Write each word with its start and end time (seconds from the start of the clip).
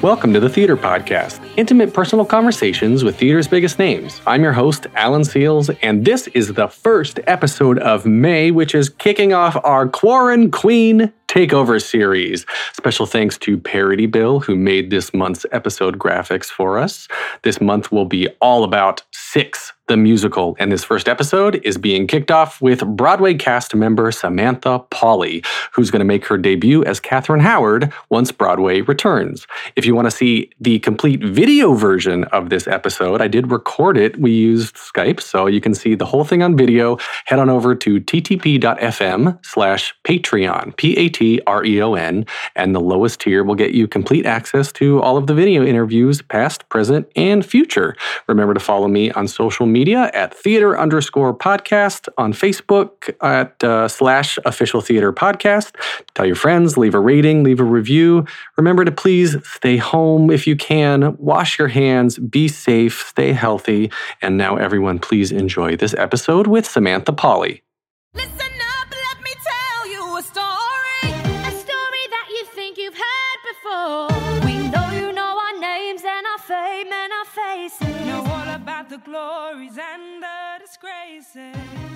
Welcome 0.00 0.32
to 0.34 0.38
the 0.38 0.48
Theater 0.48 0.76
Podcast, 0.76 1.44
intimate 1.56 1.92
personal 1.92 2.24
conversations 2.24 3.02
with 3.02 3.16
theater's 3.16 3.48
biggest 3.48 3.80
names. 3.80 4.20
I'm 4.28 4.44
your 4.44 4.52
host, 4.52 4.86
Alan 4.94 5.22
Seales, 5.22 5.76
and 5.82 6.04
this 6.04 6.28
is 6.28 6.54
the 6.54 6.68
first 6.68 7.18
episode 7.26 7.80
of 7.80 8.06
May, 8.06 8.52
which 8.52 8.76
is 8.76 8.90
kicking 8.90 9.32
off 9.32 9.56
our 9.64 9.88
Quarren 9.88 10.52
Queen 10.52 11.12
Takeover 11.26 11.82
series. 11.82 12.46
Special 12.74 13.06
thanks 13.06 13.36
to 13.38 13.58
Parody 13.58 14.06
Bill, 14.06 14.38
who 14.38 14.54
made 14.54 14.90
this 14.90 15.12
month's 15.12 15.44
episode 15.50 15.98
graphics 15.98 16.46
for 16.46 16.78
us. 16.78 17.08
This 17.42 17.60
month 17.60 17.90
will 17.90 18.04
be 18.04 18.28
all 18.40 18.62
about 18.62 19.02
Six 19.10 19.72
the 19.88 19.96
musical. 19.96 20.54
And 20.58 20.70
this 20.70 20.84
first 20.84 21.08
episode 21.08 21.60
is 21.64 21.76
being 21.78 22.06
kicked 22.06 22.30
off 22.30 22.60
with 22.60 22.86
Broadway 22.86 23.34
cast 23.34 23.74
member 23.74 24.12
Samantha 24.12 24.84
Pauly, 24.90 25.44
who's 25.72 25.90
going 25.90 26.00
to 26.00 26.04
make 26.04 26.26
her 26.26 26.38
debut 26.38 26.84
as 26.84 27.00
Catherine 27.00 27.40
Howard 27.40 27.92
once 28.10 28.30
Broadway 28.30 28.82
returns. 28.82 29.46
If 29.76 29.86
you 29.86 29.94
want 29.94 30.06
to 30.06 30.10
see 30.10 30.50
the 30.60 30.78
complete 30.78 31.24
video 31.24 31.72
version 31.72 32.24
of 32.24 32.50
this 32.50 32.68
episode, 32.68 33.22
I 33.22 33.28
did 33.28 33.50
record 33.50 33.96
it. 33.96 34.18
We 34.20 34.30
used 34.30 34.76
Skype, 34.76 35.20
so 35.20 35.46
you 35.46 35.60
can 35.60 35.74
see 35.74 35.94
the 35.94 36.06
whole 36.06 36.24
thing 36.24 36.42
on 36.42 36.56
video. 36.56 36.98
Head 37.24 37.38
on 37.38 37.48
over 37.48 37.74
to 37.74 38.00
ttp.fm 38.00 39.44
slash 39.44 39.94
Patreon, 40.04 40.76
P-A-T-R-E-O-N, 40.76 42.26
and 42.54 42.74
the 42.74 42.80
lowest 42.80 43.20
tier 43.20 43.42
will 43.42 43.54
get 43.54 43.72
you 43.72 43.88
complete 43.88 44.26
access 44.26 44.70
to 44.72 45.00
all 45.00 45.16
of 45.16 45.26
the 45.26 45.34
video 45.34 45.64
interviews, 45.64 46.20
past, 46.20 46.68
present, 46.68 47.10
and 47.16 47.44
future. 47.44 47.96
Remember 48.26 48.52
to 48.52 48.60
follow 48.60 48.88
me 48.88 49.10
on 49.12 49.26
social 49.26 49.64
media 49.64 49.77
media 49.78 50.10
at 50.12 50.34
theater 50.34 50.76
underscore 50.76 51.32
podcast 51.32 52.08
on 52.18 52.32
Facebook 52.32 52.90
at 53.22 53.62
uh, 53.62 53.86
slash 53.86 54.36
official 54.44 54.80
theater 54.80 55.12
podcast. 55.12 55.70
Tell 56.14 56.26
your 56.26 56.34
friends, 56.34 56.76
leave 56.76 56.96
a 56.96 57.00
rating, 57.00 57.44
leave 57.44 57.60
a 57.60 57.70
review. 57.78 58.26
Remember 58.56 58.84
to 58.84 58.90
please 58.90 59.36
stay 59.44 59.76
home 59.76 60.32
if 60.32 60.48
you 60.48 60.56
can, 60.56 61.16
wash 61.18 61.60
your 61.60 61.68
hands, 61.68 62.18
be 62.18 62.48
safe, 62.48 63.06
stay 63.06 63.32
healthy. 63.32 63.92
And 64.20 64.36
now, 64.36 64.56
everyone, 64.56 64.98
please 64.98 65.30
enjoy 65.30 65.76
this 65.76 65.94
episode 65.94 66.48
with 66.48 66.66
Samantha 66.66 67.12
Pauly. 67.12 67.62
Listen 68.14 68.50
up, 73.76 74.27
glories 79.08 79.78
and 79.78 80.22
the 80.22 80.58
disgraces. 80.60 81.87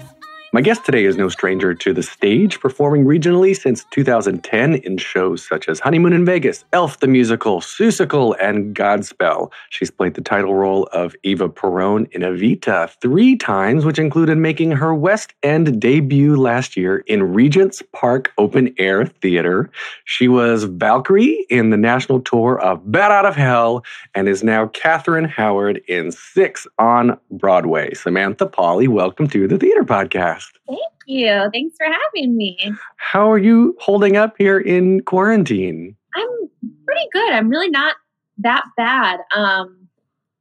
My 0.55 0.61
guest 0.61 0.85
today 0.85 1.07
is 1.07 1.17
no 1.17 1.31
stranger 1.31 1.73
to 1.73 1.95
the 1.95 2.03
stage, 2.03 2.61
performing 2.61 3.07
regionally 3.07 3.59
since 3.59 3.85
2010 3.85 4.75
in 4.75 4.99
shows 4.99 5.49
such 5.49 5.67
as 5.67 5.81
Honeymoon 5.81 6.13
in 6.13 6.27
Vegas, 6.27 6.67
Elf 6.75 7.01
the 7.01 7.07
Musical, 7.07 7.63
Seussical, 7.63 8.37
and 8.39 8.77
Godspell. 8.77 9.51
She's 9.71 9.91
played 9.91 10.13
the 10.13 10.21
title 10.21 10.55
role 10.55 10.91
of 10.93 11.17
Eva 11.23 11.49
Peron 11.49 12.07
in 12.13 12.21
Evita 12.21 12.91
three 13.01 13.35
times, 13.35 13.87
which 13.87 13.99
included 13.99 14.37
making 14.37 14.73
her 14.73 14.95
West 14.95 15.33
End 15.43 15.81
debut 15.81 16.37
last 16.37 16.77
year 16.77 16.99
in 17.07 17.33
Regent's 17.33 17.83
Park 17.95 18.31
Open 18.37 18.75
Air 18.77 19.07
Theater. 19.07 19.71
She 20.05 20.29
was 20.29 20.65
Valkyrie 20.65 21.47
in 21.49 21.71
the 21.71 21.79
national 21.79 22.21
tour 22.21 22.61
of 22.61 22.93
Bat 22.93 23.11
Out 23.11 23.25
of 23.25 23.37
Hell 23.37 23.85
and 24.15 24.29
is 24.29 24.45
now 24.45 24.67
Catherine 24.67 25.25
Howard 25.25 25.81
in 25.89 26.13
Six 26.13 26.67
on 26.79 27.19
Broadway. 27.31 27.95
Samantha 27.95 28.45
Pauly, 28.45 28.87
welcome 28.87 29.29
to 29.29 29.49
the 29.49 29.57
Theater 29.57 29.85
Podcast. 29.85 30.42
Thank 30.67 30.81
you. 31.07 31.51
Thanks 31.53 31.77
for 31.77 31.87
having 31.87 32.37
me. 32.37 32.73
How 32.97 33.31
are 33.31 33.39
you 33.39 33.77
holding 33.81 34.17
up 34.17 34.35
here 34.39 34.59
in 34.59 35.03
quarantine? 35.03 35.97
I'm 36.15 36.51
pretty 36.85 37.09
good. 37.13 37.33
I'm 37.33 37.49
really 37.49 37.71
not 37.71 37.97
that 38.39 38.65
bad. 38.77 39.21
Um, 39.35 39.89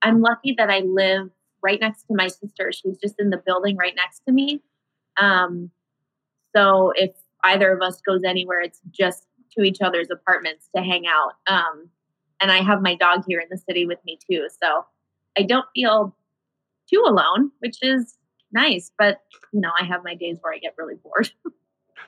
I'm 0.01 0.21
lucky 0.21 0.53
that 0.57 0.69
I 0.69 0.79
live 0.79 1.29
right 1.63 1.79
next 1.79 2.03
to 2.03 2.15
my 2.15 2.27
sister. 2.27 2.71
She's 2.71 2.97
just 2.97 3.15
in 3.19 3.29
the 3.29 3.41
building 3.45 3.77
right 3.77 3.93
next 3.95 4.21
to 4.27 4.31
me. 4.31 4.61
Um, 5.19 5.69
so 6.55 6.91
if 6.95 7.11
either 7.43 7.71
of 7.71 7.81
us 7.81 8.01
goes 8.01 8.21
anywhere, 8.25 8.61
it's 8.61 8.81
just 8.91 9.27
to 9.57 9.63
each 9.63 9.81
other's 9.81 10.09
apartments 10.09 10.69
to 10.75 10.81
hang 10.81 11.05
out. 11.07 11.33
Um, 11.47 11.89
and 12.39 12.51
I 12.51 12.61
have 12.63 12.81
my 12.81 12.95
dog 12.95 13.23
here 13.27 13.39
in 13.39 13.47
the 13.49 13.57
city 13.57 13.85
with 13.85 13.99
me 14.05 14.17
too. 14.29 14.47
So 14.61 14.85
I 15.37 15.43
don't 15.43 15.65
feel 15.75 16.15
too 16.91 17.03
alone, 17.05 17.51
which 17.59 17.77
is 17.81 18.17
nice. 18.51 18.91
But 18.97 19.19
you 19.53 19.61
know, 19.61 19.71
I 19.79 19.85
have 19.85 20.03
my 20.03 20.15
days 20.15 20.37
where 20.41 20.53
I 20.53 20.57
get 20.57 20.75
really 20.77 20.95
bored. 20.95 21.31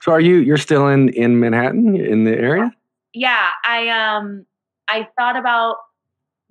So 0.02 0.12
are 0.12 0.20
you 0.20 0.38
you're 0.38 0.58
still 0.58 0.90
in 0.90 1.09
in 1.09 1.40
Manhattan 1.40 1.96
in 1.96 2.26
the 2.26 2.31
area? 2.31 2.74
yeah, 3.14 3.50
I 3.64 3.90
um 3.90 4.46
I 4.88 5.08
thought 5.18 5.38
about 5.38 5.78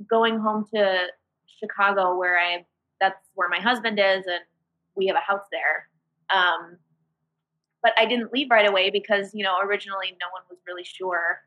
going 0.08 0.38
home 0.38 0.64
to 0.74 1.06
Chicago 1.60 2.16
where 2.16 2.38
I 2.38 2.64
that's 3.00 3.28
where 3.34 3.48
my 3.48 3.60
husband 3.60 3.98
is 3.98 4.26
and 4.26 4.40
we 4.94 5.06
have 5.08 5.16
a 5.16 5.20
house 5.20 5.44
there. 5.50 5.88
Um 6.32 6.78
but 7.82 7.92
I 7.98 8.06
didn't 8.06 8.32
leave 8.32 8.48
right 8.48 8.68
away 8.68 8.90
because, 8.90 9.34
you 9.34 9.42
know, 9.42 9.58
originally 9.60 10.16
no 10.20 10.28
one 10.32 10.42
was 10.48 10.58
really 10.68 10.84
sure 10.84 11.40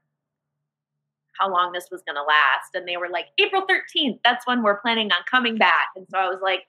how 1.40 1.50
long 1.50 1.72
this 1.72 1.88
was 1.90 2.02
going 2.06 2.16
to 2.18 2.24
last 2.24 2.76
and 2.76 2.86
they 2.86 2.98
were 2.98 3.10
like 3.10 3.28
April 3.38 3.66
13th, 3.66 4.20
that's 4.24 4.46
when 4.46 4.62
we're 4.62 4.80
planning 4.82 5.12
on 5.12 5.20
coming 5.30 5.58
back. 5.58 5.88
And 5.96 6.06
so 6.10 6.18
I 6.18 6.28
was 6.28 6.40
like, 6.42 6.68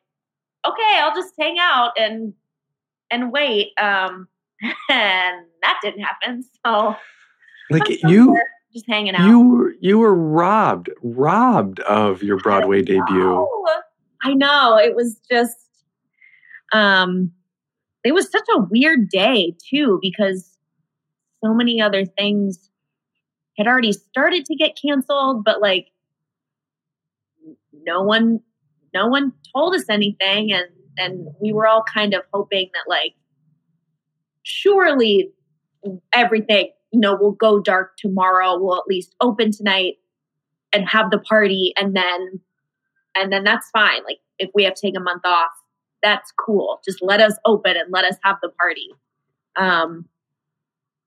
okay, 0.68 1.00
I'll 1.00 1.14
just 1.14 1.34
hang 1.38 1.56
out 1.60 1.92
and 1.98 2.32
and 3.10 3.32
wait. 3.32 3.68
Um 3.80 4.28
and 4.90 5.46
that 5.62 5.78
didn't 5.82 6.02
happen. 6.02 6.44
So 6.64 6.96
Like 7.70 7.88
you 8.02 8.38
just 8.72 8.86
hanging 8.88 9.14
out. 9.14 9.28
you 9.28 9.40
were 9.40 9.74
you 9.80 9.98
were 9.98 10.14
robbed 10.14 10.90
robbed 11.02 11.80
of 11.80 12.22
your 12.22 12.38
Broadway 12.38 12.82
debut. 12.82 13.48
I 14.22 14.34
know. 14.34 14.78
It 14.78 14.94
was 14.94 15.18
just 15.30 15.56
um 16.72 17.32
it 18.04 18.12
was 18.12 18.30
such 18.30 18.46
a 18.54 18.60
weird 18.60 19.08
day 19.08 19.54
too 19.70 19.98
because 20.00 20.56
so 21.44 21.52
many 21.54 21.80
other 21.80 22.04
things 22.04 22.70
had 23.56 23.66
already 23.66 23.92
started 23.92 24.44
to 24.44 24.54
get 24.54 24.76
canceled 24.80 25.44
but 25.44 25.60
like 25.60 25.88
no 27.84 28.02
one 28.02 28.40
no 28.96 29.06
one 29.06 29.32
told 29.54 29.74
us 29.74 29.84
anything 29.90 30.52
and 30.52 30.66
and 30.98 31.28
we 31.40 31.52
were 31.52 31.66
all 31.66 31.84
kind 31.92 32.14
of 32.14 32.22
hoping 32.32 32.70
that 32.72 32.88
like 32.88 33.14
surely 34.42 35.30
everything 36.12 36.70
you 36.92 37.00
know 37.00 37.14
will 37.14 37.32
go 37.32 37.60
dark 37.60 37.96
tomorrow 37.98 38.58
we'll 38.58 38.76
at 38.76 38.86
least 38.88 39.14
open 39.20 39.50
tonight 39.50 39.96
and 40.72 40.88
have 40.88 41.10
the 41.10 41.18
party 41.18 41.72
and 41.76 41.96
then 41.96 42.40
and 43.18 43.32
then 43.32 43.44
that's 43.44 43.70
fine. 43.70 44.04
Like 44.04 44.18
if 44.38 44.50
we 44.54 44.64
have 44.64 44.74
to 44.74 44.80
take 44.80 44.96
a 44.96 45.00
month 45.00 45.22
off 45.24 45.50
that's 46.02 46.30
cool. 46.32 46.80
Just 46.84 46.98
let 47.02 47.20
us 47.20 47.32
open 47.46 47.76
and 47.76 47.90
let 47.90 48.04
us 48.04 48.16
have 48.22 48.36
the 48.42 48.50
party. 48.50 48.88
Um 49.56 50.06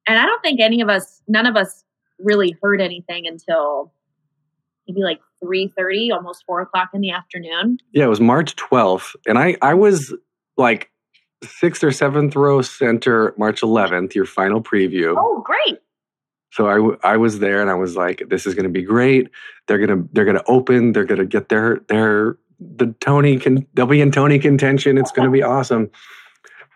and 0.07 0.17
i 0.17 0.25
don't 0.25 0.41
think 0.41 0.59
any 0.59 0.81
of 0.81 0.89
us 0.89 1.21
none 1.27 1.45
of 1.45 1.55
us 1.55 1.83
really 2.17 2.55
heard 2.61 2.81
anything 2.81 3.27
until 3.27 3.93
maybe 4.87 5.01
like 5.01 5.19
3.30 5.43 6.13
almost 6.13 6.43
4 6.45 6.61
o'clock 6.61 6.89
in 6.93 7.01
the 7.01 7.11
afternoon 7.11 7.77
Yeah, 7.93 8.05
it 8.05 8.09
was 8.09 8.19
March 8.21 8.55
12th 8.55 9.15
and 9.27 9.37
I 9.39 9.55
I 9.61 9.73
was 9.73 10.13
like 10.57 10.91
sixth 11.43 11.83
or 11.83 11.91
seventh 11.91 12.35
row 12.35 12.61
center 12.61 13.33
March 13.37 13.61
11th, 13.61 14.13
your 14.13 14.25
final 14.25 14.61
preview. 14.61 15.15
oh 15.17 15.41
great 15.45 15.79
So 16.51 16.67
I, 16.67 16.75
w- 16.75 16.97
I 17.03 17.15
was 17.17 17.39
there 17.39 17.61
and 17.61 17.69
I 17.69 17.75
was 17.75 17.95
like, 17.95 18.23
this 18.29 18.45
is 18.45 18.55
going 18.55 18.63
to 18.65 18.69
be 18.69 18.81
great. 18.81 19.29
They're 19.67 19.77
going 19.77 19.95
to 20.03 20.09
they're 20.13 20.25
going 20.25 20.37
to 20.37 20.43
open. 20.47 20.91
They're 20.93 21.05
going 21.05 21.19
to 21.19 21.25
get 21.25 21.49
their 21.49 21.79
their 21.87 22.37
the 22.59 22.87
Tony 22.99 23.37
can 23.37 23.65
they'll 23.73 23.85
be 23.85 24.01
in 24.01 24.11
Tony 24.11 24.37
contention. 24.39 24.97
It's 24.97 25.11
going 25.11 25.27
to 25.27 25.31
be 25.31 25.43
awesome. 25.43 25.89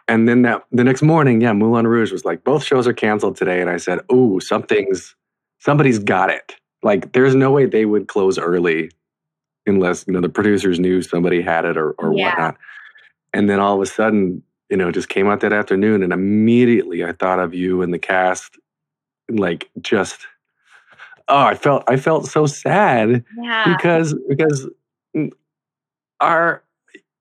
And 0.08 0.28
then 0.30 0.44
that 0.44 0.64
the 0.72 0.84
next 0.84 1.02
morning, 1.02 1.42
yeah, 1.42 1.54
Moulin 1.54 1.88
Rouge 1.88 2.12
was 2.12 2.24
like, 2.26 2.44
both 2.44 2.64
shows 2.64 2.88
are 2.88 2.94
canceled 2.94 3.36
today. 3.36 3.60
And 3.62 3.70
I 3.70 3.78
said, 3.78 4.00
oh, 4.10 4.40
something's 4.40 5.16
somebody's 5.60 6.00
got 6.00 6.30
it. 6.30 6.56
Like, 6.84 7.14
there's 7.14 7.36
no 7.36 7.52
way 7.52 7.66
they 7.66 7.86
would 7.86 8.08
close 8.08 8.38
early 8.38 8.92
unless 9.66 10.06
you 10.08 10.14
know 10.14 10.22
the 10.22 10.30
producers 10.30 10.80
knew 10.80 11.02
somebody 11.02 11.42
had 11.42 11.66
it 11.66 11.78
or 11.78 11.92
or 11.94 12.14
Yeah. 12.14 12.30
whatnot. 12.30 12.58
And 13.34 13.50
then 13.50 13.60
all 13.60 13.76
of 13.76 13.82
a 13.82 13.86
sudden, 13.86 14.44
you 14.70 14.78
know, 14.78 14.90
it 14.90 14.94
just 14.94 15.10
came 15.10 15.28
out 15.30 15.42
that 15.42 15.54
afternoon, 15.54 16.04
and 16.04 16.14
immediately 16.14 17.04
I 17.04 17.14
thought 17.14 17.40
of 17.40 17.54
you 17.54 17.82
and 17.82 17.94
the 17.94 18.00
cast, 18.00 18.58
like 19.30 19.70
just 19.82 20.28
oh, 21.30 21.38
I 21.44 21.56
felt 21.56 21.84
I 21.88 21.98
felt 21.98 22.28
so 22.28 22.46
sad 22.46 23.24
yeah 23.42 23.76
because 23.78 24.16
because 24.30 24.70
our 26.20 26.64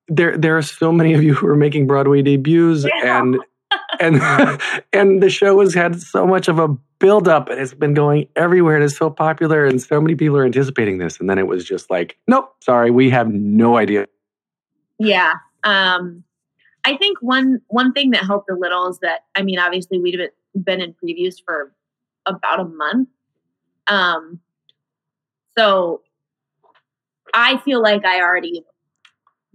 there 0.09 0.37
there 0.37 0.57
are 0.59 0.63
so 0.63 0.93
many 0.93 1.15
of 1.15 1.23
you 1.23 1.35
who 1.35 1.47
are 1.47 1.57
making 1.57 1.87
Broadway 1.87 2.23
debuts, 2.23 2.85
Yeah. 2.85 3.21
and 3.21 3.39
and 4.03 4.61
and 4.93 5.23
the 5.23 5.31
show 5.31 5.61
has 5.61 5.75
had 5.75 6.01
so 6.01 6.27
much 6.27 6.49
of 6.49 6.59
a 6.59 6.69
build 6.99 7.29
up, 7.29 7.49
and 7.49 7.59
it's 7.61 7.75
been 7.75 7.95
going 7.95 8.29
everywhere. 8.37 8.77
and 8.77 8.85
It's 8.85 8.97
so 8.97 9.11
popular, 9.11 9.65
and 9.65 9.81
so 9.81 10.01
many 10.01 10.15
people 10.15 10.37
are 10.37 10.45
anticipating 10.45 10.99
this, 10.99 11.19
and 11.19 11.31
then 11.31 11.39
it 11.39 11.47
was 11.47 11.65
just 11.65 11.91
like, 11.91 12.17
nope, 12.27 12.55
sorry, 12.61 12.91
we 12.91 13.11
have 13.11 13.29
no 13.29 13.77
idea. 13.77 14.07
Yeah. 14.99 15.33
Um, 15.65 16.25
I 16.85 16.97
think 16.97 17.19
one 17.21 17.61
one 17.69 17.93
thing 17.93 18.11
that 18.11 18.25
helped 18.25 18.51
a 18.51 18.55
little 18.55 18.89
is 18.89 18.99
that 19.01 19.21
I 19.35 19.43
mean, 19.43 19.59
obviously 19.59 19.99
we'd 19.99 20.19
have 20.19 20.31
been 20.65 20.81
in 20.81 20.95
previews 20.95 21.37
for 21.45 21.73
about 22.27 22.61
a 22.61 22.65
month. 22.65 23.09
Um, 23.87 24.41
so 25.57 26.03
I 27.35 27.59
feel 27.59 27.83
like 27.83 28.05
I 28.05 28.21
already 28.21 28.65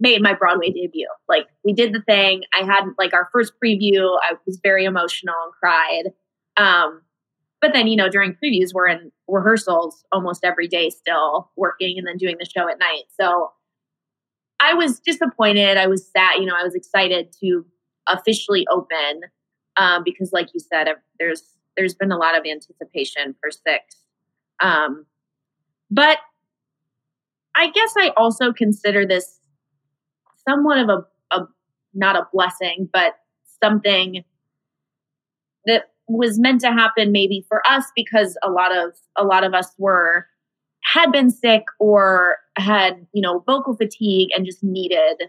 made 0.00 0.22
my 0.22 0.34
Broadway 0.34 0.70
debut. 0.70 1.08
Like 1.28 1.46
we 1.64 1.72
did 1.72 1.92
the 1.92 2.02
thing. 2.02 2.42
I 2.58 2.64
had 2.64 2.84
like 2.98 3.14
our 3.14 3.28
first 3.32 3.52
preview. 3.62 4.16
I 4.22 4.34
was 4.46 4.60
very 4.62 4.84
emotional 4.84 5.34
and 5.44 5.52
cried. 5.60 6.12
Um, 6.56 7.02
but 7.60 7.72
then 7.72 7.88
you 7.88 7.96
know 7.96 8.08
during 8.08 8.36
previews 8.42 8.72
we're 8.72 8.88
in 8.88 9.10
rehearsals 9.26 10.04
almost 10.12 10.44
every 10.44 10.68
day 10.68 10.90
still 10.90 11.50
working 11.56 11.98
and 11.98 12.06
then 12.06 12.16
doing 12.16 12.36
the 12.38 12.46
show 12.46 12.68
at 12.68 12.78
night. 12.78 13.04
So 13.20 13.52
I 14.60 14.74
was 14.74 15.00
disappointed. 15.00 15.76
I 15.76 15.86
was 15.86 16.06
sad. 16.06 16.36
You 16.38 16.46
know, 16.46 16.56
I 16.58 16.64
was 16.64 16.74
excited 16.74 17.34
to 17.40 17.64
officially 18.06 18.66
open 18.70 19.22
um, 19.76 20.02
because, 20.04 20.32
like 20.32 20.48
you 20.52 20.60
said, 20.60 20.88
there's 21.18 21.42
there's 21.76 21.94
been 21.94 22.10
a 22.10 22.16
lot 22.16 22.36
of 22.36 22.44
anticipation 22.44 23.34
for 23.40 23.50
six. 23.50 23.96
Um, 24.60 25.06
but 25.90 26.18
I 27.54 27.70
guess 27.70 27.94
I 27.96 28.12
also 28.16 28.52
consider 28.52 29.06
this 29.06 29.37
somewhat 30.48 30.78
of 30.78 30.88
a, 30.88 31.36
a 31.36 31.46
not 31.94 32.16
a 32.16 32.26
blessing, 32.32 32.88
but 32.92 33.14
something 33.62 34.24
that 35.66 35.90
was 36.06 36.38
meant 36.38 36.60
to 36.62 36.68
happen 36.72 37.12
maybe 37.12 37.44
for 37.48 37.60
us 37.68 37.84
because 37.94 38.38
a 38.42 38.50
lot 38.50 38.74
of 38.76 38.92
a 39.16 39.24
lot 39.24 39.44
of 39.44 39.52
us 39.54 39.72
were 39.78 40.26
had 40.84 41.12
been 41.12 41.30
sick 41.30 41.64
or 41.78 42.36
had 42.56 43.06
you 43.12 43.20
know 43.20 43.40
vocal 43.46 43.76
fatigue 43.76 44.30
and 44.34 44.46
just 44.46 44.62
needed 44.62 45.24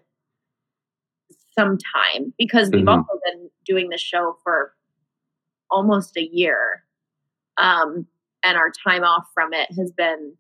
some 1.58 1.78
time 1.78 2.34
because 2.38 2.70
we've 2.72 2.86
Mhm. 2.86 2.98
also 2.98 3.20
been 3.26 3.50
doing 3.66 3.90
this 3.90 4.00
show 4.02 4.38
for 4.44 4.74
almost 5.70 6.16
a 6.16 6.24
year 6.24 6.86
um, 7.58 8.08
and 8.44 8.58
our 8.58 8.72
time 8.72 9.04
off 9.04 9.28
from 9.34 9.54
it 9.54 9.70
has 9.78 9.92
been 9.92 10.38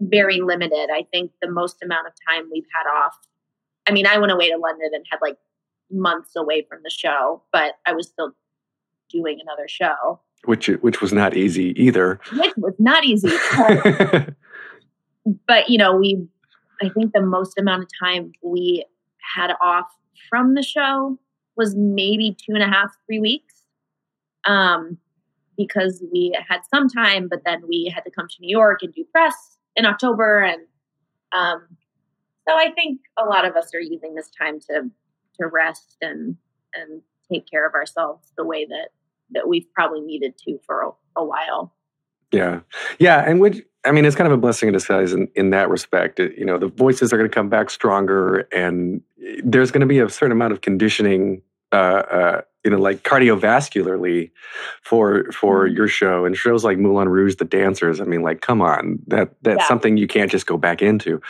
very 0.00 0.40
limited 0.40 0.90
i 0.92 1.02
think 1.12 1.30
the 1.40 1.50
most 1.50 1.82
amount 1.82 2.06
of 2.06 2.12
time 2.28 2.48
we've 2.52 2.66
had 2.74 2.86
off 2.90 3.16
i 3.86 3.92
mean 3.92 4.06
i 4.06 4.18
went 4.18 4.32
away 4.32 4.50
to 4.50 4.56
london 4.56 4.90
and 4.92 5.04
had 5.10 5.18
like 5.22 5.36
months 5.90 6.34
away 6.36 6.66
from 6.68 6.80
the 6.82 6.90
show 6.90 7.42
but 7.52 7.74
i 7.86 7.92
was 7.92 8.08
still 8.08 8.32
doing 9.10 9.38
another 9.40 9.68
show 9.68 10.20
Which 10.44 10.66
which 10.66 11.00
was 11.00 11.12
not 11.12 11.36
easy 11.36 11.80
either. 11.80 12.20
which 12.32 12.52
was 12.56 12.74
not 12.78 13.04
easy 13.04 13.28
but 15.46 15.68
you 15.68 15.78
know 15.78 15.96
we 15.96 16.26
i 16.82 16.88
think 16.88 17.12
the 17.12 17.20
most 17.20 17.58
amount 17.58 17.82
of 17.84 17.88
time 18.00 18.32
we 18.42 18.84
had 19.36 19.52
off 19.60 19.86
from 20.28 20.54
the 20.54 20.62
show 20.62 21.18
was 21.56 21.74
maybe 21.76 22.36
two 22.38 22.54
and 22.54 22.62
a 22.62 22.68
half 22.68 22.90
three 23.06 23.20
weeks 23.20 23.54
um 24.44 24.98
because 25.56 26.02
we 26.12 26.36
had 26.48 26.60
some 26.72 26.88
time 26.88 27.28
but 27.28 27.42
then 27.44 27.62
we 27.68 27.90
had 27.94 28.02
to 28.04 28.10
come 28.10 28.26
to 28.28 28.36
new 28.40 28.50
york 28.50 28.82
and 28.82 28.92
do 28.94 29.04
press 29.12 29.56
in 29.76 29.86
october 29.86 30.42
and 30.42 30.62
um 31.32 31.66
so 32.48 32.54
i 32.56 32.70
think 32.72 33.00
a 33.18 33.24
lot 33.24 33.44
of 33.44 33.56
us 33.56 33.74
are 33.74 33.80
using 33.80 34.14
this 34.14 34.30
time 34.30 34.58
to 34.60 34.90
to 35.38 35.46
rest 35.46 35.96
and 36.00 36.36
and 36.74 37.02
take 37.30 37.48
care 37.50 37.66
of 37.66 37.74
ourselves 37.74 38.32
the 38.36 38.44
way 38.44 38.64
that 38.64 38.88
that 39.30 39.48
we've 39.48 39.66
probably 39.74 40.00
needed 40.00 40.34
to 40.38 40.58
for 40.66 40.82
a, 40.82 40.90
a 41.20 41.24
while 41.24 41.72
Yeah, 42.32 42.60
yeah, 42.98 43.24
and 43.28 43.40
which 43.40 43.62
I 43.84 43.92
mean, 43.92 44.04
it's 44.04 44.16
kind 44.16 44.26
of 44.26 44.32
a 44.32 44.40
blessing 44.40 44.66
in 44.68 44.72
disguise 44.72 45.12
in, 45.12 45.28
in 45.36 45.50
that 45.50 45.70
respect. 45.70 46.18
It- 46.18 46.36
you 46.36 46.44
know, 46.44 46.58
the 46.58 46.66
voices 46.66 47.12
are 47.12 47.16
going 47.16 47.30
to 47.30 47.34
come 47.34 47.48
back 47.48 47.70
stronger, 47.70 48.48
and 48.50 49.00
there's 49.44 49.70
going 49.70 49.80
to 49.80 49.86
be 49.86 50.00
a 50.00 50.08
certain 50.08 50.32
amount 50.32 50.52
of 50.52 50.60
conditioning, 50.60 51.40
uh, 51.70 51.76
uh, 52.18 52.40
you 52.64 52.70
know, 52.72 52.78
like 52.78 53.04
cardiovascularly 53.04 54.30
for 54.82 55.30
for 55.32 55.68
Mhm. 55.68 55.76
your 55.76 55.88
show 55.88 56.24
and 56.24 56.36
shows 56.36 56.64
like 56.64 56.78
Moulin 56.78 57.08
Rouge, 57.08 57.36
The 57.36 57.44
Dancers. 57.44 58.00
I 58.00 58.04
mean, 58.04 58.22
like, 58.22 58.40
come 58.40 58.60
on, 58.60 58.98
that 59.06 59.34
that's 59.42 59.60
Yeah. 59.62 59.68
something 59.68 59.96
you 59.96 60.08
can't 60.08 60.30
just 60.30 60.46
go 60.46 60.56
back 60.56 60.82
into. 60.82 61.20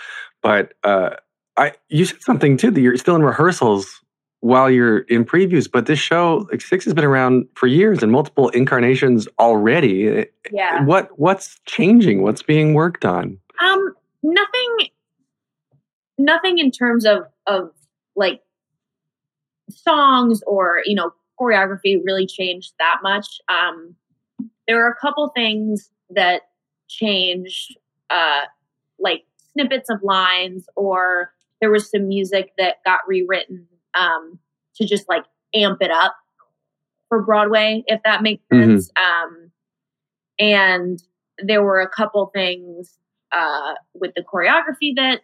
But 0.46 0.74
uh, 0.84 1.16
I, 1.56 1.72
you 1.88 2.04
said 2.04 2.22
something 2.22 2.56
too 2.56 2.70
that 2.70 2.80
you're 2.80 2.96
still 2.96 3.16
in 3.16 3.22
rehearsals 3.22 4.00
while 4.42 4.70
you're 4.70 4.98
in 4.98 5.24
previews. 5.24 5.68
But 5.68 5.86
this 5.86 5.98
show, 5.98 6.46
like 6.52 6.60
Six, 6.60 6.84
has 6.84 6.94
been 6.94 7.04
around 7.04 7.48
for 7.56 7.66
years 7.66 8.00
and 8.00 8.12
multiple 8.12 8.50
incarnations 8.50 9.26
already. 9.40 10.26
yeah 10.52 10.84
What 10.84 11.18
what's 11.18 11.58
changing? 11.66 12.22
What's 12.22 12.44
being 12.44 12.74
worked 12.74 13.04
on? 13.04 13.40
Um, 13.60 13.92
nothing, 14.22 14.88
nothing 16.16 16.58
in 16.58 16.70
terms 16.70 17.04
of 17.04 17.24
of 17.48 17.72
like 18.14 18.40
songs 19.68 20.44
or 20.46 20.80
you 20.84 20.94
know 20.94 21.10
choreography 21.40 22.00
really 22.04 22.24
changed 22.24 22.74
that 22.78 22.98
much. 23.02 23.26
Um, 23.48 23.96
there 24.68 24.76
were 24.76 24.90
a 24.90 24.94
couple 24.94 25.28
things 25.34 25.90
that 26.10 26.42
changed, 26.86 27.76
uh, 28.10 28.42
like 29.00 29.24
snippets 29.56 29.90
of 29.90 30.02
lines, 30.02 30.66
or 30.76 31.32
there 31.60 31.70
was 31.70 31.90
some 31.90 32.08
music 32.08 32.52
that 32.58 32.76
got 32.84 33.00
rewritten 33.06 33.66
um, 33.94 34.38
to 34.76 34.86
just 34.86 35.08
like 35.08 35.24
amp 35.54 35.80
it 35.80 35.90
up 35.90 36.14
for 37.08 37.22
Broadway, 37.22 37.82
if 37.86 38.00
that 38.04 38.22
makes 38.22 38.42
Mhm. 38.52 38.66
sense. 38.66 38.90
Um, 38.96 39.50
and 40.38 41.02
there 41.38 41.62
were 41.62 41.80
a 41.80 41.88
couple 41.88 42.26
things 42.34 42.98
uh, 43.32 43.74
with 43.94 44.12
the 44.14 44.22
choreography 44.22 44.94
that 44.96 45.22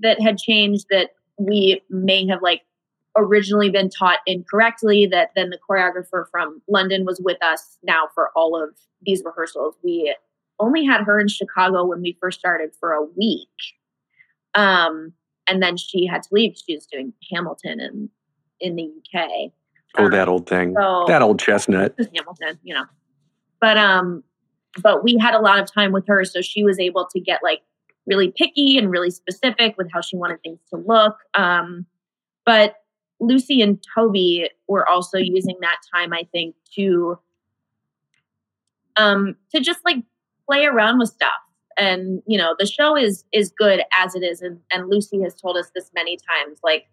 that 0.00 0.20
had 0.20 0.38
changed 0.38 0.86
that 0.90 1.10
we 1.38 1.82
may 1.90 2.26
have 2.26 2.42
like 2.42 2.62
originally 3.16 3.70
been 3.70 3.88
taught 3.88 4.18
incorrectly 4.26 5.06
that 5.06 5.30
then 5.34 5.48
the 5.50 5.58
choreographer 5.68 6.24
from 6.30 6.60
london 6.68 7.04
was 7.06 7.18
with 7.22 7.42
us 7.42 7.78
now 7.82 8.08
for 8.14 8.30
all 8.36 8.60
of 8.62 8.70
these 9.02 9.22
rehearsals 9.24 9.74
we 9.82 10.14
only 10.58 10.84
had 10.84 11.02
her 11.02 11.18
in 11.20 11.28
chicago 11.28 11.84
when 11.84 12.00
we 12.00 12.16
first 12.20 12.38
started 12.38 12.70
for 12.80 12.92
a 12.92 13.04
week 13.16 13.48
um, 14.54 15.12
and 15.46 15.62
then 15.62 15.76
she 15.76 16.06
had 16.06 16.22
to 16.22 16.28
leave 16.32 16.54
she 16.56 16.74
was 16.74 16.86
doing 16.86 17.12
hamilton 17.30 17.80
in 17.80 18.08
in 18.60 18.76
the 18.76 18.84
uk 19.14 19.52
Oh, 19.98 20.04
Um, 20.04 20.10
that 20.10 20.28
old 20.28 20.46
thing. 20.46 20.74
so- 20.78 21.04
that 21.08 21.22
old 21.22 21.38
chestnut. 21.38 21.94
Hamilton, 22.14 22.58
you 22.62 22.74
know. 22.74 22.84
But 23.62 23.78
um 23.78 24.22
but 24.82 25.02
we 25.02 25.16
had 25.16 25.34
a 25.34 25.38
lot 25.40 25.58
of 25.58 25.72
time 25.72 25.90
with 25.92 26.06
her 26.06 26.22
so 26.26 26.42
she 26.42 26.62
was 26.64 26.78
able 26.78 27.06
to 27.12 27.18
get 27.20 27.42
like 27.42 27.62
really 28.06 28.30
picky 28.36 28.76
and 28.76 28.90
really 28.90 29.10
specific 29.10 29.74
with 29.78 29.88
how 29.90 30.02
she 30.02 30.16
wanted 30.16 30.42
things 30.42 30.58
to 30.70 30.76
look. 30.76 31.16
Um 31.32 31.86
but 32.44 32.74
Lucy 33.20 33.62
and 33.62 33.82
Toby 33.94 34.50
were 34.68 34.86
also 34.86 35.16
using 35.16 35.56
that 35.62 35.78
time 35.94 36.12
I 36.12 36.24
think 36.30 36.54
to 36.74 37.18
um 38.96 39.36
to 39.54 39.60
just 39.60 39.80
like 39.84 39.98
play 40.46 40.64
around 40.64 40.98
with 40.98 41.08
stuff. 41.08 41.30
And 41.78 42.22
you 42.26 42.38
know, 42.38 42.54
the 42.58 42.66
show 42.66 42.96
is 42.96 43.24
is 43.32 43.52
good 43.56 43.82
as 43.96 44.14
it 44.14 44.22
is 44.22 44.40
and 44.40 44.58
and 44.72 44.88
Lucy 44.88 45.20
has 45.22 45.34
told 45.34 45.56
us 45.56 45.70
this 45.74 45.90
many 45.94 46.16
times 46.16 46.58
like 46.62 46.86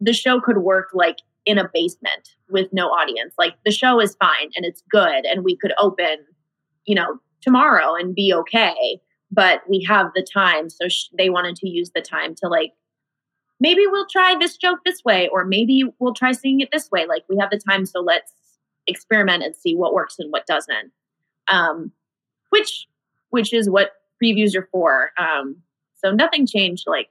the 0.00 0.12
show 0.12 0.40
could 0.40 0.58
work 0.58 0.90
like 0.92 1.18
in 1.46 1.58
a 1.58 1.70
basement 1.72 2.30
with 2.50 2.72
no 2.72 2.88
audience. 2.88 3.34
Like 3.38 3.54
the 3.64 3.70
show 3.70 4.00
is 4.00 4.16
fine 4.16 4.50
and 4.56 4.64
it's 4.64 4.82
good 4.90 5.24
and 5.24 5.44
we 5.44 5.56
could 5.56 5.72
open, 5.80 6.18
you 6.84 6.94
know, 6.94 7.20
tomorrow 7.40 7.94
and 7.94 8.14
be 8.14 8.34
okay, 8.34 9.00
but 9.30 9.62
we 9.68 9.84
have 9.88 10.08
the 10.14 10.26
time 10.34 10.68
so 10.68 10.88
sh- 10.88 11.08
they 11.16 11.30
wanted 11.30 11.56
to 11.56 11.68
use 11.68 11.92
the 11.94 12.02
time 12.02 12.34
to 12.42 12.48
like 12.48 12.72
maybe 13.60 13.86
we'll 13.86 14.08
try 14.10 14.34
this 14.38 14.56
joke 14.56 14.80
this 14.84 15.02
way 15.04 15.28
or 15.32 15.44
maybe 15.44 15.84
we'll 15.98 16.14
try 16.14 16.32
seeing 16.32 16.60
it 16.60 16.68
this 16.72 16.90
way. 16.90 17.06
Like 17.06 17.22
we 17.28 17.36
have 17.38 17.50
the 17.50 17.60
time 17.60 17.86
so 17.86 18.00
let's 18.00 18.32
experiment 18.88 19.44
and 19.44 19.54
see 19.54 19.74
what 19.74 19.94
works 19.94 20.16
and 20.18 20.32
what 20.32 20.46
doesn't. 20.46 20.90
Um 21.48 21.92
which 22.58 22.86
which 23.30 23.52
is 23.52 23.68
what 23.68 23.92
previews 24.22 24.54
are 24.56 24.68
for. 24.72 25.10
Um 25.18 25.56
so 25.94 26.10
nothing 26.10 26.46
changed 26.46 26.84
like 26.86 27.08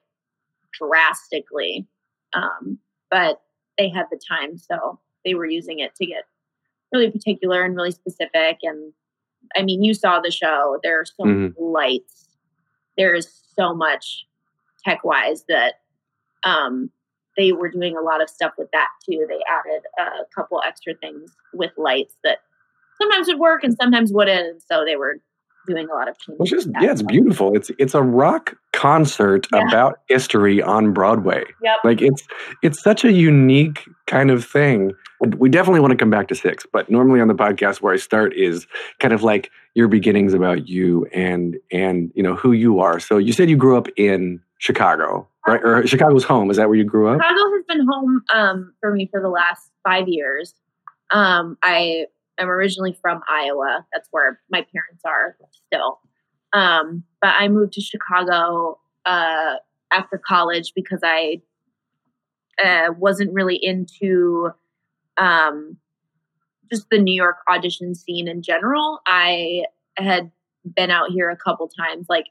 drastically. 0.79 1.87
Um 2.33 2.79
but 3.11 3.41
they 3.77 3.89
had 3.89 4.05
the 4.09 4.19
time, 4.27 4.57
so 4.57 4.99
they 5.23 5.33
were 5.33 5.45
using 5.45 5.79
it 5.79 5.95
to 5.95 6.05
get 6.05 6.23
really 6.91 7.11
particular 7.11 7.63
and 7.63 7.75
really 7.75 7.91
specific. 7.91 8.59
And 8.63 8.93
I 9.55 9.63
mean, 9.63 9.83
you 9.83 9.93
saw 9.93 10.19
the 10.19 10.31
show. 10.31 10.79
There 10.83 10.99
are 10.99 11.05
so 11.05 11.25
many 11.25 11.53
lights. 11.59 12.29
There 12.97 13.13
is 13.13 13.27
so 13.55 13.73
much 13.73 14.25
tech 14.83 15.03
wise 15.03 15.43
that 15.49 15.75
um, 16.43 16.89
they 17.37 17.51
were 17.51 17.69
doing 17.69 17.97
a 17.97 18.01
lot 18.01 18.21
of 18.21 18.29
stuff 18.29 18.53
with 18.57 18.69
that 18.71 18.87
too. 19.07 19.25
They 19.27 19.39
added 19.49 19.83
a 19.99 20.25
couple 20.33 20.61
extra 20.65 20.93
things 20.95 21.35
with 21.53 21.71
lights 21.77 22.15
that 22.23 22.39
sometimes 22.97 23.27
would 23.27 23.39
work 23.39 23.63
and 23.63 23.75
sometimes 23.75 24.13
wouldn't. 24.13 24.47
And 24.47 24.61
so 24.61 24.83
they 24.85 24.95
were 24.95 25.19
doing 25.67 25.87
a 25.89 25.93
lot 25.93 26.07
of 26.07 26.17
changes. 26.19 26.39
Which 26.39 26.53
is 26.53 26.67
yeah, 26.81 26.91
it's 26.91 27.01
beautiful. 27.01 27.55
It's 27.55 27.71
it's 27.79 27.93
a 27.93 28.01
rock 28.01 28.55
concert 28.73 29.47
Yeah. 29.53 29.67
about 29.67 29.99
history 30.07 30.61
on 30.61 30.93
Broadway. 30.93 31.43
Yep. 31.63 31.75
Like 31.83 32.01
it's 32.01 32.23
it's 32.61 32.81
such 32.81 33.03
a 33.05 33.11
unique 33.11 33.83
kind 34.07 34.31
of 34.31 34.45
thing. 34.45 34.91
We 35.37 35.49
definitely 35.49 35.79
want 35.79 35.91
to 35.91 35.97
come 35.97 36.09
back 36.09 36.27
to 36.27 36.35
six, 36.35 36.65
but 36.71 36.89
normally 36.89 37.21
on 37.21 37.27
the 37.27 37.33
podcast 37.33 37.81
where 37.81 37.93
I 37.93 37.97
start 37.97 38.33
is 38.35 38.67
kind 38.99 39.13
of 39.13 39.23
like 39.23 39.49
your 39.73 39.87
beginnings 39.87 40.33
about 40.33 40.67
you 40.67 41.05
and 41.13 41.57
and 41.71 42.11
you 42.15 42.23
know 42.23 42.35
who 42.35 42.51
you 42.51 42.79
are. 42.79 42.99
So 42.99 43.17
you 43.17 43.33
said 43.33 43.49
you 43.49 43.57
grew 43.57 43.77
up 43.77 43.87
in 43.97 44.41
Chicago, 44.59 45.27
right? 45.47 45.61
Or 45.63 45.85
Chicago's 45.87 46.23
home. 46.23 46.49
Is 46.51 46.57
that 46.57 46.67
where 46.67 46.77
you 46.77 46.83
grew 46.83 47.07
up? 47.09 47.21
Chicago 47.21 47.41
has 47.55 47.63
been 47.67 47.87
home 47.89 48.23
um, 48.33 48.73
for 48.81 48.91
me 48.93 49.07
for 49.11 49.21
the 49.21 49.29
last 49.29 49.69
five 49.83 50.07
years. 50.07 50.53
Um, 51.11 51.57
I 51.61 52.05
am 52.39 52.49
originally 52.49 52.97
from 53.01 53.21
Iowa. 53.29 53.85
That's 53.93 54.07
where 54.11 54.39
my 54.49 54.65
parents 54.73 55.03
are 55.05 55.37
still. 55.67 55.99
Um, 56.53 57.03
but 57.21 57.33
I 57.37 57.47
moved 57.47 57.73
to 57.73 57.81
Chicago 57.81 58.79
uh, 59.05 59.55
after 59.91 60.17
college 60.17 60.73
because 60.75 61.01
I 61.03 61.41
uh, 62.63 62.93
wasn't 62.97 63.33
really 63.33 63.59
into 63.61 64.49
um, 65.17 65.77
just 66.71 66.89
the 66.89 66.99
New 66.99 67.13
York 67.13 67.37
audition 67.49 67.95
scene 67.95 68.27
in 68.27 68.41
general. 68.41 68.99
I 69.05 69.65
had 69.97 70.31
been 70.75 70.91
out 70.91 71.11
here 71.11 71.29
a 71.29 71.37
couple 71.37 71.69
times, 71.69 72.07
like 72.09 72.25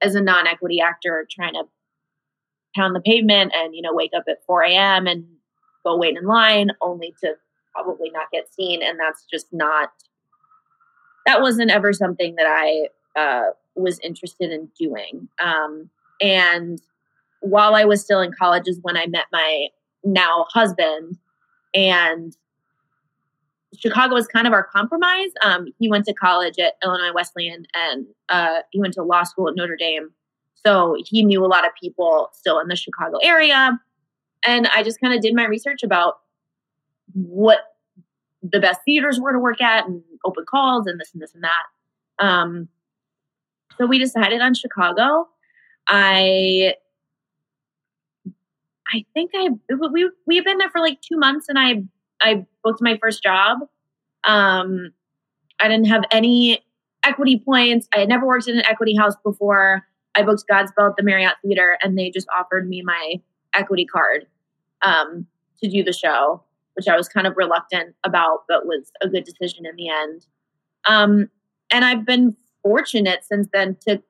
as 0.00 0.14
a 0.14 0.20
non-equity 0.20 0.80
actor, 0.80 1.26
trying 1.30 1.54
to 1.54 1.64
pound 2.76 2.94
the 2.94 3.00
pavement 3.00 3.52
and 3.54 3.74
you 3.74 3.82
know 3.82 3.94
wake 3.94 4.12
up 4.16 4.24
at 4.28 4.44
4 4.46 4.62
a.m. 4.64 5.06
and 5.06 5.24
go 5.84 5.96
wait 5.96 6.16
in 6.16 6.24
line, 6.24 6.70
only 6.80 7.14
to 7.22 7.34
probably 7.72 8.10
not 8.10 8.30
get 8.32 8.52
seen, 8.52 8.82
and 8.82 8.98
that's 8.98 9.24
just 9.30 9.46
not. 9.52 9.90
That 11.26 11.40
wasn't 11.40 11.70
ever 11.70 11.92
something 11.92 12.34
that 12.36 12.46
I 12.48 12.88
uh, 13.18 13.50
was 13.74 13.98
interested 14.00 14.50
in 14.50 14.68
doing. 14.78 15.28
Um, 15.42 15.88
and 16.20 16.80
while 17.40 17.74
I 17.74 17.84
was 17.84 18.02
still 18.02 18.20
in 18.20 18.32
college 18.32 18.64
is 18.66 18.78
when 18.82 18.96
I 18.96 19.06
met 19.06 19.26
my 19.32 19.68
now 20.04 20.46
husband, 20.50 21.18
and 21.74 22.36
Chicago 23.76 24.14
was 24.14 24.26
kind 24.26 24.46
of 24.46 24.52
our 24.52 24.64
compromise. 24.64 25.30
Um, 25.42 25.68
he 25.78 25.88
went 25.88 26.04
to 26.06 26.12
college 26.12 26.58
at 26.58 26.74
Illinois 26.82 27.12
Wesleyan, 27.14 27.66
and 27.74 28.06
uh, 28.28 28.60
he 28.70 28.80
went 28.80 28.94
to 28.94 29.02
law 29.02 29.22
school 29.22 29.48
at 29.48 29.56
Notre 29.56 29.76
Dame. 29.76 30.10
So 30.64 30.96
he 31.06 31.24
knew 31.24 31.44
a 31.44 31.48
lot 31.48 31.66
of 31.66 31.72
people 31.80 32.30
still 32.32 32.58
in 32.60 32.68
the 32.68 32.76
Chicago 32.76 33.18
area. 33.22 33.78
And 34.46 34.68
I 34.68 34.82
just 34.82 35.00
kind 35.00 35.14
of 35.14 35.20
did 35.20 35.34
my 35.34 35.44
research 35.44 35.82
about 35.82 36.18
what 37.14 37.58
the 38.42 38.60
best 38.60 38.80
theaters 38.84 39.20
were 39.20 39.32
to 39.32 39.38
work 39.38 39.60
at 39.60 39.86
and 39.86 40.02
open 40.24 40.44
calls 40.48 40.86
and 40.86 41.00
this 41.00 41.10
and 41.12 41.22
this 41.22 41.34
and 41.34 41.44
that. 41.44 42.24
Um, 42.24 42.68
so 43.78 43.86
we 43.86 43.98
decided 43.98 44.40
on 44.40 44.54
Chicago. 44.54 45.28
I 45.88 46.74
I 48.92 49.04
think 49.14 49.30
I 49.34 49.48
we 49.90 50.10
we 50.26 50.36
had 50.36 50.44
been 50.44 50.58
there 50.58 50.70
for 50.70 50.80
like 50.80 51.00
two 51.00 51.18
months 51.18 51.48
and 51.48 51.58
I 51.58 51.82
I 52.20 52.46
booked 52.62 52.82
my 52.82 52.98
first 53.00 53.22
job. 53.22 53.60
Um, 54.24 54.92
I 55.60 55.68
didn't 55.68 55.86
have 55.88 56.04
any 56.10 56.64
equity 57.02 57.42
points. 57.44 57.88
I 57.94 58.00
had 58.00 58.08
never 58.08 58.26
worked 58.26 58.48
in 58.48 58.56
an 58.56 58.64
equity 58.66 58.96
house 58.96 59.14
before. 59.24 59.86
I 60.14 60.22
booked 60.22 60.44
Godspell 60.50 60.90
at 60.90 60.96
the 60.96 61.02
Marriott 61.02 61.34
Theater, 61.42 61.78
and 61.82 61.98
they 61.98 62.10
just 62.10 62.28
offered 62.36 62.68
me 62.68 62.82
my 62.82 63.20
equity 63.54 63.86
card 63.86 64.26
um, 64.82 65.26
to 65.62 65.68
do 65.68 65.82
the 65.82 65.92
show, 65.92 66.42
which 66.74 66.88
I 66.88 66.96
was 66.96 67.08
kind 67.08 67.26
of 67.26 67.36
reluctant 67.36 67.94
about, 68.04 68.44
but 68.48 68.66
was 68.66 68.90
a 69.00 69.08
good 69.08 69.24
decision 69.24 69.66
in 69.66 69.76
the 69.76 69.88
end. 69.88 70.26
Um, 70.86 71.30
and 71.70 71.84
I've 71.84 72.04
been 72.04 72.36
fortunate 72.62 73.24
since 73.24 73.48
then 73.52 73.76
to 73.88 74.02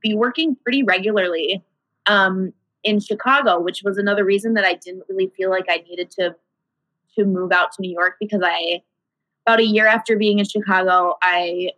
be 0.00 0.14
working 0.14 0.56
pretty 0.56 0.82
regularly 0.82 1.62
um, 2.06 2.52
in 2.84 3.00
Chicago, 3.00 3.60
which 3.60 3.82
was 3.82 3.98
another 3.98 4.24
reason 4.24 4.54
that 4.54 4.64
I 4.64 4.74
didn't 4.74 5.04
really 5.08 5.32
feel 5.36 5.50
like 5.50 5.66
I 5.68 5.84
needed 5.88 6.10
to 6.12 6.34
to 7.18 7.24
move 7.24 7.50
out 7.50 7.72
to 7.72 7.80
New 7.80 7.90
York 7.90 8.16
because 8.20 8.42
I 8.44 8.82
about 9.46 9.60
a 9.60 9.64
year 9.64 9.86
after 9.86 10.16
being 10.16 10.38
in 10.38 10.44
Chicago, 10.44 11.16
I 11.22 11.70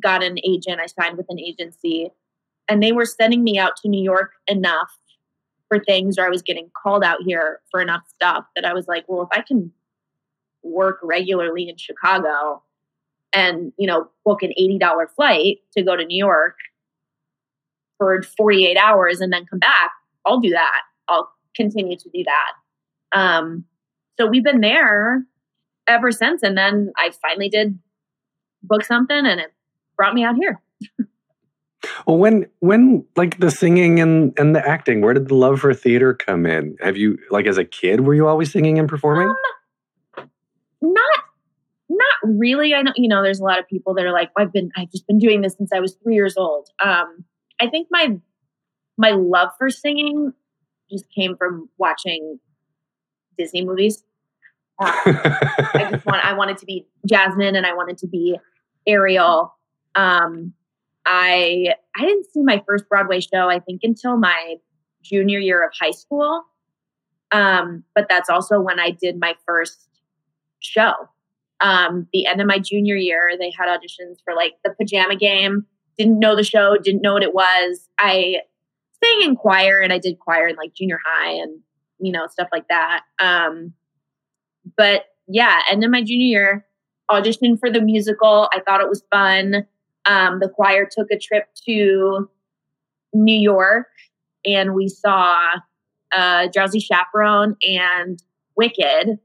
got 0.00 0.22
an 0.22 0.38
agent. 0.44 0.80
I 0.80 0.86
signed 0.86 1.16
with 1.16 1.26
an 1.28 1.38
agency, 1.38 2.10
and 2.68 2.82
they 2.82 2.92
were 2.92 3.04
sending 3.04 3.44
me 3.44 3.58
out 3.58 3.76
to 3.76 3.88
New 3.88 4.02
York 4.02 4.32
enough 4.46 4.98
for 5.68 5.78
things, 5.78 6.18
or 6.18 6.26
I 6.26 6.28
was 6.28 6.42
getting 6.42 6.70
called 6.80 7.04
out 7.04 7.18
here 7.24 7.60
for 7.70 7.80
enough 7.80 8.02
stuff 8.12 8.44
that 8.54 8.64
I 8.64 8.74
was 8.74 8.88
like, 8.88 9.04
well, 9.08 9.22
if 9.22 9.28
I 9.32 9.42
can 9.42 9.72
work 10.62 10.98
regularly 11.02 11.68
in 11.68 11.76
Chicago 11.76 12.62
and 13.32 13.72
you 13.78 13.86
know 13.86 14.10
book 14.24 14.42
an 14.42 14.52
eighty 14.56 14.78
dollar 14.78 15.08
flight 15.08 15.58
to 15.76 15.82
go 15.82 15.96
to 15.96 16.04
New 16.04 16.18
York 16.18 16.56
for 17.98 18.22
forty 18.36 18.66
eight 18.66 18.76
hours 18.76 19.20
and 19.20 19.32
then 19.32 19.46
come 19.46 19.58
back, 19.58 19.90
I'll 20.24 20.40
do 20.40 20.50
that. 20.50 20.82
I'll 21.08 21.30
continue 21.54 21.96
to 21.96 22.10
do 22.12 22.24
that. 22.24 23.18
Um, 23.18 23.64
so 24.18 24.26
we've 24.26 24.44
been 24.44 24.60
there 24.60 25.24
ever 25.86 26.10
since. 26.10 26.42
And 26.42 26.56
then 26.56 26.92
I 26.96 27.12
finally 27.22 27.48
did 27.48 27.78
book 28.62 28.84
something 28.84 29.16
and 29.16 29.40
it 29.40 29.52
brought 29.96 30.14
me 30.14 30.24
out 30.24 30.36
here. 30.36 30.60
Well, 32.06 32.16
when 32.16 32.46
when 32.60 33.04
like 33.16 33.40
the 33.40 33.50
singing 33.50 33.98
and 33.98 34.32
and 34.38 34.54
the 34.54 34.66
acting, 34.66 35.00
where 35.00 35.14
did 35.14 35.26
the 35.26 35.34
love 35.34 35.60
for 35.60 35.74
theater 35.74 36.14
come 36.14 36.46
in? 36.46 36.76
Have 36.80 36.96
you 36.96 37.18
like 37.30 37.46
as 37.46 37.58
a 37.58 37.64
kid 37.64 38.02
were 38.02 38.14
you 38.14 38.28
always 38.28 38.52
singing 38.52 38.78
and 38.78 38.88
performing? 38.88 39.28
Um, 39.28 39.36
not 40.82 41.20
not 41.88 42.16
really. 42.22 42.74
I 42.74 42.82
know 42.82 42.92
you 42.96 43.08
know 43.08 43.22
there's 43.22 43.40
a 43.40 43.44
lot 43.44 43.58
of 43.58 43.68
people 43.68 43.94
that 43.94 44.04
are 44.04 44.12
like, 44.12 44.30
I've 44.36 44.52
been 44.52 44.70
I've 44.76 44.90
just 44.90 45.06
been 45.06 45.18
doing 45.18 45.40
this 45.40 45.54
since 45.56 45.70
I 45.72 45.80
was 45.80 45.96
three 46.02 46.14
years 46.14 46.36
old. 46.36 46.68
Um, 46.82 47.24
I 47.60 47.68
think 47.68 47.88
my 47.90 48.18
my 48.96 49.10
love 49.10 49.50
for 49.58 49.70
singing 49.70 50.32
just 50.90 51.04
came 51.14 51.36
from 51.36 51.68
watching 51.78 52.38
Disney 53.38 53.64
movies. 53.64 54.04
Uh, 54.78 54.92
I 55.74 55.88
just 55.90 56.06
want 56.06 56.24
I 56.24 56.34
wanted 56.34 56.58
to 56.58 56.66
be 56.66 56.86
Jasmine 57.06 57.56
and 57.56 57.66
I 57.66 57.74
wanted 57.74 57.98
to 57.98 58.06
be 58.06 58.36
Ariel. 58.86 59.54
Um, 59.94 60.54
I 61.06 61.74
I 61.96 62.00
didn't 62.00 62.26
see 62.32 62.42
my 62.42 62.62
first 62.66 62.88
Broadway 62.88 63.20
show 63.20 63.48
I 63.48 63.58
think 63.60 63.80
until 63.82 64.16
my 64.16 64.56
junior 65.02 65.38
year 65.38 65.64
of 65.64 65.72
high 65.78 65.90
school. 65.90 66.42
Um, 67.32 67.84
but 67.94 68.06
that's 68.08 68.28
also 68.28 68.60
when 68.60 68.78
I 68.78 68.90
did 68.90 69.18
my 69.18 69.34
first 69.46 69.88
show. 70.62 70.92
Um, 71.60 72.08
the 72.12 72.26
end 72.26 72.40
of 72.40 72.46
my 72.46 72.58
junior 72.58 72.96
year, 72.96 73.30
they 73.38 73.52
had 73.56 73.68
auditions 73.68 74.16
for 74.24 74.34
like 74.34 74.54
the 74.64 74.74
pajama 74.78 75.16
game. 75.16 75.66
Didn't 75.98 76.18
know 76.18 76.34
the 76.34 76.42
show, 76.42 76.76
didn't 76.76 77.02
know 77.02 77.12
what 77.12 77.22
it 77.22 77.34
was. 77.34 77.88
I 77.98 78.40
sang 79.02 79.22
in 79.22 79.36
choir 79.36 79.80
and 79.80 79.92
I 79.92 79.98
did 79.98 80.18
choir 80.18 80.48
in 80.48 80.56
like 80.56 80.74
junior 80.74 80.98
high 81.04 81.32
and 81.32 81.60
you 81.98 82.12
know 82.12 82.26
stuff 82.26 82.48
like 82.52 82.68
that. 82.68 83.02
Um, 83.20 83.74
but 84.76 85.06
yeah, 85.28 85.60
end 85.70 85.84
of 85.84 85.90
my 85.90 86.02
junior 86.02 86.26
year, 86.26 86.66
auditioned 87.10 87.60
for 87.60 87.70
the 87.70 87.80
musical. 87.80 88.48
I 88.52 88.60
thought 88.60 88.80
it 88.80 88.88
was 88.88 89.04
fun. 89.10 89.66
Um, 90.06 90.40
the 90.40 90.48
choir 90.48 90.88
took 90.90 91.10
a 91.10 91.18
trip 91.18 91.46
to 91.66 92.28
New 93.12 93.38
York 93.38 93.86
and 94.44 94.74
we 94.74 94.88
saw 94.88 95.56
uh, 96.12 96.48
Drowsy 96.48 96.80
Chaperone 96.80 97.56
and 97.62 98.22
Wicked. 98.56 99.18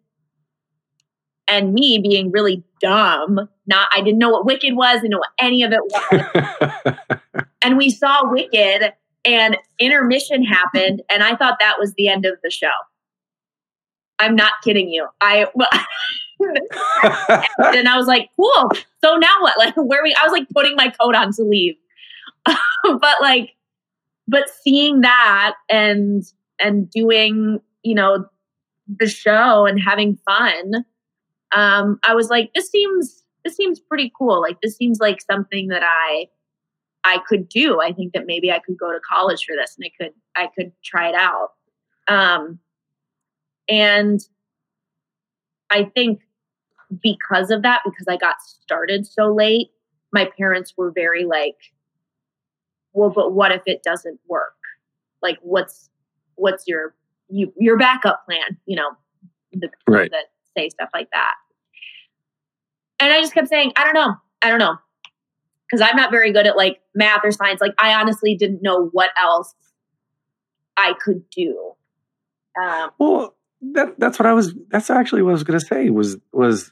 And 1.47 1.73
me 1.73 1.97
being 1.99 2.31
really 2.31 2.63
dumb, 2.81 3.47
not 3.67 3.89
I 3.95 4.01
didn't 4.01 4.19
know 4.19 4.29
what 4.29 4.45
Wicked 4.45 4.75
was, 4.75 4.95
didn't 5.01 5.11
know 5.11 5.19
what 5.19 5.29
any 5.39 5.63
of 5.63 5.71
it 5.71 5.81
was. 5.81 7.19
and 7.61 7.77
we 7.77 7.89
saw 7.89 8.29
Wicked, 8.29 8.93
and 9.23 9.57
intermission 9.79 10.43
happened, 10.43 11.01
and 11.09 11.23
I 11.23 11.35
thought 11.35 11.57
that 11.59 11.75
was 11.79 11.93
the 11.93 12.07
end 12.07 12.25
of 12.25 12.35
the 12.43 12.49
show. 12.49 12.71
I'm 14.19 14.35
not 14.35 14.53
kidding 14.63 14.89
you. 14.89 15.07
I 15.21 15.47
and 16.39 17.87
I 17.87 17.97
was 17.97 18.07
like, 18.07 18.29
cool. 18.35 18.71
So 19.03 19.15
now 19.15 19.41
what? 19.41 19.57
Like, 19.57 19.75
where 19.75 20.03
we? 20.03 20.15
I 20.19 20.23
was 20.23 20.31
like 20.31 20.47
putting 20.49 20.75
my 20.75 20.89
coat 20.89 21.15
on 21.15 21.31
to 21.33 21.43
leave, 21.43 21.75
but 22.45 23.15
like, 23.21 23.55
but 24.27 24.49
seeing 24.49 25.01
that 25.01 25.55
and 25.69 26.23
and 26.59 26.89
doing, 26.89 27.59
you 27.83 27.95
know, 27.95 28.25
the 28.87 29.07
show 29.07 29.65
and 29.65 29.79
having 29.79 30.17
fun, 30.25 30.85
um, 31.55 31.99
I 32.03 32.13
was 32.15 32.29
like, 32.29 32.51
this 32.55 32.69
seems 32.69 33.23
this 33.43 33.55
seems 33.55 33.79
pretty 33.79 34.11
cool. 34.17 34.41
Like, 34.41 34.57
this 34.61 34.75
seems 34.77 34.99
like 34.99 35.19
something 35.21 35.67
that 35.69 35.83
I 35.83 36.27
I 37.05 37.19
could 37.27 37.49
do. 37.49 37.81
I 37.81 37.93
think 37.93 38.13
that 38.13 38.25
maybe 38.27 38.51
I 38.51 38.59
could 38.59 38.77
go 38.77 38.91
to 38.91 38.99
college 39.01 39.45
for 39.45 39.55
this, 39.55 39.77
and 39.77 39.85
I 39.85 39.91
could 40.03 40.13
I 40.35 40.49
could 40.55 40.71
try 40.83 41.09
it 41.09 41.15
out. 41.15 41.51
Um, 42.07 42.59
and 43.69 44.21
I 45.69 45.83
think 45.95 46.21
because 47.03 47.51
of 47.51 47.63
that, 47.63 47.81
because 47.85 48.07
I 48.07 48.17
got 48.17 48.41
started 48.41 49.07
so 49.07 49.33
late, 49.33 49.69
my 50.13 50.29
parents 50.37 50.73
were 50.77 50.91
very 50.91 51.25
like, 51.25 51.57
"Well, 52.93 53.09
but 53.09 53.33
what 53.33 53.51
if 53.51 53.61
it 53.65 53.83
doesn't 53.83 54.19
work? 54.27 54.55
Like, 55.21 55.39
what's 55.41 55.89
what's 56.35 56.67
your 56.67 56.95
you, 57.29 57.53
your 57.57 57.77
backup 57.77 58.25
plan?" 58.25 58.57
You 58.65 58.77
know, 58.77 58.91
the 59.53 59.69
Right. 59.87 60.11
that 60.11 60.25
say 60.57 60.69
stuff 60.69 60.89
like 60.93 61.09
that. 61.11 61.33
And 62.99 63.13
I 63.13 63.21
just 63.21 63.33
kept 63.33 63.47
saying, 63.47 63.73
"I 63.75 63.83
don't 63.83 63.93
know, 63.93 64.15
I 64.41 64.49
don't 64.49 64.59
know." 64.59 64.77
because 65.67 65.81
I'm 65.87 65.95
not 65.95 66.11
very 66.11 66.31
good 66.31 66.47
at 66.47 66.55
like 66.55 66.79
math 66.95 67.21
or 67.23 67.31
science. 67.31 67.61
Like 67.61 67.73
I 67.79 67.93
honestly 67.99 68.35
didn't 68.35 68.61
know 68.61 68.89
what 68.91 69.09
else 69.21 69.53
I 70.75 70.93
could 70.99 71.29
do. 71.29 71.73
Um, 72.61 72.91
Well, 72.99 73.35
that 73.73 73.99
that's 73.99 74.19
what 74.19 74.25
I 74.25 74.33
was. 74.33 74.53
That's 74.69 74.89
actually 74.89 75.23
what 75.23 75.31
I 75.31 75.33
was 75.33 75.43
going 75.43 75.59
to 75.59 75.65
say. 75.65 75.89
Was 75.89 76.17
was 76.31 76.71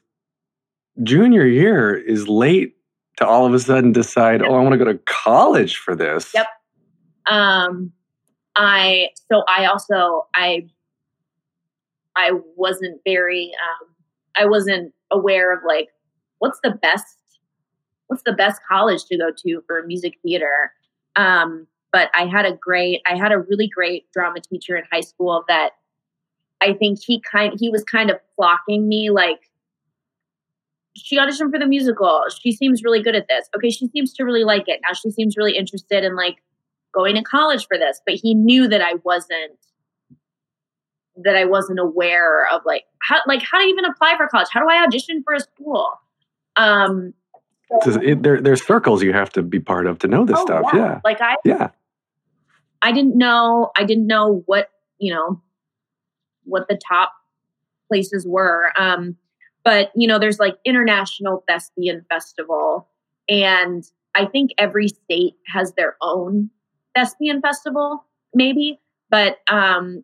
junior 1.04 1.46
year 1.46 1.96
is 1.96 2.28
late 2.28 2.76
to 3.18 3.28
all 3.28 3.46
of 3.46 3.54
a 3.54 3.60
sudden 3.60 3.92
decide. 3.92 4.42
Yep. 4.42 4.50
Oh, 4.50 4.56
I 4.56 4.62
want 4.62 4.74
to 4.74 4.78
go 4.78 4.86
to 4.86 5.00
college 5.06 5.78
for 5.78 5.96
this. 5.96 6.34
Yep. 6.34 6.48
um, 7.30 7.92
I 8.56 9.10
so 9.32 9.44
I 9.48 9.66
also 9.66 10.28
I 10.34 10.68
I 12.16 12.32
wasn't 12.56 13.02
very 13.06 13.52
um, 13.62 13.88
I 14.36 14.46
wasn't 14.46 14.94
aware 15.12 15.54
of 15.54 15.60
like 15.68 15.90
what's 16.40 16.60
the 16.64 16.72
best 16.72 17.18
what's 18.08 18.24
the 18.26 18.34
best 18.34 18.62
college 18.70 19.06
to 19.06 19.18
go 19.18 19.30
to 19.36 19.62
for 19.68 19.84
music 19.86 20.14
theater. 20.24 20.72
Um, 21.16 21.68
but 21.92 22.10
I 22.16 22.26
had 22.26 22.46
a 22.46 22.54
great 22.54 23.02
I 23.08 23.18
had 23.18 23.32
a 23.32 23.40
really 23.40 23.68
great 23.68 24.12
drama 24.12 24.40
teacher 24.42 24.76
in 24.76 24.84
high 24.92 25.02
school 25.02 25.44
that 25.48 25.72
I 26.62 26.74
think 26.74 27.00
he 27.04 27.22
kind 27.22 27.54
he 27.60 27.70
was 27.70 27.84
kind 27.84 28.10
of 28.10 28.18
flocking 28.36 28.88
me 28.88 29.10
like 29.10 29.40
she 30.98 31.18
auditioned 31.18 31.52
for 31.52 31.60
the 31.60 31.66
musical. 31.66 32.24
She 32.42 32.54
seems 32.54 32.84
really 32.84 33.02
good 33.02 33.16
at 33.16 33.28
this. 33.28 33.50
Okay, 33.56 33.70
she 33.70 33.88
seems 33.88 34.14
to 34.14 34.24
really 34.24 34.46
like 34.46 34.68
it. 34.68 34.80
Now 34.88 34.94
she 34.94 35.12
seems 35.12 35.36
really 35.36 35.58
interested 35.58 36.04
in 36.04 36.16
like 36.16 36.38
going 36.94 37.16
to 37.16 37.22
college 37.22 37.68
for 37.68 37.78
this. 37.78 38.02
But 38.06 38.16
he 38.16 38.34
knew 38.34 38.68
that 38.68 38.82
I 38.82 38.94
wasn't 39.04 39.60
that 41.24 41.36
I 41.36 41.46
wasn't 41.46 41.80
aware 41.80 42.48
of 42.52 42.62
like 42.66 42.84
how 43.02 43.20
like 43.28 43.42
how 43.42 43.60
to 43.60 43.66
even 43.66 43.86
apply 43.86 44.16
for 44.18 44.28
college. 44.28 44.48
How 44.52 44.60
do 44.60 44.68
I 44.70 44.84
audition 44.84 45.24
for 45.24 45.34
a 45.34 45.40
school? 45.40 45.90
Um 46.56 47.14
It's- 47.82 47.98
it- 48.02 48.24
there, 48.24 48.42
there's 48.42 48.66
circles 48.66 49.02
you 49.02 49.14
have 49.14 49.32
to 49.32 49.42
be 49.42 49.60
part 49.60 49.88
of 49.88 50.00
to 50.00 50.08
know 50.08 50.26
this 50.26 50.38
oh, 50.40 50.46
stuff. 50.46 50.66
Yeah. 50.74 51.02
Like 51.04 51.22
I 51.22 51.36
Yeah. 51.46 51.70
I 52.82 52.92
didn't 52.92 53.18
know 53.18 53.72
I 53.78 53.84
didn't 53.84 54.08
know 54.08 54.44
what, 54.46 54.70
you 55.00 55.14
know, 55.14 55.42
what 56.44 56.68
the 56.68 56.78
top 56.88 57.14
places 57.88 58.26
were. 58.28 58.72
Um, 58.78 59.16
but 59.64 59.92
you 59.96 60.08
know, 60.08 60.20
there's 60.20 60.40
like 60.40 60.58
International 60.64 61.44
Thespian 61.48 62.06
Festival, 62.10 62.88
and 63.28 63.84
I 64.14 64.26
think 64.26 64.52
every 64.58 64.90
state 64.90 65.34
has 65.48 65.74
their 65.74 65.98
own 66.02 66.52
thespian 66.96 67.42
festival, 67.42 68.06
maybe. 68.34 68.80
But 69.10 69.38
um, 69.50 70.04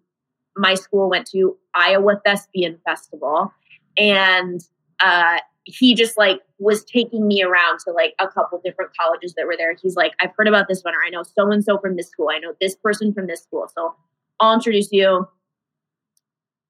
my 0.56 0.76
school 0.76 1.10
went 1.10 1.28
to 1.28 1.58
Iowa 1.74 2.22
Thespian 2.26 2.80
Festival, 2.86 3.54
and 3.98 4.62
uh, 5.00 5.38
he 5.64 5.96
just 5.96 6.18
like 6.18 6.42
was 6.60 6.84
taking 6.84 7.28
me 7.28 7.44
around 7.44 7.80
to 7.86 7.92
like 7.92 8.14
a 8.20 8.28
couple 8.28 8.60
different 8.64 8.92
colleges 9.00 9.34
that 9.36 9.46
were 9.46 9.56
there. 9.58 9.76
He's 9.82 9.96
like, 9.96 10.14
I've 10.20 10.32
heard 10.38 10.48
about 10.48 10.68
this 10.68 10.82
one, 10.84 10.94
or 10.94 11.00
I 11.06 11.10
know 11.10 11.24
so 11.24 11.52
and 11.52 11.64
so 11.64 11.78
from 11.78 11.96
this 11.96 12.10
school. 12.10 12.30
I 12.32 12.40
know 12.40 12.54
this 12.60 12.76
person 12.76 13.14
from 13.14 13.28
this 13.28 13.42
school. 13.42 13.68
So 13.76 13.96
I'll 14.40 14.54
introduce 14.54 14.92
you. 14.92 15.28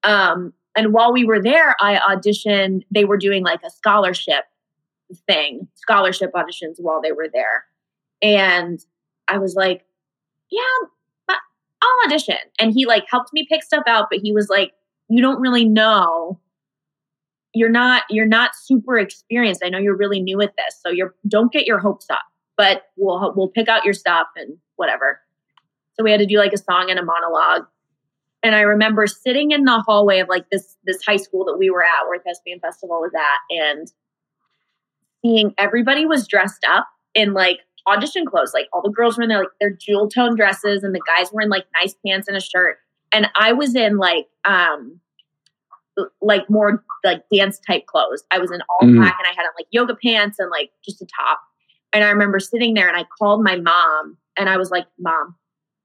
Um, 0.02 0.52
and 0.76 0.92
while 0.92 1.12
we 1.12 1.24
were 1.24 1.42
there, 1.42 1.74
I 1.80 1.96
auditioned. 1.96 2.82
They 2.90 3.04
were 3.04 3.18
doing 3.18 3.44
like 3.44 3.60
a 3.64 3.70
scholarship 3.70 4.44
thing, 5.26 5.68
scholarship 5.74 6.32
auditions 6.32 6.76
while 6.78 7.00
they 7.00 7.12
were 7.12 7.28
there. 7.32 7.64
And 8.20 8.80
I 9.28 9.38
was 9.38 9.54
like, 9.54 9.84
yeah, 10.50 10.86
I'll 11.82 12.06
audition. 12.06 12.36
And 12.58 12.72
he 12.72 12.86
like 12.86 13.04
helped 13.10 13.32
me 13.32 13.46
pick 13.50 13.62
stuff 13.62 13.82
out, 13.86 14.06
but 14.10 14.20
he 14.20 14.32
was 14.32 14.48
like, 14.48 14.72
you 15.08 15.20
don't 15.20 15.40
really 15.40 15.64
know 15.64 16.40
you're 17.54 17.70
not 17.70 18.02
you're 18.08 18.26
not 18.26 18.54
super 18.54 18.98
experienced. 18.98 19.62
I 19.64 19.68
know 19.68 19.78
you're 19.78 19.96
really 19.96 20.20
new 20.20 20.40
at 20.40 20.54
this, 20.56 20.78
so 20.80 20.90
you're 20.90 21.14
don't 21.28 21.52
get 21.52 21.66
your 21.66 21.78
hopes 21.78 22.06
up. 22.10 22.22
But 22.56 22.84
we'll 22.96 23.32
we'll 23.36 23.48
pick 23.48 23.68
out 23.68 23.84
your 23.84 23.94
stuff 23.94 24.28
and 24.36 24.56
whatever. 24.76 25.20
So 25.94 26.02
we 26.02 26.10
had 26.10 26.20
to 26.20 26.26
do 26.26 26.38
like 26.38 26.52
a 26.52 26.58
song 26.58 26.86
and 26.88 26.98
a 26.98 27.04
monologue. 27.04 27.66
And 28.42 28.54
I 28.54 28.62
remember 28.62 29.06
sitting 29.06 29.52
in 29.52 29.64
the 29.64 29.82
hallway 29.86 30.20
of 30.20 30.28
like 30.28 30.48
this 30.50 30.76
this 30.84 31.02
high 31.04 31.16
school 31.16 31.44
that 31.46 31.58
we 31.58 31.70
were 31.70 31.82
at, 31.82 32.08
where 32.08 32.18
Thespian 32.20 32.60
Festival 32.60 33.00
was 33.00 33.12
at, 33.14 33.56
and 33.56 33.92
seeing 35.22 35.54
everybody 35.58 36.06
was 36.06 36.26
dressed 36.26 36.64
up 36.68 36.88
in 37.14 37.34
like 37.34 37.60
audition 37.86 38.24
clothes. 38.26 38.52
Like 38.54 38.68
all 38.72 38.82
the 38.82 38.90
girls 38.90 39.16
were 39.16 39.22
in 39.24 39.28
their 39.28 39.40
like 39.40 39.48
their 39.60 39.70
jewel 39.70 40.08
tone 40.08 40.34
dresses, 40.36 40.82
and 40.82 40.94
the 40.94 41.00
guys 41.16 41.32
were 41.32 41.40
in 41.40 41.48
like 41.48 41.66
nice 41.80 41.94
pants 42.06 42.28
and 42.28 42.36
a 42.36 42.40
shirt. 42.40 42.78
And 43.12 43.28
I 43.38 43.52
was 43.52 43.74
in 43.74 43.96
like 43.98 44.26
um 44.44 45.00
like 46.22 46.48
more 46.48 46.82
like 47.04 47.22
dance 47.32 47.58
type 47.66 47.86
clothes. 47.86 48.24
I 48.30 48.38
was 48.38 48.50
in 48.50 48.60
all 48.62 48.88
Mhm. 48.88 48.96
black 48.96 49.16
and 49.18 49.26
I 49.26 49.32
had 49.36 49.42
on 49.46 49.52
like 49.58 49.66
yoga 49.70 49.94
pants 49.94 50.38
and 50.38 50.50
like 50.50 50.70
just 50.82 51.02
a 51.02 51.06
top. 51.06 51.40
And 51.92 52.02
I 52.02 52.08
remember 52.10 52.40
sitting 52.40 52.72
there 52.74 52.88
and 52.88 52.96
I 52.96 53.04
called 53.18 53.44
my 53.44 53.56
mom 53.56 54.16
and 54.38 54.48
I 54.48 54.56
was 54.56 54.70
like, 54.70 54.86
Mom, 54.98 55.36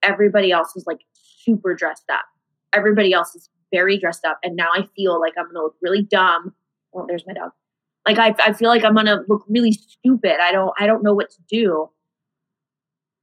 everybody 0.03 0.51
else 0.51 0.73
is 0.77 0.85
like 0.87 1.01
super 1.13 1.75
dressed 1.75 2.09
up. 2.09 2.23
Everybody 2.71 3.11
else 3.11 3.35
is 3.35 3.49
very 3.73 3.97
dressed 3.97 4.23
up. 4.23 4.39
And 4.43 4.55
now 4.55 4.69
I 4.73 4.87
feel 4.95 5.19
like 5.19 5.33
I'm 5.37 5.47
gonna 5.47 5.59
look 5.63 5.75
really 5.81 6.03
dumb. 6.03 6.53
Oh, 6.93 7.05
there's 7.05 7.27
my 7.27 7.33
dog. 7.33 7.51
Like 8.07 8.17
I, 8.17 8.35
I 8.39 8.53
feel 8.53 8.69
like 8.69 8.83
I'm 8.83 8.95
gonna 8.95 9.23
look 9.27 9.43
really 9.49 9.71
stupid. 9.71 10.37
I 10.41 10.51
don't 10.51 10.73
I 10.79 10.87
don't 10.87 11.03
know 11.03 11.13
what 11.13 11.29
to 11.31 11.37
do. 11.49 11.89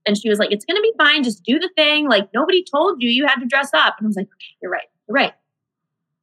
And 0.06 0.18
she 0.18 0.28
was 0.28 0.38
like, 0.38 0.52
It's 0.52 0.64
gonna 0.64 0.82
be 0.82 0.92
fine, 0.98 1.22
just 1.22 1.42
do 1.42 1.58
the 1.58 1.70
thing. 1.76 2.08
Like 2.08 2.28
nobody 2.34 2.64
told 2.64 3.02
you 3.02 3.08
you 3.08 3.26
had 3.26 3.36
to 3.36 3.46
dress 3.46 3.70
up. 3.72 3.96
And 3.98 4.06
I 4.06 4.08
was 4.08 4.16
like, 4.16 4.26
okay, 4.26 4.56
you're 4.60 4.70
right, 4.70 4.88
you're 5.08 5.14
right 5.14 5.32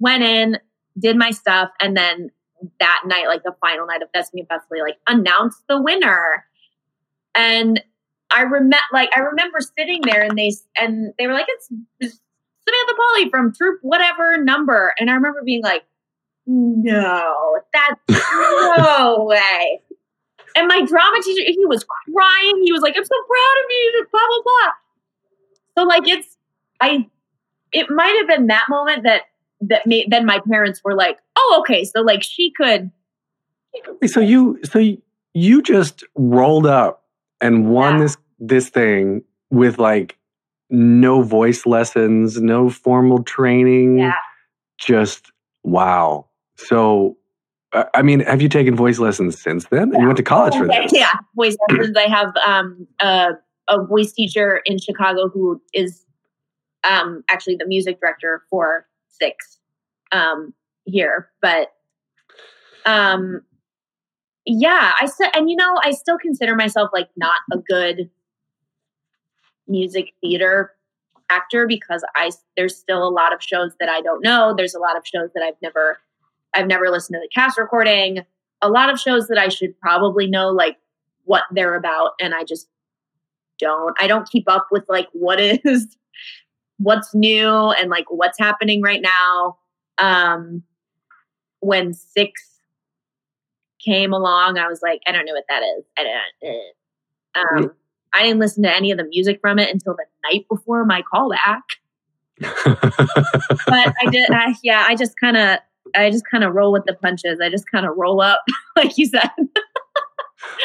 went 0.02 0.24
in, 0.24 0.58
did 1.00 1.15
my 1.15 1.30
stuff, 1.32 1.69
and 1.80 1.95
then 1.95 2.32
that 2.80 3.04
night, 3.06 3.28
like 3.28 3.43
the 3.43 3.56
final 3.62 3.86
night 3.86 4.02
of 4.02 4.10
Thespian 4.13 4.45
Festival, 4.47 4.84
like 4.84 4.97
announced 5.08 5.63
the 5.69 5.82
winner. 5.82 6.43
And 7.34 7.82
I 8.30 8.41
remember, 8.41 8.78
like 8.91 9.10
I 9.15 9.19
remember 9.19 9.60
sitting 9.62 10.02
there, 10.04 10.24
and 10.24 10.38
they 10.38 10.52
and 10.78 11.13
they 11.17 11.28
were 11.28 11.34
like, 11.34 11.45
"It's, 11.47 11.69
it's 12.00 12.19
Samantha 12.67 12.93
Pauly 13.00 13.30
from 13.30 13.54
Troop 13.54 13.80
whatever 13.84 14.43
number," 14.43 14.93
and 15.00 15.10
I 15.10 15.13
remember 15.13 15.41
being 15.45 15.62
like, 15.62 15.84
"No, 16.47 17.60
that's 17.73 18.01
no 18.77 19.23
way." 19.23 19.82
And 20.56 20.67
my 20.67 20.82
drama 20.86 21.21
teacher, 21.23 21.43
he 21.47 21.65
was 21.65 21.84
crying. 21.86 22.62
He 22.63 22.71
was 22.71 22.82
like, 22.82 22.95
"I'm 22.97 23.06
so 23.06 23.15
proud 23.27 23.63
of 23.63 23.69
you," 23.69 24.06
blah 24.12 24.21
blah 24.27 24.41
blah. 24.43 24.71
So 25.77 25.84
like, 25.88 26.08
it's 26.08 26.38
I. 26.80 27.08
It 27.71 27.89
might 27.89 28.15
have 28.19 28.27
been 28.27 28.47
that 28.47 28.65
moment 28.69 29.04
that 29.04 29.23
that 29.62 29.86
made 29.88 30.08
then 30.10 30.25
my 30.25 30.39
parents 30.49 30.82
were 30.84 30.95
like, 30.95 31.19
"Oh, 31.38 31.58
okay, 31.62 31.86
so 31.86 32.01
like 32.01 32.23
she 32.23 32.51
could." 32.51 32.91
So 34.08 34.19
you 34.19 34.60
so 34.63 34.80
you- 34.80 35.01
you 35.34 35.62
just 35.62 36.04
rolled 36.15 36.65
up 36.65 37.06
and 37.39 37.69
won 37.69 37.93
Yeah. 37.95 38.01
this 38.01 38.17
this 38.39 38.69
thing 38.69 39.23
with 39.49 39.80
like 39.80 40.17
no 40.69 41.21
voice 41.21 41.65
lessons, 41.65 42.41
no 42.41 42.69
formal 42.69 43.23
training. 43.23 43.99
Yeah. 43.99 44.15
Just 44.77 45.32
wow. 45.63 46.25
So 46.67 47.17
I 47.74 48.02
mean, 48.02 48.19
have 48.21 48.41
you 48.41 48.50
taken 48.50 48.76
voice 48.76 49.00
lessons 49.00 49.41
since 49.41 49.65
then? 49.67 49.93
You 49.93 50.06
went 50.06 50.17
to 50.17 50.24
college 50.24 50.56
for 50.56 50.67
that. 50.67 50.91
Yeah, 50.91 51.12
voice 51.36 51.56
lessons. 51.69 51.95
I 51.97 52.10
have 52.10 52.34
um 52.45 52.88
a, 53.00 53.30
a 53.69 53.86
voice 53.86 54.12
teacher 54.12 54.62
in 54.65 54.78
Chicago 54.78 55.30
who 55.30 55.62
is 55.74 56.06
um 56.84 57.24
actually 57.30 57.56
the 57.56 57.65
music 57.65 58.00
director 58.02 58.43
for 58.50 58.88
Six 59.08 59.60
um 60.12 60.54
here, 60.84 61.30
but 61.41 61.69
um 62.86 63.41
yeah, 64.45 64.93
I 65.00 65.06
said 65.06 65.30
and 65.34 65.50
you 65.50 65.56
know, 65.56 65.80
I 65.82 65.91
still 65.91 66.17
consider 66.17 66.56
myself 66.56 66.89
like 66.91 67.10
not 67.15 67.39
a 67.54 67.58
good 67.58 68.10
music 69.67 70.12
theater 70.19 70.74
actor 71.30 71.67
because 71.67 72.04
I 72.15 72.32
there's 72.58 72.76
still 72.76 73.08
a 73.08 73.10
lot 73.10 73.34
of 73.34 73.41
shows 73.41 73.71
that 73.80 73.88
I 73.88 74.02
don't 74.02 74.21
know. 74.21 74.54
There's 74.58 74.74
a 74.74 74.80
lot 74.80 74.97
of 74.97 75.04
shows 75.08 75.30
that 75.36 75.43
I've 75.43 75.62
never 75.62 76.00
I've 76.53 76.67
never 76.67 76.89
listened 76.89 77.15
to 77.15 77.19
the 77.19 77.29
cast 77.33 77.57
recording. 77.57 78.19
A 78.61 78.69
lot 78.69 78.89
of 78.89 78.99
shows 78.99 79.27
that 79.27 79.37
I 79.37 79.47
should 79.49 79.79
probably 79.79 80.27
know 80.27 80.49
like 80.49 80.77
what 81.25 81.43
they're 81.51 81.75
about 81.75 82.11
and 82.19 82.33
I 82.33 82.43
just 82.43 82.67
don't. 83.59 83.95
I 83.99 84.07
don't 84.07 84.29
keep 84.29 84.49
up 84.49 84.67
with 84.71 84.83
like 84.89 85.07
what 85.13 85.39
is 85.39 85.97
what's 86.77 87.13
new 87.13 87.71
and 87.71 87.89
like 87.89 88.05
what's 88.09 88.39
happening 88.39 88.81
right 88.81 89.01
now. 89.01 89.57
Um 89.97 90.63
when 91.59 91.93
6 91.93 92.41
came 93.83 94.13
along, 94.13 94.57
I 94.57 94.67
was 94.67 94.81
like, 94.81 95.01
I 95.07 95.11
don't 95.11 95.25
know 95.25 95.33
what 95.33 95.45
that 95.47 95.61
is. 95.77 95.85
I 95.97 96.03
don't 96.03 96.55
uh. 97.35 97.65
um 97.65 97.71
I 98.13 98.23
didn't 98.23 98.39
listen 98.39 98.63
to 98.63 98.73
any 98.73 98.91
of 98.91 98.97
the 98.97 99.05
music 99.05 99.39
from 99.41 99.57
it 99.59 99.69
until 99.69 99.95
the 99.95 100.05
night 100.29 100.45
before 100.49 100.85
my 100.85 101.03
callback. 101.13 101.61
But 103.67 103.93
I 104.01 104.09
did, 104.09 104.29
I, 104.31 104.55
yeah. 104.63 104.85
I 104.87 104.95
just 104.95 105.17
kind 105.17 105.37
of, 105.37 105.59
I 105.95 106.10
just 106.10 106.25
kind 106.30 106.43
of 106.43 106.54
roll 106.54 106.71
with 106.71 106.86
the 106.86 106.93
punches. 106.93 107.39
I 107.41 107.49
just 107.49 107.69
kind 107.69 107.86
of 107.86 107.93
roll 107.97 108.21
up, 108.21 108.41
like 108.75 108.97
you 108.97 109.06
said. 109.08 109.30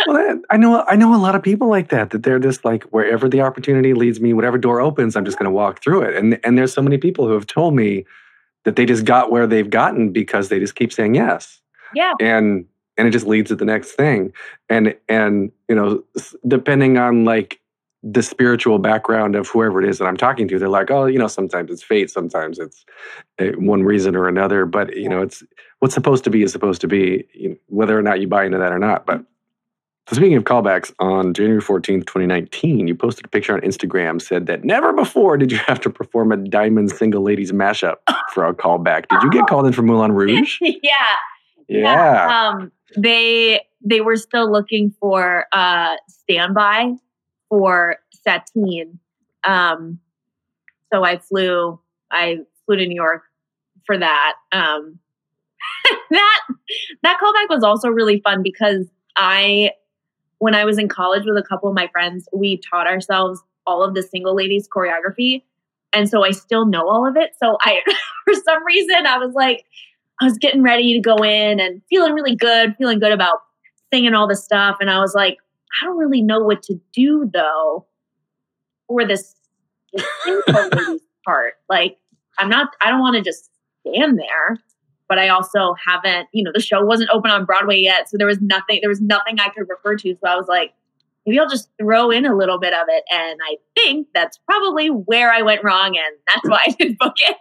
well, 0.06 0.40
I 0.50 0.56
know 0.56 0.84
I 0.86 0.96
know 0.96 1.14
a 1.14 1.16
lot 1.16 1.34
of 1.34 1.42
people 1.42 1.68
like 1.68 1.88
that. 1.88 2.10
That 2.10 2.22
they're 2.22 2.38
just 2.38 2.64
like 2.64 2.84
wherever 2.84 3.28
the 3.28 3.40
opportunity 3.40 3.94
leads 3.94 4.20
me, 4.20 4.32
whatever 4.32 4.58
door 4.58 4.80
opens, 4.80 5.16
I'm 5.16 5.24
just 5.24 5.38
going 5.38 5.50
to 5.50 5.54
walk 5.54 5.82
through 5.82 6.02
it. 6.02 6.16
And 6.16 6.40
and 6.44 6.56
there's 6.56 6.72
so 6.72 6.82
many 6.82 6.98
people 6.98 7.26
who 7.26 7.32
have 7.34 7.46
told 7.46 7.74
me 7.74 8.04
that 8.64 8.76
they 8.76 8.84
just 8.84 9.04
got 9.04 9.30
where 9.30 9.46
they've 9.46 9.70
gotten 9.70 10.12
because 10.12 10.48
they 10.48 10.58
just 10.58 10.74
keep 10.74 10.92
saying 10.92 11.14
yes. 11.14 11.60
Yeah. 11.94 12.12
And 12.20 12.66
and 12.96 13.06
it 13.06 13.10
just 13.10 13.26
leads 13.26 13.48
to 13.48 13.56
the 13.56 13.64
next 13.64 13.92
thing 13.92 14.32
and 14.68 14.94
and 15.08 15.52
you 15.68 15.74
know 15.74 16.02
depending 16.46 16.98
on 16.98 17.24
like 17.24 17.60
the 18.08 18.22
spiritual 18.22 18.78
background 18.78 19.34
of 19.34 19.48
whoever 19.48 19.82
it 19.82 19.88
is 19.88 19.98
that 19.98 20.06
i'm 20.06 20.16
talking 20.16 20.46
to 20.46 20.58
they're 20.58 20.68
like 20.68 20.90
oh 20.90 21.06
you 21.06 21.18
know 21.18 21.26
sometimes 21.26 21.70
it's 21.70 21.82
fate 21.82 22.10
sometimes 22.10 22.58
it's 22.58 22.84
uh, 23.38 23.46
one 23.58 23.82
reason 23.82 24.16
or 24.16 24.28
another. 24.28 24.64
But 24.66 24.96
you 24.96 25.08
know 25.08 25.22
it's 25.22 25.42
what's 25.80 25.94
supposed 25.94 26.24
to 26.24 26.30
be 26.30 26.42
is 26.42 26.52
supposed 26.52 26.80
to 26.80 26.88
be 26.88 27.26
you 27.34 27.50
know, 27.50 27.56
whether 27.66 27.98
or 27.98 28.02
not 28.02 28.20
you 28.20 28.28
buy 28.28 28.44
into 28.44 28.58
that 28.58 28.72
or 28.72 28.78
not. 28.78 29.06
But 29.06 29.24
speaking 30.10 30.36
of 30.36 30.44
callbacks 30.44 30.92
on 31.00 31.34
january 31.34 31.60
14th 31.60 32.06
2019 32.06 32.86
you 32.86 32.94
posted 32.94 33.24
a 33.24 33.28
picture 33.28 33.52
on 33.52 33.60
instagram 33.62 34.22
said 34.22 34.46
that 34.46 34.62
never 34.62 34.92
before 34.92 35.36
did 35.36 35.50
you 35.50 35.58
have 35.66 35.80
to 35.80 35.90
perform 35.90 36.30
a 36.30 36.36
diamond 36.36 36.92
single 36.92 37.22
ladies 37.22 37.50
mashup 37.50 37.96
for 38.32 38.46
a 38.46 38.54
callback. 38.54 39.08
Did 39.08 39.20
you 39.24 39.30
get 39.30 39.46
called 39.48 39.66
in 39.66 39.72
for 39.72 39.82
moulin 39.82 40.12
rouge? 40.12 40.58
Yeah. 40.60 40.92
yeah. 41.68 42.50
Um, 42.50 42.70
they 42.96 43.62
they 43.84 44.00
were 44.00 44.16
still 44.16 44.50
looking 44.50 44.94
for 45.00 45.46
uh 45.52 45.96
standby 46.06 46.92
for 47.48 47.96
Satine. 48.12 48.98
Um, 49.44 50.00
so 50.92 51.04
I 51.04 51.18
flew 51.18 51.78
I 52.10 52.38
flew 52.64 52.76
to 52.76 52.86
New 52.86 52.94
York 52.94 53.22
for 53.84 53.98
that. 53.98 54.34
Um, 54.52 54.98
that 56.10 56.40
that 57.02 57.18
callback 57.22 57.54
was 57.54 57.64
also 57.64 57.88
really 57.88 58.20
fun 58.20 58.42
because 58.42 58.86
I 59.16 59.72
when 60.38 60.54
I 60.54 60.64
was 60.64 60.78
in 60.78 60.88
college 60.88 61.24
with 61.24 61.36
a 61.36 61.42
couple 61.42 61.68
of 61.68 61.74
my 61.74 61.88
friends, 61.88 62.28
we 62.32 62.60
taught 62.70 62.86
ourselves 62.86 63.42
all 63.66 63.82
of 63.82 63.94
the 63.94 64.02
single 64.02 64.34
ladies 64.34 64.68
choreography. 64.68 65.42
And 65.92 66.08
so 66.08 66.24
I 66.24 66.32
still 66.32 66.66
know 66.66 66.88
all 66.88 67.06
of 67.06 67.16
it. 67.16 67.32
So 67.38 67.56
I 67.62 67.80
for 68.24 68.34
some 68.34 68.64
reason 68.64 69.06
I 69.06 69.18
was 69.18 69.34
like 69.34 69.64
I 70.20 70.24
was 70.24 70.38
getting 70.38 70.62
ready 70.62 70.94
to 70.94 71.00
go 71.00 71.16
in 71.16 71.60
and 71.60 71.82
feeling 71.90 72.14
really 72.14 72.36
good, 72.36 72.74
feeling 72.76 72.98
good 72.98 73.12
about 73.12 73.40
singing 73.92 74.14
all 74.14 74.26
this 74.26 74.42
stuff. 74.42 74.78
And 74.80 74.90
I 74.90 74.98
was 74.98 75.14
like, 75.14 75.38
I 75.80 75.84
don't 75.84 75.98
really 75.98 76.22
know 76.22 76.40
what 76.40 76.62
to 76.64 76.80
do 76.92 77.30
though 77.32 77.86
for 78.88 79.06
this, 79.06 79.34
this 79.92 80.04
part. 81.24 81.54
Like, 81.68 81.98
I'm 82.38 82.48
not, 82.48 82.70
I 82.80 82.90
don't 82.90 83.00
want 83.00 83.16
to 83.16 83.22
just 83.22 83.50
stand 83.86 84.18
there, 84.18 84.58
but 85.08 85.18
I 85.18 85.28
also 85.28 85.74
haven't, 85.84 86.28
you 86.32 86.42
know, 86.42 86.50
the 86.54 86.60
show 86.60 86.84
wasn't 86.84 87.10
open 87.12 87.30
on 87.30 87.44
Broadway 87.44 87.78
yet. 87.78 88.08
So 88.08 88.16
there 88.16 88.26
was 88.26 88.40
nothing, 88.40 88.78
there 88.80 88.90
was 88.90 89.00
nothing 89.00 89.40
I 89.40 89.48
could 89.48 89.66
refer 89.68 89.96
to. 89.96 90.14
So 90.14 90.28
I 90.28 90.36
was 90.36 90.46
like, 90.48 90.72
maybe 91.26 91.38
I'll 91.38 91.48
just 91.48 91.68
throw 91.80 92.10
in 92.10 92.24
a 92.24 92.36
little 92.36 92.58
bit 92.58 92.72
of 92.72 92.86
it. 92.88 93.04
And 93.10 93.38
I 93.48 93.56
think 93.74 94.08
that's 94.14 94.38
probably 94.38 94.88
where 94.88 95.32
I 95.32 95.42
went 95.42 95.64
wrong. 95.64 95.96
And 95.96 96.16
that's 96.28 96.48
why 96.48 96.60
I 96.66 96.70
didn't 96.70 96.98
book 96.98 97.14
it. 97.18 97.36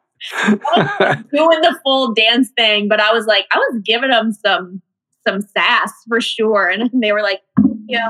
doing 1.30 1.60
the 1.60 1.78
full 1.82 2.14
dance 2.14 2.50
thing, 2.56 2.88
but 2.88 3.00
I 3.00 3.12
was 3.12 3.26
like, 3.26 3.46
I 3.52 3.58
was 3.58 3.82
giving 3.84 4.10
them 4.10 4.32
some 4.32 4.80
some 5.26 5.40
sass 5.42 5.92
for 6.08 6.20
sure, 6.20 6.68
and 6.68 6.90
they 7.02 7.12
were 7.12 7.22
like, 7.22 7.40
yeah, 7.86 8.08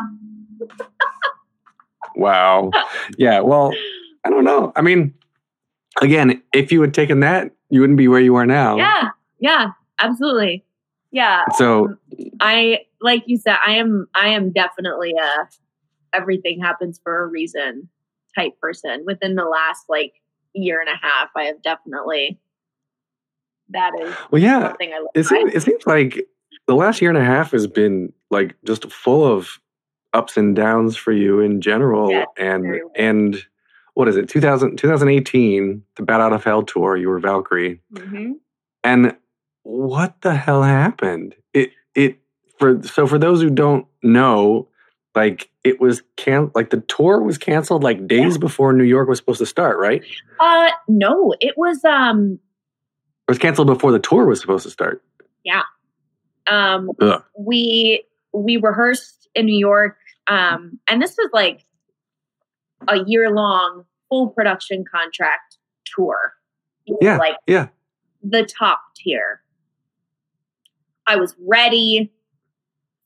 wow. 2.17 2.71
Yeah. 3.19 3.41
Well, 3.41 3.73
I 4.25 4.31
don't 4.31 4.45
know. 4.45 4.73
I 4.77 4.83
mean, 4.83 5.15
again, 6.01 6.43
if 6.53 6.73
you 6.73 6.81
had 6.81 6.95
taken 6.95 7.21
that, 7.21 7.51
you 7.71 7.81
wouldn't 7.81 7.97
be 7.99 8.09
where 8.09 8.21
you 8.21 8.37
are 8.37 8.47
now. 8.47 8.77
yeah, 8.77 9.11
yeah, 9.41 9.69
absolutely, 9.99 10.65
yeah. 11.11 11.43
So, 11.57 11.87
um, 11.87 11.99
I 12.41 12.81
like 13.01 13.25
you 13.27 13.37
said, 13.37 13.57
I 13.67 13.73
am 13.73 14.07
I 14.15 14.29
am 14.29 14.53
definitely 14.53 15.13
a 15.21 15.49
everything 16.17 16.61
happens 16.61 17.01
for 17.03 17.23
a 17.23 17.27
reason 17.27 17.89
type 18.37 18.53
person. 18.61 19.03
Within 19.07 19.35
the 19.35 19.45
last 19.45 19.85
like 19.89 20.13
year 20.53 20.81
and 20.81 20.89
a 20.89 20.97
half, 21.01 21.31
I 21.37 21.45
have 21.45 21.63
definitely 21.63 22.39
that 23.71 23.93
is 24.01 24.15
well, 24.31 24.41
yeah. 24.41 24.69
something 24.69 24.93
I 24.93 24.99
It 25.15 25.19
live 25.19 25.29
by. 25.31 25.37
seems, 25.37 25.55
it 25.55 25.63
seems 25.63 25.87
like 25.87 26.27
the 26.67 26.75
last 26.75 27.01
year 27.01 27.11
and 27.11 27.19
a 27.19 27.25
half 27.25 27.51
has 27.53 27.67
been 27.67 28.13
like 28.31 28.55
just 28.65 28.91
full 28.91 29.25
of 29.25 29.59
ups 30.13 30.37
and 30.37 30.55
downs 30.57 30.97
for 30.97 31.13
you 31.13 31.41
in 31.41 31.61
general. 31.61 32.11
Yeah, 32.11 32.25
and 32.37 32.63
well. 32.71 32.91
and 32.97 33.37
what 33.95 34.09
is 34.09 34.17
it? 34.17 34.29
2000, 34.29 34.77
2018, 34.77 35.83
the 35.97 36.03
Bat 36.03 36.21
Out 36.21 36.33
of 36.33 36.45
Hell 36.45 36.63
tour. 36.63 36.97
You 36.97 37.09
were 37.09 37.19
Valkyrie, 37.21 37.81
Mhm. 37.93 38.35
and 38.83 39.17
what 39.63 40.21
the 40.23 40.35
hell 40.35 40.63
happened? 40.63 41.35
It 41.53 41.71
it 41.95 42.19
for 42.59 42.83
so 42.83 43.07
for 43.07 43.19
those 43.19 43.41
who 43.43 43.51
don't 43.51 43.87
know, 44.03 44.69
like 45.15 45.51
it 45.65 45.81
was 45.81 46.03
can 46.17 46.51
like 46.55 46.71
the 46.71 46.81
tour 46.83 47.21
was 47.23 47.39
canceled 47.39 47.83
like 47.83 48.07
days 48.07 48.37
before 48.39 48.73
New 48.73 48.85
York 48.85 49.09
was 49.09 49.19
supposed 49.19 49.39
to 49.39 49.47
start, 49.47 49.79
right? 49.79 50.03
Uh, 50.41 50.71
no, 50.89 51.35
it 51.41 51.55
was 51.57 51.85
um 51.85 52.39
It 53.29 53.31
was 53.31 53.39
canceled 53.39 53.69
before 53.69 53.93
the 53.93 53.99
tour 53.99 54.27
was 54.27 54.41
supposed 54.41 54.65
to 54.65 54.71
start. 54.71 55.03
Um 56.47 56.91
Ugh. 57.01 57.23
we 57.39 58.05
we 58.33 58.57
rehearsed 58.57 59.29
in 59.35 59.47
New 59.47 59.59
York, 59.59 59.97
um, 60.27 60.79
and 60.89 61.01
this 61.01 61.17
was 61.17 61.31
like 61.33 61.65
a 62.89 63.05
year 63.07 63.31
long 63.31 63.85
full 64.09 64.29
production 64.29 64.85
contract 64.85 65.59
tour. 65.85 66.35
Yeah, 67.01 67.17
like 67.17 67.37
yeah. 67.47 67.69
the 68.23 68.45
top 68.45 68.81
tier. 68.97 69.41
I 71.07 71.17
was 71.17 71.35
ready, 71.47 72.13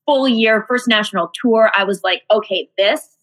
full 0.07 0.29
year, 0.29 0.64
first 0.68 0.88
national 0.88 1.31
tour. 1.40 1.70
I 1.77 1.85
was 1.85 2.03
like, 2.03 2.22
okay, 2.31 2.70
this 2.77 3.16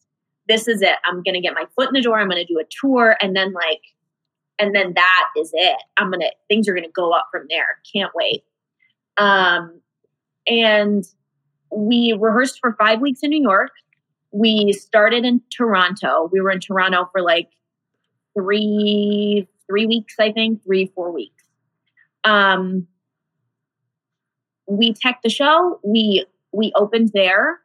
this 0.48 0.68
is 0.68 0.82
it. 0.82 0.96
I'm 1.06 1.24
gonna 1.24 1.42
get 1.42 1.54
my 1.54 1.66
foot 1.76 1.90
in 1.90 1.94
the 1.94 2.02
door. 2.02 2.20
I'm 2.20 2.30
gonna 2.30 2.46
do 2.46 2.60
a 2.60 2.68
tour, 2.82 3.18
and 3.22 3.36
then 3.36 3.54
like, 3.54 3.82
and 4.60 4.76
then 4.76 4.94
that 4.94 5.26
is 5.38 5.52
it. 5.54 5.78
I'm 5.98 6.12
gonna 6.12 6.30
things 6.48 6.68
are 6.68 6.76
gonna 6.76 6.88
go 6.90 7.12
up 7.12 7.28
from 7.32 7.48
there. 7.50 7.80
Can't 7.92 8.12
wait. 8.16 8.44
Um, 9.18 9.82
and 10.48 11.04
we 11.72 12.16
rehearsed 12.20 12.60
for 12.60 12.74
five 12.74 13.02
weeks 13.02 13.22
in 13.24 13.30
New 13.30 13.42
York. 13.42 13.72
We 14.32 14.74
started 14.74 15.26
in 15.26 15.42
Toronto. 15.50 16.30
We 16.32 16.42
were 16.42 16.52
in 16.52 16.60
Toronto 16.60 17.10
for 17.12 17.22
like 17.22 17.50
three 18.38 19.48
three 19.68 19.86
weeks, 19.86 20.16
I 20.20 20.32
think, 20.32 20.64
three 20.64 20.92
four 20.94 21.12
weeks. 21.12 21.44
Um, 22.24 22.88
we 24.68 24.94
teched 24.94 25.24
the 25.24 25.30
show. 25.30 25.80
We 25.84 26.26
we 26.52 26.72
opened 26.76 27.12
there. 27.14 27.60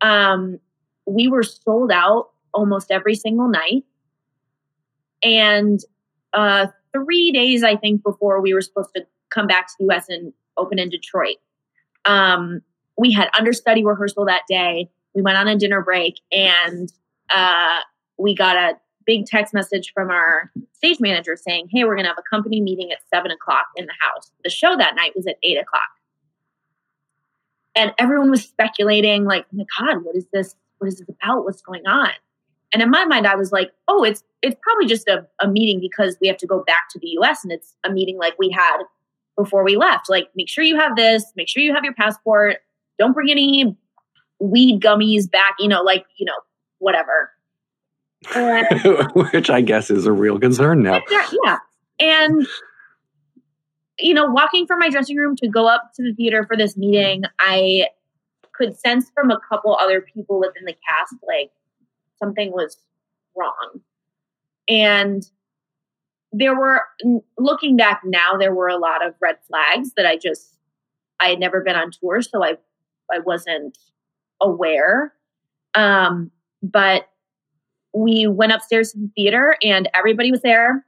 Um, 0.00 0.58
we 1.06 1.28
were 1.28 1.42
sold 1.42 1.90
out 1.92 2.30
almost 2.52 2.90
every 2.90 3.14
single 3.14 3.48
night, 3.48 3.84
and 5.22 5.80
uh, 6.32 6.66
three 6.92 7.32
days 7.32 7.62
I 7.62 7.76
think 7.76 8.02
before 8.02 8.40
we 8.40 8.54
were 8.54 8.62
supposed 8.62 8.90
to 8.96 9.06
come 9.30 9.46
back 9.46 9.68
to 9.68 9.74
the 9.78 9.94
US 9.94 10.08
and 10.08 10.32
open 10.56 10.78
in 10.78 10.88
Detroit. 10.88 11.36
Um, 12.04 12.62
we 12.96 13.12
had 13.12 13.28
understudy 13.36 13.84
rehearsal 13.84 14.26
that 14.26 14.42
day. 14.48 14.90
We 15.14 15.22
went 15.22 15.38
on 15.38 15.48
a 15.48 15.56
dinner 15.56 15.82
break 15.82 16.20
and 16.30 16.92
uh, 17.30 17.80
we 18.18 18.34
got 18.34 18.56
a 18.56 18.78
big 19.06 19.26
text 19.26 19.54
message 19.54 19.92
from 19.94 20.10
our 20.10 20.50
stage 20.72 21.00
manager 21.00 21.36
saying, 21.36 21.68
Hey, 21.70 21.84
we're 21.84 21.94
going 21.94 22.04
to 22.04 22.10
have 22.10 22.18
a 22.18 22.30
company 22.30 22.60
meeting 22.60 22.92
at 22.92 22.98
seven 23.12 23.30
o'clock 23.30 23.66
in 23.76 23.86
the 23.86 23.94
house. 24.00 24.30
The 24.44 24.50
show 24.50 24.76
that 24.76 24.94
night 24.94 25.12
was 25.16 25.26
at 25.26 25.36
eight 25.42 25.58
o'clock. 25.58 25.82
And 27.74 27.92
everyone 27.98 28.30
was 28.30 28.42
speculating, 28.42 29.24
like, 29.24 29.46
oh 29.52 29.56
my 29.56 29.64
God, 29.78 30.04
what 30.04 30.16
is 30.16 30.26
this? 30.32 30.54
What 30.78 30.88
is 30.88 30.98
this 30.98 31.08
about? 31.08 31.44
What's 31.44 31.62
going 31.62 31.86
on? 31.86 32.10
And 32.72 32.82
in 32.82 32.90
my 32.90 33.04
mind, 33.04 33.26
I 33.26 33.36
was 33.36 33.52
like, 33.52 33.72
oh, 33.88 34.04
it's 34.04 34.22
it's 34.42 34.56
probably 34.62 34.86
just 34.86 35.08
a, 35.08 35.26
a 35.40 35.48
meeting 35.48 35.80
because 35.80 36.16
we 36.20 36.28
have 36.28 36.36
to 36.38 36.46
go 36.46 36.62
back 36.64 36.88
to 36.90 36.98
the 36.98 37.08
US 37.20 37.44
and 37.44 37.52
it's 37.52 37.74
a 37.84 37.90
meeting 37.90 38.18
like 38.18 38.34
we 38.38 38.50
had 38.50 38.78
before 39.36 39.64
we 39.64 39.76
left. 39.76 40.08
Like, 40.08 40.28
make 40.34 40.48
sure 40.48 40.64
you 40.64 40.76
have 40.76 40.96
this, 40.96 41.24
make 41.36 41.48
sure 41.48 41.62
you 41.62 41.74
have 41.74 41.84
your 41.84 41.94
passport, 41.94 42.58
don't 42.98 43.12
bring 43.12 43.30
any 43.30 43.76
weed 44.38 44.80
gummies 44.80 45.30
back, 45.30 45.54
you 45.58 45.68
know, 45.68 45.82
like, 45.82 46.04
you 46.16 46.26
know, 46.26 46.38
whatever. 46.78 47.30
Which 49.32 49.48
I 49.48 49.62
guess 49.62 49.90
is 49.90 50.06
a 50.06 50.12
real 50.12 50.38
concern 50.38 50.82
now. 50.82 51.00
yeah, 51.10 51.26
yeah. 51.44 51.58
And 51.98 52.46
you 54.02 54.14
know, 54.14 54.26
walking 54.26 54.66
from 54.66 54.78
my 54.78 54.88
dressing 54.88 55.16
room 55.16 55.36
to 55.36 55.48
go 55.48 55.66
up 55.66 55.92
to 55.94 56.02
the 56.02 56.14
theater 56.14 56.44
for 56.46 56.56
this 56.56 56.76
meeting, 56.76 57.22
I 57.38 57.88
could 58.52 58.78
sense 58.78 59.10
from 59.14 59.30
a 59.30 59.38
couple 59.48 59.76
other 59.76 60.00
people 60.00 60.40
within 60.40 60.64
the 60.64 60.74
cast 60.88 61.14
like 61.26 61.50
something 62.18 62.52
was 62.52 62.76
wrong. 63.36 63.80
And 64.68 65.24
there 66.32 66.56
were 66.56 66.82
looking 67.38 67.76
back 67.76 68.02
now 68.04 68.36
there 68.38 68.54
were 68.54 68.68
a 68.68 68.78
lot 68.78 69.04
of 69.04 69.14
red 69.20 69.36
flags 69.48 69.92
that 69.96 70.06
I 70.06 70.16
just 70.16 70.56
I 71.18 71.28
had 71.28 71.40
never 71.40 71.60
been 71.60 71.76
on 71.76 71.90
tour 71.90 72.22
so 72.22 72.44
I 72.44 72.56
I 73.12 73.18
wasn't 73.18 73.76
aware. 74.40 75.12
Um 75.74 76.30
but 76.62 77.08
we 77.92 78.26
went 78.26 78.52
upstairs 78.52 78.92
to 78.92 78.98
the 78.98 79.10
theater 79.16 79.56
and 79.62 79.88
everybody 79.94 80.30
was 80.30 80.42
there 80.42 80.84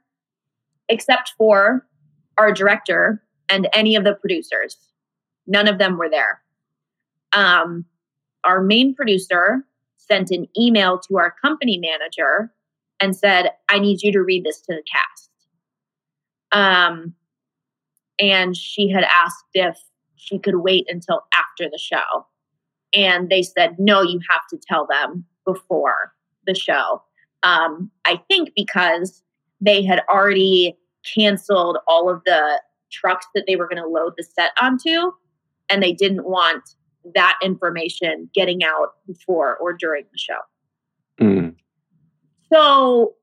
except 0.89 1.33
for 1.37 1.85
our 2.37 2.51
director 2.51 3.21
and 3.49 3.67
any 3.73 3.95
of 3.95 4.03
the 4.03 4.15
producers. 4.15 4.77
None 5.47 5.67
of 5.67 5.77
them 5.77 5.97
were 5.97 6.09
there. 6.09 6.41
Um, 7.33 7.85
our 8.43 8.61
main 8.61 8.95
producer 8.95 9.65
sent 9.97 10.31
an 10.31 10.47
email 10.57 10.99
to 10.99 11.17
our 11.17 11.33
company 11.41 11.77
manager 11.77 12.51
and 12.99 13.15
said, 13.15 13.51
I 13.69 13.79
need 13.79 14.01
you 14.01 14.11
to 14.11 14.21
read 14.21 14.43
this 14.43 14.61
to 14.61 14.73
the 14.73 14.83
cast. 14.91 15.29
Um, 16.53 17.13
and 18.19 18.55
she 18.55 18.89
had 18.89 19.03
asked 19.03 19.45
if 19.53 19.77
she 20.15 20.39
could 20.39 20.57
wait 20.57 20.85
until 20.87 21.21
after 21.33 21.69
the 21.69 21.79
show. 21.79 22.25
And 22.93 23.29
they 23.29 23.41
said, 23.41 23.75
no, 23.79 24.01
you 24.01 24.19
have 24.29 24.43
to 24.51 24.57
tell 24.57 24.87
them 24.87 25.25
before 25.45 26.13
the 26.45 26.53
show. 26.53 27.01
Um, 27.41 27.91
I 28.05 28.21
think 28.29 28.51
because 28.55 29.23
they 29.59 29.83
had 29.83 30.03
already 30.09 30.77
canceled 31.15 31.77
all 31.87 32.09
of 32.09 32.21
the 32.25 32.61
trucks 32.91 33.25
that 33.33 33.45
they 33.47 33.55
were 33.55 33.67
going 33.67 33.81
to 33.81 33.89
load 33.89 34.13
the 34.15 34.23
set 34.23 34.51
onto, 34.61 35.11
and 35.69 35.81
they 35.81 35.91
didn't 35.91 36.25
want 36.25 36.63
that 37.15 37.37
information 37.43 38.29
getting 38.33 38.63
out 38.63 38.93
before 39.07 39.57
or 39.57 39.73
during 39.73 40.05
the 40.11 40.17
show. 40.17 40.39
Mm. 41.19 41.55
So 42.51 43.15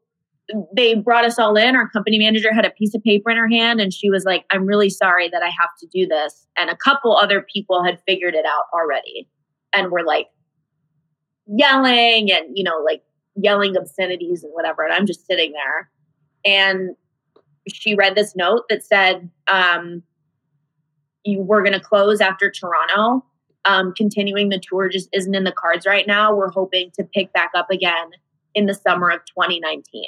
they 0.75 0.95
brought 0.95 1.25
us 1.25 1.39
all 1.39 1.57
in. 1.57 1.77
Our 1.77 1.89
company 1.89 2.19
manager 2.19 2.53
had 2.53 2.65
a 2.65 2.71
piece 2.71 2.95
of 2.95 3.03
paper 3.03 3.31
in 3.31 3.37
her 3.37 3.49
hand 3.49 3.81
and 3.81 3.93
she 3.93 4.11
was 4.11 4.25
like, 4.25 4.45
I'm 4.51 4.67
really 4.67 4.91
sorry 4.91 5.29
that 5.29 5.43
I 5.43 5.49
have 5.49 5.71
to 5.81 5.87
do 5.87 6.07
this. 6.07 6.47
And 6.57 6.71
a 6.71 6.77
couple 6.77 7.17
other 7.17 7.45
people 7.53 7.85
had 7.85 8.01
figured 8.07 8.35
it 8.35 8.45
out 8.47 8.65
already 8.73 9.29
and 9.73 9.91
were 9.91 10.05
like 10.05 10.29
yelling 11.47 12.31
and, 12.33 12.47
you 12.55 12.65
know, 12.65 12.81
like 12.85 13.03
yelling 13.37 13.77
obscenities 13.77 14.45
and 14.45 14.53
whatever. 14.53 14.85
And 14.85 14.93
I'm 14.93 15.07
just 15.07 15.27
sitting 15.27 15.53
there. 15.53 15.91
And 16.45 16.97
she 17.69 17.95
read 17.95 18.15
this 18.15 18.35
note 18.35 18.65
that 18.69 18.85
said, 18.85 19.31
um, 19.49 20.03
you 21.25 21.43
were 21.43 21.63
going 21.63 21.75
to 21.75 21.81
close 21.81 22.21
after 22.21 22.51
Toronto. 22.51 23.25
Um, 23.67 23.93
continuing 23.95 24.49
the 24.49 24.59
tour 24.59 24.89
just 24.89 25.11
isn't 25.13 25.35
in 25.35 25.45
the 25.45 25.53
cards 25.53 25.85
right 25.85 26.07
now. 26.07 26.35
We're 26.35 26.51
hoping 26.51 26.93
to 26.93 27.05
pick 27.05 27.31
back 27.35 27.51
up 27.55 27.71
again 27.71 28.11
in 28.55 28.65
the 28.65 28.73
summer 28.73 29.11
of 29.11 29.21
2019. 29.27 30.05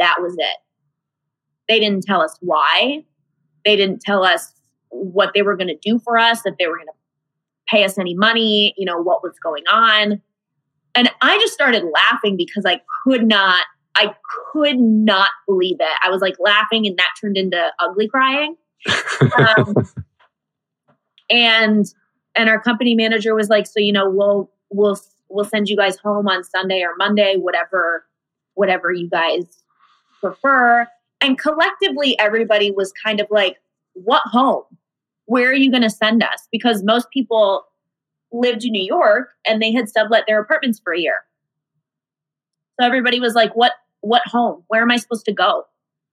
That 0.00 0.16
was 0.18 0.34
it. 0.36 0.56
They 1.68 1.78
didn't 1.78 2.04
tell 2.04 2.22
us 2.22 2.36
why. 2.40 3.04
They 3.64 3.76
didn't 3.76 4.00
tell 4.00 4.24
us 4.24 4.52
what 4.88 5.32
they 5.34 5.42
were 5.42 5.56
going 5.56 5.68
to 5.68 5.78
do 5.80 6.00
for 6.00 6.18
us, 6.18 6.44
if 6.44 6.56
they 6.58 6.66
were 6.66 6.76
going 6.76 6.88
to 6.88 6.92
pay 7.68 7.84
us 7.84 7.98
any 7.98 8.14
money, 8.14 8.74
you 8.76 8.84
know, 8.84 9.00
what 9.00 9.22
was 9.22 9.38
going 9.42 9.62
on. 9.70 10.20
And 10.94 11.10
I 11.20 11.38
just 11.38 11.52
started 11.52 11.84
laughing 11.84 12.36
because 12.36 12.64
I 12.66 12.80
could 13.04 13.26
not, 13.26 13.64
I 13.94 14.14
could 14.52 14.80
not 14.80 15.30
believe 15.46 15.76
it. 15.78 15.98
I 16.02 16.08
was 16.08 16.22
like 16.22 16.34
laughing 16.40 16.86
and 16.86 16.96
that 16.98 17.10
turned 17.20 17.36
into 17.36 17.62
ugly 17.78 18.08
crying. 18.08 18.56
Um, 19.38 19.74
and 21.30 21.86
and 22.34 22.48
our 22.48 22.60
company 22.60 22.94
manager 22.94 23.34
was 23.34 23.48
like, 23.48 23.66
so 23.66 23.78
you 23.78 23.92
know, 23.92 24.08
we'll 24.08 24.50
we'll 24.70 24.98
we'll 25.28 25.44
send 25.44 25.68
you 25.68 25.76
guys 25.76 25.98
home 25.98 26.26
on 26.26 26.42
Sunday 26.42 26.80
or 26.80 26.96
Monday, 26.96 27.36
whatever 27.36 28.06
whatever 28.54 28.90
you 28.90 29.08
guys 29.08 29.44
prefer. 30.20 30.86
And 31.20 31.38
collectively, 31.38 32.18
everybody 32.18 32.70
was 32.70 32.92
kind 33.04 33.20
of 33.20 33.26
like, 33.30 33.56
what 33.94 34.22
home? 34.26 34.64
Where 35.26 35.48
are 35.50 35.54
you 35.54 35.70
going 35.70 35.82
to 35.82 35.90
send 35.90 36.22
us? 36.22 36.48
Because 36.50 36.82
most 36.82 37.10
people 37.10 37.64
lived 38.32 38.64
in 38.64 38.72
New 38.72 38.84
York 38.84 39.30
and 39.46 39.60
they 39.60 39.72
had 39.72 39.88
sublet 39.88 40.24
their 40.26 40.40
apartments 40.40 40.80
for 40.82 40.92
a 40.92 40.98
year. 40.98 41.16
So 42.78 42.86
everybody 42.86 43.20
was 43.20 43.34
like, 43.34 43.54
what 43.54 43.72
what 44.02 44.22
home? 44.26 44.62
Where 44.68 44.80
am 44.80 44.90
I 44.90 44.96
supposed 44.96 45.26
to 45.26 45.32
go? 45.32 45.64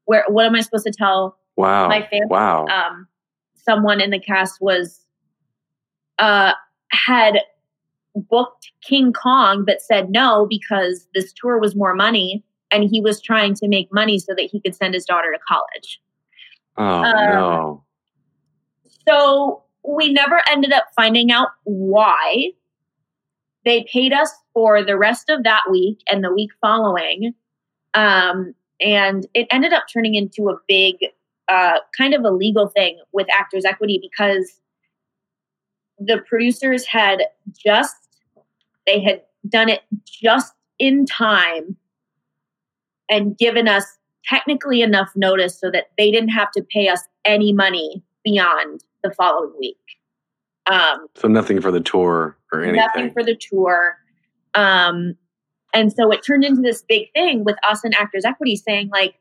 Where 0.06 0.26
what 0.28 0.46
am 0.46 0.56
I 0.56 0.62
supposed 0.62 0.86
to 0.86 0.92
tell 0.92 1.38
Wow. 1.56 1.88
my 1.88 2.02
family? 2.02 2.28
Wow. 2.28 2.66
Um, 2.66 3.08
someone 3.56 4.02
in 4.02 4.10
the 4.12 4.20
cast 4.20 4.62
was 4.62 5.00
uh, 6.20 6.54
had 6.92 7.40
booked 8.16 8.72
King 8.82 9.14
Kong, 9.14 9.64
but 9.66 9.82
said 9.82 10.10
no 10.10 10.46
because 10.50 11.08
this 11.14 11.32
tour 11.34 11.60
was 11.60 11.76
more 11.76 11.94
money, 11.96 12.44
and 12.72 12.84
he 12.90 13.02
was 13.02 13.22
trying 13.22 13.54
to 13.56 13.68
make 13.68 13.92
money 13.92 14.20
so 14.20 14.34
that 14.36 14.50
he 14.52 14.60
could 14.60 14.76
send 14.76 14.94
his 14.94 15.06
daughter 15.06 15.32
to 15.32 15.40
college. 15.48 16.02
oh, 16.78 16.84
um, 16.84 17.30
no. 17.30 17.84
So 19.08 19.64
we 19.84 20.12
never 20.12 20.42
ended 20.50 20.74
up 20.74 20.88
finding 20.96 21.32
out 21.32 21.50
why. 21.64 22.52
They 23.66 23.86
paid 23.92 24.14
us 24.14 24.32
for 24.54 24.84
the 24.84 24.98
rest 24.98 25.30
of 25.30 25.44
that 25.44 25.64
week 25.70 26.00
and 26.10 26.24
the 26.24 26.34
week 26.34 26.52
following. 26.62 27.34
Um, 27.94 28.54
and 28.80 29.26
it 29.34 29.48
ended 29.52 29.74
up 29.74 29.84
turning 29.92 30.16
into 30.16 30.50
a 30.50 30.58
big, 30.68 30.96
uh, 31.48 31.80
kind 31.98 32.14
of 32.14 32.24
a 32.24 32.30
legal 32.30 32.68
thing 32.68 33.00
with 33.12 33.28
Actors 33.34 33.66
Equity 33.66 34.00
because 34.02 34.60
the 36.00 36.20
producers 36.28 36.86
had 36.86 37.24
just, 37.58 37.96
they 38.86 39.02
had 39.02 39.22
done 39.50 39.68
it 39.68 39.82
just 40.06 40.54
in 40.80 41.06
time 41.06 41.76
and 43.10 43.38
given 43.38 43.68
us 43.68 43.86
technically 44.26 44.82
enough 44.82 45.10
notice 45.16 45.60
so 45.60 45.72
that 45.72 45.86
they 45.98 46.12
didn't 46.12 46.30
have 46.30 46.52
to 46.52 46.64
pay 46.74 46.88
us 46.90 47.02
any 47.26 47.54
money 47.54 48.04
beyond 48.24 48.84
the 49.04 49.12
following 49.12 49.54
week. 49.60 49.78
Um, 50.66 51.08
So 51.16 51.28
nothing 51.28 51.62
for 51.62 51.72
the 51.72 51.80
tour 51.80 52.38
or 52.52 52.62
anything. 52.62 52.76
nothing 52.78 53.14
for 53.14 53.24
the 53.24 53.36
tour. 53.36 53.98
Um, 54.54 55.16
and 55.74 55.94
so 55.94 56.12
it 56.12 56.24
turned 56.26 56.44
into 56.44 56.62
this 56.62 56.84
big 56.88 57.12
thing 57.14 57.44
with 57.44 57.56
us 57.70 57.84
and 57.84 57.94
Actors 57.96 58.26
Equity 58.26 58.56
saying, 58.56 58.90
like, 58.90 59.16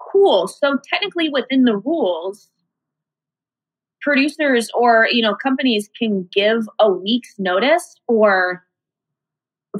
cool. 0.00 0.48
So 0.48 0.78
technically 0.88 1.28
within 1.28 1.64
the 1.64 1.76
rules, 1.76 2.48
producers 4.00 4.70
or 4.74 5.08
you 5.10 5.20
know 5.20 5.34
companies 5.34 5.90
can 5.98 6.28
give 6.32 6.68
a 6.78 6.90
week's 6.90 7.34
notice 7.38 7.96
for 8.06 8.64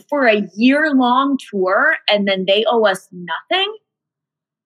for 0.09 0.27
a 0.27 0.47
year 0.57 0.93
long 0.95 1.39
tour 1.51 1.97
and 2.09 2.27
then 2.27 2.45
they 2.47 2.65
owe 2.69 2.85
us 2.85 3.09
nothing. 3.13 3.75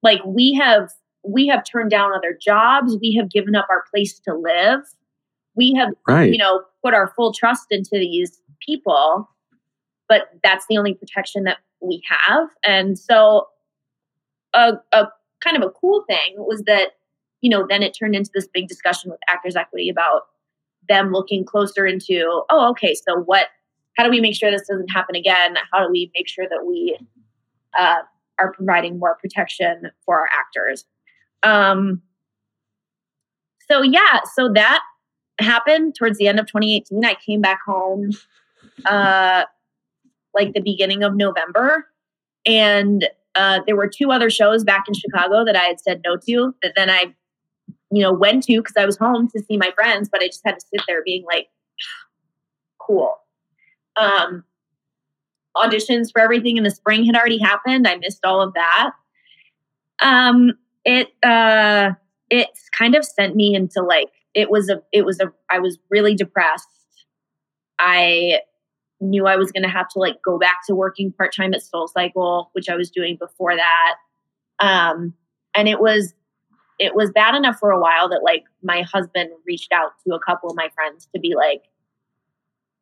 Like 0.02 0.20
we 0.24 0.52
have 0.54 0.90
we 1.24 1.46
have 1.46 1.64
turned 1.64 1.90
down 1.90 2.12
other 2.12 2.36
jobs. 2.40 2.96
We 3.00 3.14
have 3.14 3.30
given 3.30 3.54
up 3.54 3.66
our 3.70 3.84
place 3.92 4.18
to 4.20 4.34
live. 4.34 4.80
We 5.54 5.74
have 5.74 5.90
right. 6.08 6.32
you 6.32 6.38
know 6.38 6.62
put 6.84 6.94
our 6.94 7.12
full 7.16 7.32
trust 7.32 7.66
into 7.70 7.92
these 7.92 8.40
people 8.66 9.28
but 10.12 10.28
that's 10.42 10.66
the 10.68 10.76
only 10.76 10.92
protection 10.92 11.44
that 11.44 11.56
we 11.80 12.02
have. 12.06 12.50
And 12.66 12.98
so 12.98 13.48
a, 14.52 14.74
a 14.92 15.08
kind 15.42 15.56
of 15.56 15.62
a 15.62 15.70
cool 15.70 16.04
thing 16.06 16.34
was 16.36 16.62
that 16.66 16.90
you 17.40 17.48
know 17.48 17.66
then 17.66 17.82
it 17.82 17.96
turned 17.98 18.14
into 18.14 18.30
this 18.34 18.46
big 18.52 18.68
discussion 18.68 19.10
with 19.10 19.20
actors 19.28 19.56
equity 19.56 19.88
about 19.88 20.22
them 20.88 21.12
looking 21.12 21.46
closer 21.46 21.86
into 21.86 22.42
oh 22.50 22.70
okay 22.70 22.94
so 22.94 23.20
what 23.20 23.46
how 23.96 24.04
do 24.04 24.10
we 24.10 24.20
make 24.20 24.36
sure 24.36 24.50
this 24.50 24.66
doesn't 24.68 24.88
happen 24.88 25.14
again? 25.14 25.56
How 25.72 25.84
do 25.84 25.90
we 25.90 26.10
make 26.16 26.28
sure 26.28 26.48
that 26.48 26.64
we 26.66 26.98
uh, 27.78 28.00
are 28.38 28.52
providing 28.52 28.98
more 28.98 29.16
protection 29.20 29.90
for 30.04 30.20
our 30.20 30.28
actors? 30.32 30.84
Um, 31.42 32.02
so 33.72 33.82
yeah 33.82 34.20
so 34.34 34.52
that 34.52 34.82
happened 35.38 35.94
towards 35.94 36.18
the 36.18 36.28
end 36.28 36.38
of 36.38 36.46
2018 36.46 37.04
i 37.04 37.14
came 37.14 37.40
back 37.40 37.60
home 37.64 38.10
uh 38.84 39.44
like 40.34 40.52
the 40.54 40.60
beginning 40.60 41.02
of 41.02 41.14
november. 41.14 41.86
And 42.44 43.08
uh, 43.34 43.60
there 43.66 43.76
were 43.76 43.86
two 43.86 44.10
other 44.10 44.28
shows 44.28 44.64
back 44.64 44.84
in 44.88 44.94
chicago 44.94 45.44
that 45.44 45.56
i 45.56 45.64
had 45.64 45.80
said 45.80 46.02
no 46.04 46.16
to 46.16 46.54
that 46.62 46.72
then 46.76 46.90
i 46.90 47.14
you 47.90 48.02
know 48.02 48.12
went 48.12 48.42
to 48.44 48.58
because 48.58 48.74
i 48.76 48.84
was 48.84 48.96
home 48.98 49.28
to 49.28 49.42
see 49.44 49.56
my 49.56 49.70
friends 49.74 50.08
but 50.10 50.22
i 50.22 50.26
just 50.26 50.42
had 50.44 50.58
to 50.58 50.66
sit 50.72 50.82
there 50.86 51.02
being 51.04 51.24
like 51.24 51.48
cool 52.78 53.21
um 53.96 54.44
auditions 55.56 56.10
for 56.12 56.20
everything 56.20 56.56
in 56.56 56.64
the 56.64 56.70
spring 56.70 57.04
had 57.04 57.14
already 57.14 57.38
happened. 57.38 57.86
I 57.86 57.96
missed 57.96 58.24
all 58.24 58.40
of 58.40 58.54
that. 58.54 58.90
Um 60.00 60.52
it 60.84 61.08
uh 61.22 61.90
it's 62.30 62.68
kind 62.70 62.94
of 62.94 63.04
sent 63.04 63.36
me 63.36 63.54
into 63.54 63.82
like 63.82 64.08
it 64.34 64.50
was 64.50 64.70
a 64.70 64.82
it 64.92 65.04
was 65.04 65.20
a 65.20 65.32
i 65.50 65.58
was 65.58 65.78
really 65.90 66.14
depressed. 66.14 66.68
I 67.78 68.40
knew 69.00 69.26
i 69.26 69.36
was 69.36 69.50
going 69.50 69.64
to 69.64 69.68
have 69.68 69.88
to 69.88 69.98
like 69.98 70.16
go 70.24 70.38
back 70.38 70.58
to 70.64 70.76
working 70.76 71.12
part-time 71.12 71.52
at 71.54 71.60
SoulCycle 71.60 72.46
which 72.52 72.68
i 72.68 72.76
was 72.76 72.90
doing 72.90 73.16
before 73.16 73.56
that. 73.56 73.94
Um 74.60 75.14
and 75.54 75.68
it 75.68 75.80
was 75.80 76.14
it 76.78 76.94
was 76.94 77.10
bad 77.12 77.34
enough 77.34 77.58
for 77.58 77.70
a 77.70 77.80
while 77.80 78.08
that 78.08 78.22
like 78.24 78.44
my 78.62 78.82
husband 78.82 79.30
reached 79.46 79.72
out 79.72 79.92
to 80.06 80.14
a 80.14 80.20
couple 80.20 80.50
of 80.50 80.56
my 80.56 80.68
friends 80.74 81.08
to 81.14 81.20
be 81.20 81.34
like 81.36 81.62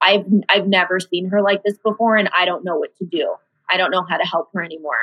i've 0.02 0.24
i've 0.48 0.66
never 0.66 1.00
seen 1.00 1.28
her 1.28 1.42
like 1.42 1.62
this 1.64 1.78
before 1.78 2.16
and 2.16 2.30
i 2.36 2.44
don't 2.44 2.64
know 2.64 2.76
what 2.76 2.96
to 2.96 3.04
do. 3.04 3.34
I 3.72 3.76
don't 3.76 3.92
know 3.92 4.04
how 4.08 4.16
to 4.16 4.26
help 4.26 4.50
her 4.54 4.62
anymore. 4.62 4.96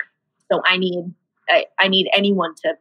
So 0.51 0.61
i 0.65 0.77
need 0.77 1.13
i, 1.49 1.65
I 1.79 1.87
need 1.87 2.09
anyone 2.13 2.55
to 2.63 2.77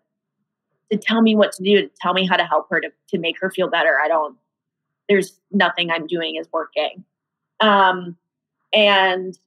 to 0.92 0.98
tell 0.98 1.20
me 1.20 1.34
what 1.34 1.52
to 1.52 1.62
do 1.62 1.82
to 1.82 1.90
tell 2.00 2.14
me 2.14 2.26
how 2.26 2.36
to 2.36 2.44
help 2.44 2.68
her 2.70 2.80
to, 2.80 2.90
to 3.08 3.18
make 3.18 3.40
her 3.40 3.50
feel 3.50 3.68
better. 3.68 3.98
I 4.02 4.08
don't 4.08 4.36
there's 5.08 5.38
nothing 5.52 5.90
i'm 5.90 6.06
doing 6.06 6.36
is 6.36 6.48
working. 6.52 7.04
Um 7.60 8.16
and 8.72 9.38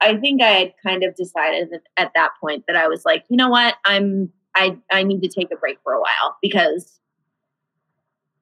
i 0.00 0.16
think 0.16 0.42
i 0.42 0.48
had 0.48 0.74
kind 0.82 1.04
of 1.04 1.14
decided 1.14 1.70
that 1.70 1.82
at 1.96 2.12
that 2.14 2.30
point 2.40 2.64
that 2.66 2.76
i 2.76 2.88
was 2.88 3.04
like 3.04 3.24
you 3.28 3.36
know 3.36 3.48
what? 3.48 3.76
I'm 3.84 4.32
i 4.54 4.76
i 4.90 5.02
need 5.02 5.22
to 5.22 5.28
take 5.28 5.52
a 5.52 5.56
break 5.56 5.78
for 5.82 5.92
a 5.92 6.00
while 6.00 6.36
because 6.42 6.98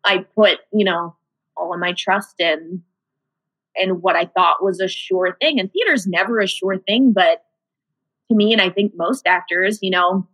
i 0.05 0.19
put 0.19 0.61
you 0.73 0.85
know 0.85 1.17
all 1.57 1.73
of 1.73 1.81
my 1.81 1.93
trust 1.93 2.41
in 2.41 2.83
and 3.81 4.03
what 4.03 4.17
i 4.17 4.25
thought 4.25 4.63
was 4.63 4.81
a 4.81 4.89
sure 4.89 5.37
thing 5.41 5.59
and 5.61 5.71
theater's 5.73 6.07
never 6.07 6.41
a 6.41 6.47
sure 6.47 6.79
thing 6.87 7.13
but 7.13 7.45
to 8.29 8.35
me 8.37 8.53
and 8.53 8.61
i 8.63 8.71
think 8.71 8.93
most 8.97 9.27
actors 9.27 9.79
you 9.83 9.91
know 9.91 10.27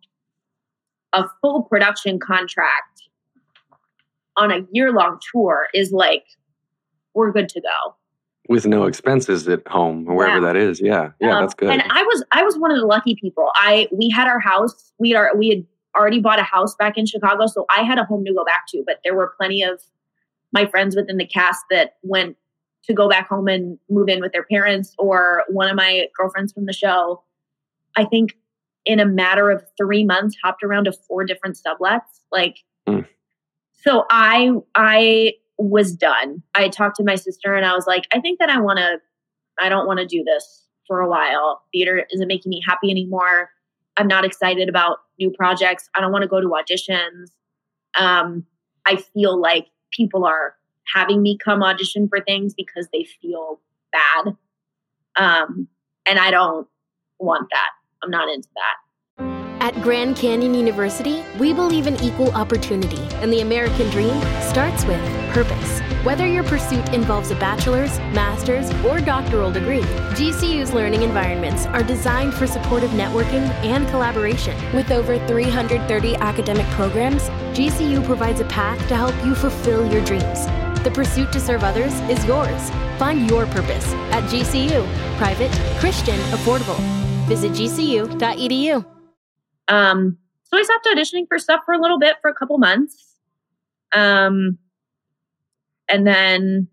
a 1.13 1.25
full 1.41 1.63
production 1.65 2.19
contract 2.19 3.03
on 4.37 4.51
a 4.51 4.61
year 4.73 4.93
long 4.93 5.19
tour 5.33 5.67
is 5.75 5.93
like 5.93 6.25
we're 7.15 7.31
good 7.33 7.49
to 7.51 7.61
go. 7.61 7.95
With 8.49 8.67
no 8.67 8.85
expenses 8.87 9.47
at 9.49 9.67
home 9.69 10.09
or 10.09 10.15
wherever 10.17 10.37
Yeah. 10.37 10.53
that 10.53 10.57
is. 10.57 10.81
Yeah. 10.81 11.11
Yeah, 11.21 11.37
Um, 11.37 11.43
that's 11.43 11.53
good. 11.55 11.69
And 11.71 11.83
I 11.91 12.03
was 12.03 12.25
I 12.33 12.43
was 12.43 12.57
one 12.59 12.71
of 12.71 12.79
the 12.79 12.87
lucky 12.87 13.15
people. 13.15 13.51
I 13.55 13.89
we 13.93 14.09
had 14.11 14.27
our 14.27 14.41
house. 14.41 14.93
We 14.99 15.15
are 15.15 15.31
we 15.37 15.51
had 15.51 15.67
already 15.95 16.19
bought 16.21 16.39
a 16.39 16.45
house 16.45 16.75
back 16.77 16.97
in 16.97 17.05
Chicago, 17.05 17.47
so 17.47 17.67
I 17.69 17.83
had 17.83 17.99
a 17.99 18.05
home 18.05 18.25
to 18.25 18.33
go 18.33 18.45
back 18.45 18.63
to. 18.69 18.83
But 18.87 19.01
there 19.05 19.15
were 19.15 19.35
plenty 19.39 19.63
of 19.63 19.83
my 20.53 20.65
friends 20.67 20.97
within 20.97 21.19
the 21.19 21.27
cast 21.27 21.61
that 21.71 21.97
went 22.03 22.37
to 22.85 22.93
go 22.95 23.09
back 23.09 23.29
home 23.29 23.49
and 23.49 23.79
move 23.89 24.09
in 24.09 24.21
with 24.21 24.33
their 24.33 24.45
parents, 24.45 24.95
or 24.99 25.45
one 25.49 25.69
of 25.69 25.77
my 25.77 26.09
girlfriends 26.19 26.53
from 26.53 26.67
the 26.67 26.73
show. 26.73 27.23
I 27.97 28.05
think 28.05 28.35
in 28.85 28.99
a 28.99 29.07
matter 29.07 29.51
of 29.51 29.63
three 29.77 30.05
months, 30.05 30.37
hopped 30.43 30.63
around 30.65 30.85
to 30.85 30.93
four 30.93 31.25
different 31.25 31.57
sublets. 31.57 32.21
Like, 32.33 32.57
Mm. 32.89 33.07
so 33.73 34.05
I 34.11 34.51
I 34.75 35.35
was 35.59 35.95
done. 35.95 36.43
I 36.55 36.69
talked 36.69 36.97
to 36.97 37.05
my 37.05 37.15
sister 37.15 37.55
and 37.55 37.65
I 37.65 37.75
was 37.75 37.87
like, 37.87 38.09
I 38.13 38.21
think 38.21 38.39
that 38.41 38.51
I 38.51 38.59
want 38.61 38.79
to. 38.79 38.99
I 39.61 39.69
don't 39.69 39.87
want 39.87 40.01
to 40.01 40.07
do 40.07 40.25
this 40.25 40.67
for 40.89 41.01
a 41.01 41.09
while. 41.09 41.63
Theater 41.73 42.05
isn't 42.11 42.27
making 42.27 42.51
me 42.51 42.61
happy 42.67 42.91
anymore. 42.91 43.51
I'm 43.97 44.09
not 44.09 44.25
excited 44.25 44.69
about 44.69 44.99
new 45.21 45.31
projects. 45.31 45.89
I 45.95 46.01
don't 46.01 46.11
want 46.11 46.23
to 46.23 46.29
go 46.29 46.41
to 46.41 46.49
auditions. 46.49 47.27
Um, 47.97 48.45
I 48.87 48.97
feel 48.97 49.39
like 49.41 49.67
people 49.93 50.25
are 50.25 50.55
having 50.93 51.23
me 51.23 51.39
come 51.39 51.63
audition 51.63 52.09
for 52.09 52.21
things 52.21 52.55
because 52.55 52.89
they 52.93 53.05
feel 53.05 53.61
bad. 53.93 54.37
Um, 55.17 55.69
and 56.07 56.19
I 56.19 56.31
don't 56.31 56.67
want 57.19 57.49
that. 57.51 57.71
I'm 58.03 58.11
not 58.11 58.29
into 58.29 58.49
that. 58.55 58.77
At 59.63 59.81
Grand 59.81 60.17
Canyon 60.17 60.55
University, 60.55 61.23
we 61.39 61.53
believe 61.53 61.87
in 61.87 61.95
equal 62.03 62.33
opportunity, 62.33 63.01
and 63.23 63.33
the 63.33 63.43
American 63.43 63.89
dream 63.91 64.21
starts 64.41 64.85
with 64.85 65.01
purpose. 65.33 65.81
Whether 66.05 66.27
your 66.27 66.43
pursuit 66.43 66.93
involves 66.93 67.31
a 67.31 67.37
bachelor's, 67.37 67.97
master's, 68.13 68.69
or 68.85 68.99
doctoral 69.01 69.53
degree, 69.53 69.83
GCU's 70.19 70.73
learning 70.73 71.03
environments 71.03 71.67
are 71.67 71.85
designed 71.85 72.35
for 72.35 72.49
supportive 72.49 72.91
networking 72.91 73.49
and 73.63 73.87
collaboration. 73.91 74.57
With 74.75 74.91
over 74.91 75.17
330 75.29 76.17
academic 76.17 76.67
programs, 76.71 77.23
GCU 77.57 78.05
provides 78.05 78.41
a 78.41 78.47
path 78.47 78.81
to 78.89 78.97
help 78.97 79.15
you 79.25 79.37
fulfill 79.37 79.87
your 79.93 80.05
dreams. 80.05 80.49
The 80.85 80.91
pursuit 80.91 81.31
to 81.33 81.39
serve 81.39 81.63
others 81.63 81.93
is 82.11 82.25
yours. 82.25 82.71
Find 82.99 83.31
your 83.31 83.47
purpose 83.47 83.87
at 84.11 84.25
GCU. 84.25 84.85
Private, 85.17 85.53
Christian, 85.79 86.19
affordable. 86.31 86.77
Visit 87.29 87.53
gcu.edu. 87.53 88.85
Um, 89.69 90.19
so 90.43 90.59
I 90.59 90.63
stopped 90.63 90.87
auditioning 90.87 91.29
for 91.29 91.39
stuff 91.39 91.61
for 91.65 91.73
a 91.73 91.81
little 91.81 92.01
bit 92.01 92.17
for 92.21 92.31
a 92.31 92.35
couple 92.35 92.59
months. 92.59 93.15
Um, 93.95 94.59
and 95.89 96.07
then 96.07 96.69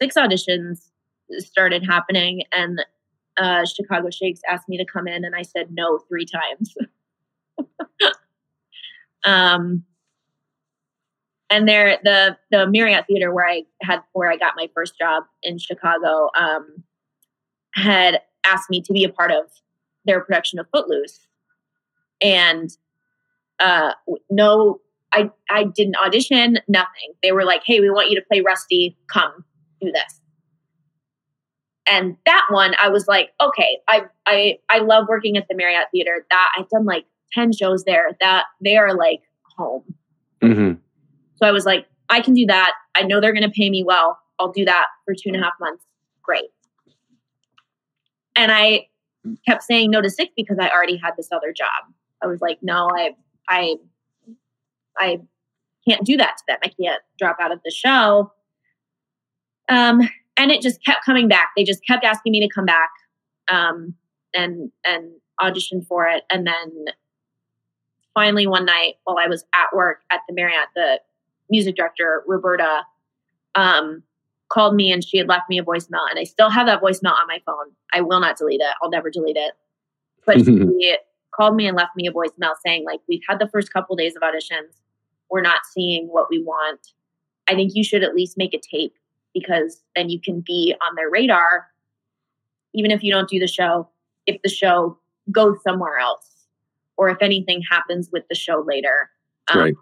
six 0.00 0.14
auditions 0.16 0.90
started 1.38 1.84
happening, 1.84 2.42
and 2.52 2.84
uh, 3.38 3.64
Chicago 3.64 4.10
Shakes 4.10 4.40
asked 4.48 4.68
me 4.68 4.76
to 4.76 4.84
come 4.84 5.08
in, 5.08 5.24
and 5.24 5.34
I 5.34 5.42
said 5.42 5.68
no 5.70 5.98
three 6.08 6.26
times. 6.26 6.74
um, 9.24 9.84
and 11.52 11.68
there, 11.68 11.98
the 12.02 12.36
the 12.50 12.66
Marriott 12.66 13.06
Theater 13.06 13.32
where 13.32 13.46
I 13.46 13.64
had 13.82 14.00
where 14.14 14.30
I 14.30 14.38
got 14.38 14.54
my 14.56 14.70
first 14.74 14.98
job 14.98 15.24
in 15.42 15.58
Chicago 15.58 16.30
um, 16.34 16.82
had 17.74 18.20
asked 18.44 18.70
me 18.70 18.80
to 18.80 18.92
be 18.92 19.04
a 19.04 19.10
part 19.10 19.30
of 19.30 19.44
their 20.06 20.22
production 20.22 20.58
of 20.58 20.66
Footloose. 20.72 21.20
And 22.22 22.70
uh 23.60 23.92
no 24.30 24.80
i 25.12 25.30
i 25.50 25.64
didn't 25.64 25.96
audition 25.96 26.58
nothing. 26.68 27.12
They 27.22 27.32
were 27.32 27.44
like 27.44 27.62
hey 27.66 27.80
we 27.80 27.90
want 27.90 28.08
you 28.08 28.16
to 28.16 28.26
play 28.26 28.40
rusty. 28.40 28.96
Come 29.08 29.44
do 29.80 29.92
this. 29.92 30.20
And 31.86 32.16
that 32.24 32.46
one 32.48 32.74
i 32.80 32.88
was 32.88 33.06
like 33.08 33.30
okay 33.40 33.78
i 33.88 34.04
i 34.26 34.58
i 34.70 34.78
love 34.78 35.06
working 35.08 35.36
at 35.36 35.48
the 35.48 35.54
marriott 35.54 35.88
theater. 35.92 36.24
That 36.30 36.52
i've 36.56 36.68
done 36.70 36.86
like 36.86 37.04
10 37.34 37.52
shows 37.52 37.84
there. 37.84 38.16
That 38.20 38.44
they 38.62 38.76
are 38.76 38.96
like 38.96 39.20
home. 39.56 39.94
Hmm 40.40 40.72
so 41.42 41.48
i 41.48 41.52
was 41.52 41.66
like 41.66 41.86
i 42.10 42.20
can 42.20 42.34
do 42.34 42.46
that 42.46 42.72
i 42.94 43.02
know 43.02 43.20
they're 43.20 43.32
going 43.32 43.42
to 43.42 43.50
pay 43.50 43.68
me 43.68 43.82
well 43.82 44.18
i'll 44.38 44.52
do 44.52 44.64
that 44.64 44.86
for 45.04 45.14
two 45.14 45.26
and 45.26 45.36
a 45.36 45.40
half 45.40 45.54
months 45.60 45.84
great 46.22 46.50
and 48.36 48.52
i 48.52 48.86
kept 49.46 49.62
saying 49.62 49.90
no 49.90 50.00
to 50.00 50.10
six 50.10 50.32
because 50.36 50.58
i 50.60 50.68
already 50.68 50.96
had 50.96 51.12
this 51.16 51.28
other 51.32 51.52
job 51.52 51.92
I 52.22 52.26
was 52.26 52.40
like, 52.40 52.58
no, 52.62 52.88
I, 52.90 53.10
I, 53.48 53.76
I 54.98 55.20
can't 55.86 56.04
do 56.04 56.16
that 56.16 56.36
to 56.38 56.44
them. 56.48 56.58
I 56.62 56.68
can't 56.68 57.02
drop 57.18 57.36
out 57.40 57.52
of 57.52 57.60
the 57.64 57.70
show. 57.70 58.32
Um, 59.68 60.08
and 60.36 60.50
it 60.50 60.62
just 60.62 60.84
kept 60.84 61.04
coming 61.04 61.28
back. 61.28 61.50
They 61.56 61.64
just 61.64 61.84
kept 61.86 62.04
asking 62.04 62.32
me 62.32 62.40
to 62.40 62.48
come 62.52 62.64
back, 62.64 62.90
um, 63.48 63.94
and 64.34 64.70
and 64.84 65.12
audition 65.42 65.82
for 65.82 66.06
it. 66.06 66.24
And 66.30 66.46
then 66.46 66.86
finally, 68.14 68.46
one 68.46 68.64
night 68.64 68.94
while 69.04 69.18
I 69.18 69.28
was 69.28 69.44
at 69.54 69.74
work 69.76 70.00
at 70.10 70.20
the 70.28 70.34
Marriott, 70.34 70.68
the 70.74 71.00
music 71.52 71.76
director 71.76 72.24
Roberta 72.26 72.80
um, 73.54 74.02
called 74.48 74.74
me, 74.74 74.90
and 74.90 75.04
she 75.04 75.18
had 75.18 75.28
left 75.28 75.48
me 75.48 75.58
a 75.58 75.62
voicemail, 75.64 76.08
and 76.10 76.18
I 76.18 76.24
still 76.24 76.50
have 76.50 76.66
that 76.66 76.82
voicemail 76.82 77.12
on 77.12 77.28
my 77.28 77.40
phone. 77.46 77.66
I 77.92 78.00
will 78.00 78.18
not 78.18 78.36
delete 78.36 78.60
it. 78.60 78.74
I'll 78.82 78.90
never 78.90 79.10
delete 79.10 79.36
it. 79.36 79.52
But 80.26 80.38
she 80.44 80.96
called 81.34 81.56
me 81.56 81.66
and 81.66 81.76
left 81.76 81.96
me 81.96 82.06
a 82.06 82.12
voicemail 82.12 82.52
saying 82.64 82.84
like 82.84 83.00
we've 83.08 83.22
had 83.28 83.38
the 83.38 83.48
first 83.48 83.72
couple 83.72 83.96
days 83.96 84.14
of 84.16 84.22
auditions 84.22 84.76
we're 85.30 85.40
not 85.40 85.62
seeing 85.72 86.06
what 86.08 86.26
we 86.30 86.42
want 86.42 86.88
i 87.48 87.54
think 87.54 87.72
you 87.74 87.82
should 87.82 88.02
at 88.02 88.14
least 88.14 88.36
make 88.36 88.54
a 88.54 88.60
tape 88.60 88.94
because 89.34 89.82
then 89.96 90.10
you 90.10 90.20
can 90.20 90.42
be 90.46 90.74
on 90.86 90.94
their 90.94 91.10
radar 91.10 91.66
even 92.74 92.90
if 92.90 93.02
you 93.02 93.10
don't 93.12 93.28
do 93.28 93.38
the 93.38 93.46
show 93.48 93.88
if 94.26 94.40
the 94.42 94.48
show 94.50 94.98
goes 95.30 95.56
somewhere 95.62 95.98
else 95.98 96.28
or 96.96 97.08
if 97.08 97.18
anything 97.20 97.62
happens 97.68 98.10
with 98.12 98.24
the 98.28 98.34
show 98.34 98.62
later 98.66 99.10
Um, 99.48 99.58
Right. 99.58 99.74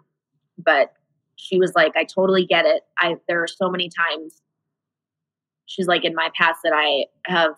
but 0.57 0.93
she 1.41 1.57
was 1.57 1.73
like 1.75 1.95
i 1.95 2.03
totally 2.03 2.45
get 2.45 2.65
it. 2.65 2.83
I 2.97 3.15
there 3.27 3.41
are 3.41 3.47
so 3.47 3.69
many 3.69 3.89
times 3.89 4.41
she's 5.65 5.87
like 5.87 6.05
in 6.05 6.13
my 6.15 6.29
past 6.35 6.59
that 6.63 6.73
i 6.73 7.05
have 7.25 7.55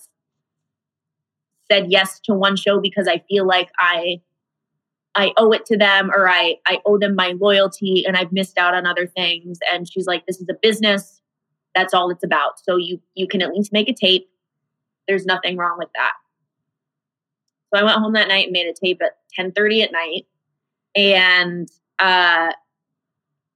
said 1.74 1.92
yes 1.92 2.20
to 2.22 2.34
one 2.34 2.56
show 2.56 2.80
because 2.80 3.08
I 3.08 3.24
feel 3.30 3.46
like 3.46 3.70
I 3.80 4.22
I 5.16 5.32
owe 5.38 5.52
it 5.52 5.66
to 5.68 5.78
them 5.78 6.12
or 6.12 6.28
I 6.28 6.56
I 6.66 6.80
owe 6.86 6.98
them 6.98 7.16
my 7.16 7.34
loyalty 7.40 8.04
and 8.06 8.18
I've 8.18 8.32
missed 8.32 8.58
out 8.58 8.74
on 8.74 8.86
other 8.86 9.08
things. 9.08 9.60
And 9.72 9.90
she's 9.90 10.08
like 10.08 10.26
this 10.26 10.40
is 10.40 10.50
a 10.50 10.58
business. 10.62 11.22
That's 11.76 11.94
all 11.94 12.10
it's 12.10 12.24
about. 12.24 12.60
So 12.64 12.76
you 12.78 13.02
you 13.16 13.28
can 13.28 13.42
at 13.42 13.54
least 13.54 13.74
make 13.74 13.90
a 13.90 13.94
tape. 13.94 14.30
There's 15.08 15.26
nothing 15.26 15.58
wrong 15.58 15.78
with 15.78 15.90
that. 15.96 16.14
So 17.74 17.82
I 17.82 17.84
went 17.84 17.98
home 17.98 18.14
that 18.14 18.28
night 18.28 18.46
and 18.46 18.54
made 18.54 18.68
a 18.68 18.74
tape 18.74 19.02
at 19.02 19.18
10:30 19.40 19.84
at 19.84 19.92
night. 19.92 20.26
And 20.96 21.70
uh 22.00 22.52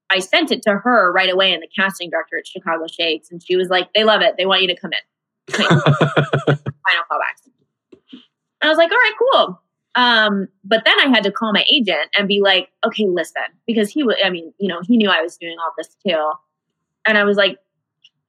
I 0.09 0.19
sent 0.19 0.51
it 0.51 0.61
to 0.63 0.75
her 0.75 1.11
right 1.11 1.29
away 1.29 1.53
and 1.53 1.61
the 1.61 1.67
casting 1.67 2.09
director 2.09 2.37
at 2.37 2.47
Chicago 2.47 2.85
Shakes 2.87 3.29
and 3.31 3.41
she 3.43 3.55
was 3.55 3.69
like 3.69 3.93
they 3.93 4.03
love 4.03 4.21
it 4.21 4.35
they 4.37 4.45
want 4.45 4.61
you 4.61 4.67
to 4.67 4.75
come 4.75 4.91
in 4.93 5.53
final 5.55 5.73
callbacks 7.11 7.47
I 8.61 8.69
was 8.69 8.77
like, 8.77 8.91
all 8.91 8.97
right, 8.97 9.13
cool. 9.19 9.61
Um, 9.95 10.47
but 10.63 10.83
then 10.85 10.93
I 10.99 11.09
had 11.09 11.23
to 11.23 11.31
call 11.31 11.53
my 11.53 11.65
agent 11.71 12.09
and 12.17 12.27
be 12.27 12.41
like, 12.41 12.69
okay, 12.85 13.05
listen, 13.07 13.43
because 13.65 13.89
he 13.89 14.03
was, 14.03 14.15
I 14.23 14.29
mean, 14.29 14.53
you 14.59 14.67
know, 14.67 14.81
he 14.85 14.97
knew 14.97 15.09
I 15.09 15.21
was 15.21 15.37
doing 15.37 15.55
all 15.59 15.73
this 15.77 15.95
too. 16.05 16.31
And 17.05 17.17
I 17.17 17.23
was 17.23 17.37
like, 17.37 17.57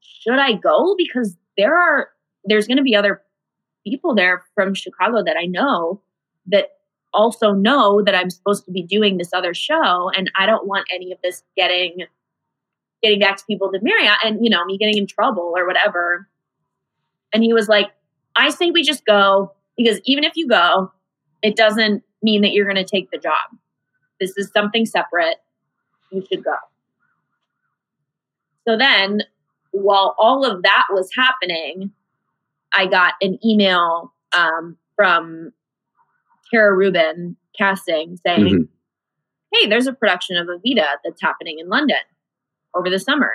should 0.01 0.39
I 0.39 0.53
go? 0.53 0.95
Because 0.97 1.37
there 1.57 1.77
are, 1.77 2.09
there's 2.45 2.67
going 2.67 2.79
to 2.79 2.83
be 2.83 2.97
other 2.97 3.23
people 3.87 4.15
there 4.15 4.45
from 4.55 4.75
Chicago 4.75 5.23
that 5.25 5.37
I 5.39 5.45
know 5.45 6.01
that 6.47 6.71
also 7.19 7.53
know 7.53 8.01
that 8.03 8.15
I'm 8.15 8.31
supposed 8.31 8.65
to 8.67 8.71
be 8.71 8.83
doing 8.83 9.19
this 9.19 9.33
other 9.33 9.53
show. 9.53 10.11
And 10.17 10.31
I 10.39 10.47
don't 10.47 10.67
want 10.67 10.87
any 10.95 11.11
of 11.11 11.19
this 11.23 11.43
getting, 11.57 12.05
getting 13.03 13.19
back 13.19 13.37
to 13.39 13.45
people 13.45 13.73
to 13.73 13.81
Marriott 13.83 14.19
and, 14.25 14.43
you 14.43 14.49
know, 14.49 14.65
me 14.65 14.79
getting 14.79 14.97
in 14.97 15.07
trouble 15.07 15.53
or 15.57 15.67
whatever. 15.67 16.29
And 17.33 17.43
he 17.43 17.53
was 17.53 17.69
like, 17.69 17.91
I 18.37 18.51
say 18.51 18.71
we 18.71 18.85
just 18.85 19.05
go 19.05 19.53
because 19.77 20.01
even 20.05 20.23
if 20.23 20.35
you 20.37 20.49
go, 20.49 20.93
it 21.43 21.57
doesn't 21.57 22.05
mean 22.23 22.43
that 22.43 22.53
you're 22.53 22.65
going 22.65 22.77
to 22.77 22.85
take 22.85 23.11
the 23.11 23.19
job. 23.19 23.59
This 24.21 24.37
is 24.37 24.51
something 24.53 24.87
separate. 24.87 25.37
You 26.13 26.25
should 26.31 26.45
go. 26.45 26.55
So 28.67 28.77
then, 28.77 29.23
while 29.73 30.15
all 30.19 30.45
of 30.45 30.63
that 30.63 30.87
was 30.91 31.11
happening, 31.15 31.91
I 32.73 32.87
got 32.87 33.15
an 33.21 33.39
email 33.45 34.13
um, 34.37 34.77
from 34.97 35.53
Tara 36.51 36.75
Rubin 36.75 37.37
casting 37.57 38.17
saying, 38.27 38.45
Mhm. 38.47 38.69
Hey, 39.53 39.67
there's 39.67 39.87
a 39.87 39.93
production 39.95 40.37
of 40.37 40.47
Evita 40.47 40.85
that's 41.05 41.23
happening 41.23 41.59
in 41.59 41.69
London 41.69 41.97
over 42.75 42.91
the 42.91 42.99
summer. 42.99 43.33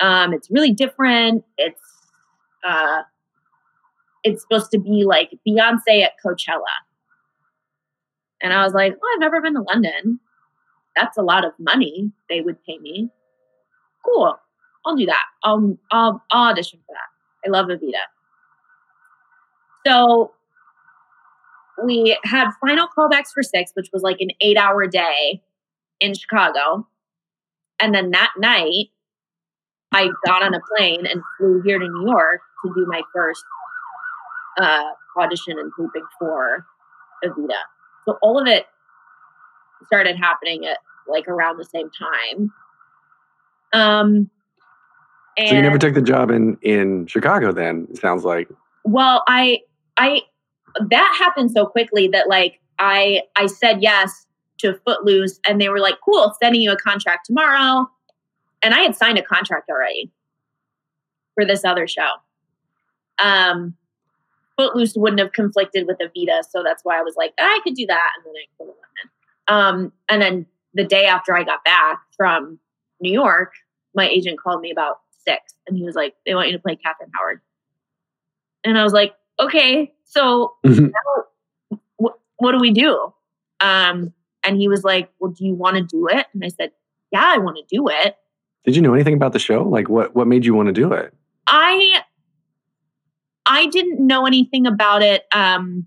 Um, 0.00 0.32
it's 0.34 0.50
really 0.50 0.72
different. 0.72 1.44
It's 1.58 1.80
uh, 2.62 3.02
it's 4.22 4.42
supposed 4.42 4.70
to 4.72 4.78
be 4.78 5.04
like 5.04 5.30
Beyonce 5.48 6.02
at 6.04 6.12
Coachella. 6.24 6.60
And 8.42 8.52
I 8.52 8.62
was 8.64 8.74
like, 8.74 8.92
well, 8.92 9.10
I've 9.14 9.20
never 9.20 9.40
been 9.40 9.54
to 9.54 9.62
London. 9.62 10.20
that's 10.96 11.16
a 11.16 11.22
lot 11.22 11.44
of 11.44 11.52
money 11.58 12.10
they 12.28 12.40
would 12.42 12.62
pay 12.64 12.78
me. 12.78 13.08
Cool. 14.04 14.38
I'll 14.84 14.96
do 14.96 15.06
that. 15.06 15.24
I'll, 15.44 15.76
I'll, 15.90 16.22
I'll 16.30 16.50
audition 16.50 16.80
for 16.86 16.94
that. 16.94 17.48
I 17.48 17.50
love 17.50 17.66
Evita. 17.68 18.00
So 19.86 20.32
we 21.84 22.18
had 22.24 22.50
final 22.60 22.86
callbacks 22.96 23.32
for 23.32 23.42
six, 23.42 23.72
which 23.74 23.88
was 23.92 24.02
like 24.02 24.16
an 24.20 24.30
eight 24.40 24.56
hour 24.56 24.86
day 24.86 25.42
in 26.00 26.14
Chicago. 26.14 26.86
And 27.80 27.94
then 27.94 28.10
that 28.10 28.32
night, 28.38 28.88
I 29.92 30.08
got 30.26 30.42
on 30.42 30.54
a 30.54 30.60
plane 30.76 31.06
and 31.06 31.22
flew 31.38 31.62
here 31.62 31.78
to 31.78 31.88
New 31.88 32.06
York 32.06 32.40
to 32.64 32.72
do 32.74 32.86
my 32.86 33.02
first 33.14 33.42
uh, 34.58 34.90
audition 35.16 35.58
and 35.58 35.72
taping 35.78 36.06
for 36.18 36.66
Evita. 37.24 37.58
So 38.04 38.18
all 38.22 38.38
of 38.40 38.46
it 38.46 38.66
started 39.86 40.16
happening 40.16 40.66
at 40.66 40.78
like 41.08 41.26
around 41.28 41.58
the 41.58 41.64
same 41.64 41.90
time. 41.90 42.52
Um, 43.72 44.30
and 45.36 45.48
So 45.48 45.54
you 45.54 45.62
never 45.62 45.78
took 45.78 45.94
the 45.94 46.02
job 46.02 46.30
in 46.30 46.56
in 46.62 47.06
Chicago 47.06 47.52
then, 47.52 47.88
it 47.90 47.98
sounds 47.98 48.24
like. 48.24 48.48
well, 48.84 49.22
I, 49.26 49.60
I, 49.96 50.22
that 50.88 51.16
happened 51.18 51.50
so 51.50 51.66
quickly 51.66 52.08
that 52.08 52.28
like 52.28 52.60
I, 52.78 53.22
I 53.36 53.46
said 53.46 53.82
yes 53.82 54.26
to 54.58 54.74
Footloose, 54.84 55.40
and 55.46 55.60
they 55.60 55.68
were 55.68 55.80
like, 55.80 55.96
"Cool, 56.04 56.34
sending 56.42 56.60
you 56.60 56.72
a 56.72 56.76
contract 56.76 57.26
tomorrow," 57.26 57.88
and 58.62 58.74
I 58.74 58.80
had 58.80 58.96
signed 58.96 59.18
a 59.18 59.22
contract 59.22 59.68
already 59.70 60.10
for 61.34 61.44
this 61.44 61.64
other 61.64 61.86
show. 61.86 62.10
Um, 63.18 63.74
Footloose 64.56 64.94
wouldn't 64.96 65.20
have 65.20 65.32
conflicted 65.32 65.86
with 65.86 65.98
Evita, 65.98 66.42
so 66.48 66.62
that's 66.62 66.84
why 66.84 66.98
I 66.98 67.02
was 67.02 67.14
like, 67.16 67.32
I 67.38 67.60
could 67.64 67.74
do 67.74 67.86
that, 67.86 68.10
and 68.16 68.26
then 68.26 68.34
I 68.36 68.46
could 68.58 68.74
have. 69.48 69.56
Um, 69.56 69.92
and 70.08 70.22
then 70.22 70.46
the 70.74 70.84
day 70.84 71.06
after 71.06 71.34
I 71.34 71.42
got 71.42 71.64
back 71.64 72.00
from 72.16 72.58
New 73.00 73.12
York, 73.12 73.52
my 73.94 74.08
agent 74.08 74.38
called 74.38 74.60
me 74.60 74.70
about 74.70 75.00
six, 75.24 75.54
and 75.66 75.76
he 75.76 75.84
was 75.84 75.94
like, 75.94 76.14
"They 76.26 76.34
want 76.34 76.48
you 76.48 76.54
to 76.54 76.62
play 76.62 76.76
Catherine 76.76 77.10
Howard," 77.14 77.40
and 78.64 78.78
I 78.78 78.84
was 78.84 78.92
like, 78.92 79.14
"Okay, 79.40 79.92
so 80.04 80.54
Mhm. 80.64 80.90
now 80.92 81.78
what, 81.96 82.18
what 82.38 82.52
do 82.52 82.58
we 82.58 82.70
do?" 82.72 83.12
Um, 83.60 84.12
and 84.42 84.56
he 84.56 84.68
was 84.68 84.84
like, 84.84 85.10
"Well, 85.18 85.30
do 85.32 85.44
you 85.44 85.54
want 85.54 85.76
to 85.76 85.82
do 85.82 86.08
it?" 86.08 86.26
And 86.32 86.44
I 86.44 86.48
said, 86.48 86.72
"Yeah, 87.12 87.24
I 87.24 87.38
want 87.38 87.56
to 87.56 87.64
do 87.68 87.88
it." 87.88 88.16
Did 88.64 88.76
you 88.76 88.82
know 88.82 88.94
anything 88.94 89.14
about 89.14 89.32
the 89.32 89.38
show? 89.38 89.62
Like 89.62 89.88
what 89.88 90.14
what 90.14 90.26
made 90.26 90.44
you 90.44 90.54
want 90.54 90.66
to 90.66 90.72
do 90.72 90.92
it? 90.92 91.14
I 91.46 92.02
I 93.46 93.66
didn't 93.66 94.06
know 94.06 94.26
anything 94.26 94.66
about 94.66 95.02
it. 95.02 95.24
Um, 95.32 95.86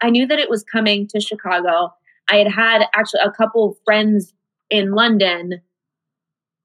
I 0.00 0.10
knew 0.10 0.26
that 0.26 0.38
it 0.38 0.48
was 0.48 0.64
coming 0.64 1.06
to 1.08 1.20
Chicago. 1.20 1.92
I 2.28 2.36
had 2.36 2.48
had 2.48 2.82
actually 2.94 3.20
a 3.24 3.30
couple 3.30 3.76
friends 3.84 4.32
in 4.70 4.92
London 4.92 5.60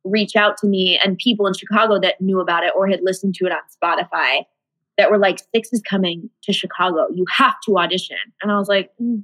reach 0.05 0.35
out 0.35 0.55
to 0.57 0.67
me 0.67 0.97
and 1.03 1.17
people 1.17 1.45
in 1.47 1.53
Chicago 1.53 1.99
that 1.99 2.21
knew 2.21 2.39
about 2.39 2.63
it 2.63 2.71
or 2.75 2.87
had 2.87 3.01
listened 3.03 3.35
to 3.35 3.45
it 3.45 3.51
on 3.51 3.59
Spotify 3.81 4.45
that 4.97 5.11
were 5.11 5.17
like, 5.17 5.39
Six 5.53 5.69
is 5.71 5.81
coming 5.81 6.29
to 6.43 6.53
Chicago. 6.53 7.07
You 7.13 7.25
have 7.31 7.55
to 7.65 7.77
audition. 7.77 8.17
And 8.41 8.51
I 8.51 8.57
was 8.57 8.67
like, 8.67 8.91
"Mm, 9.01 9.23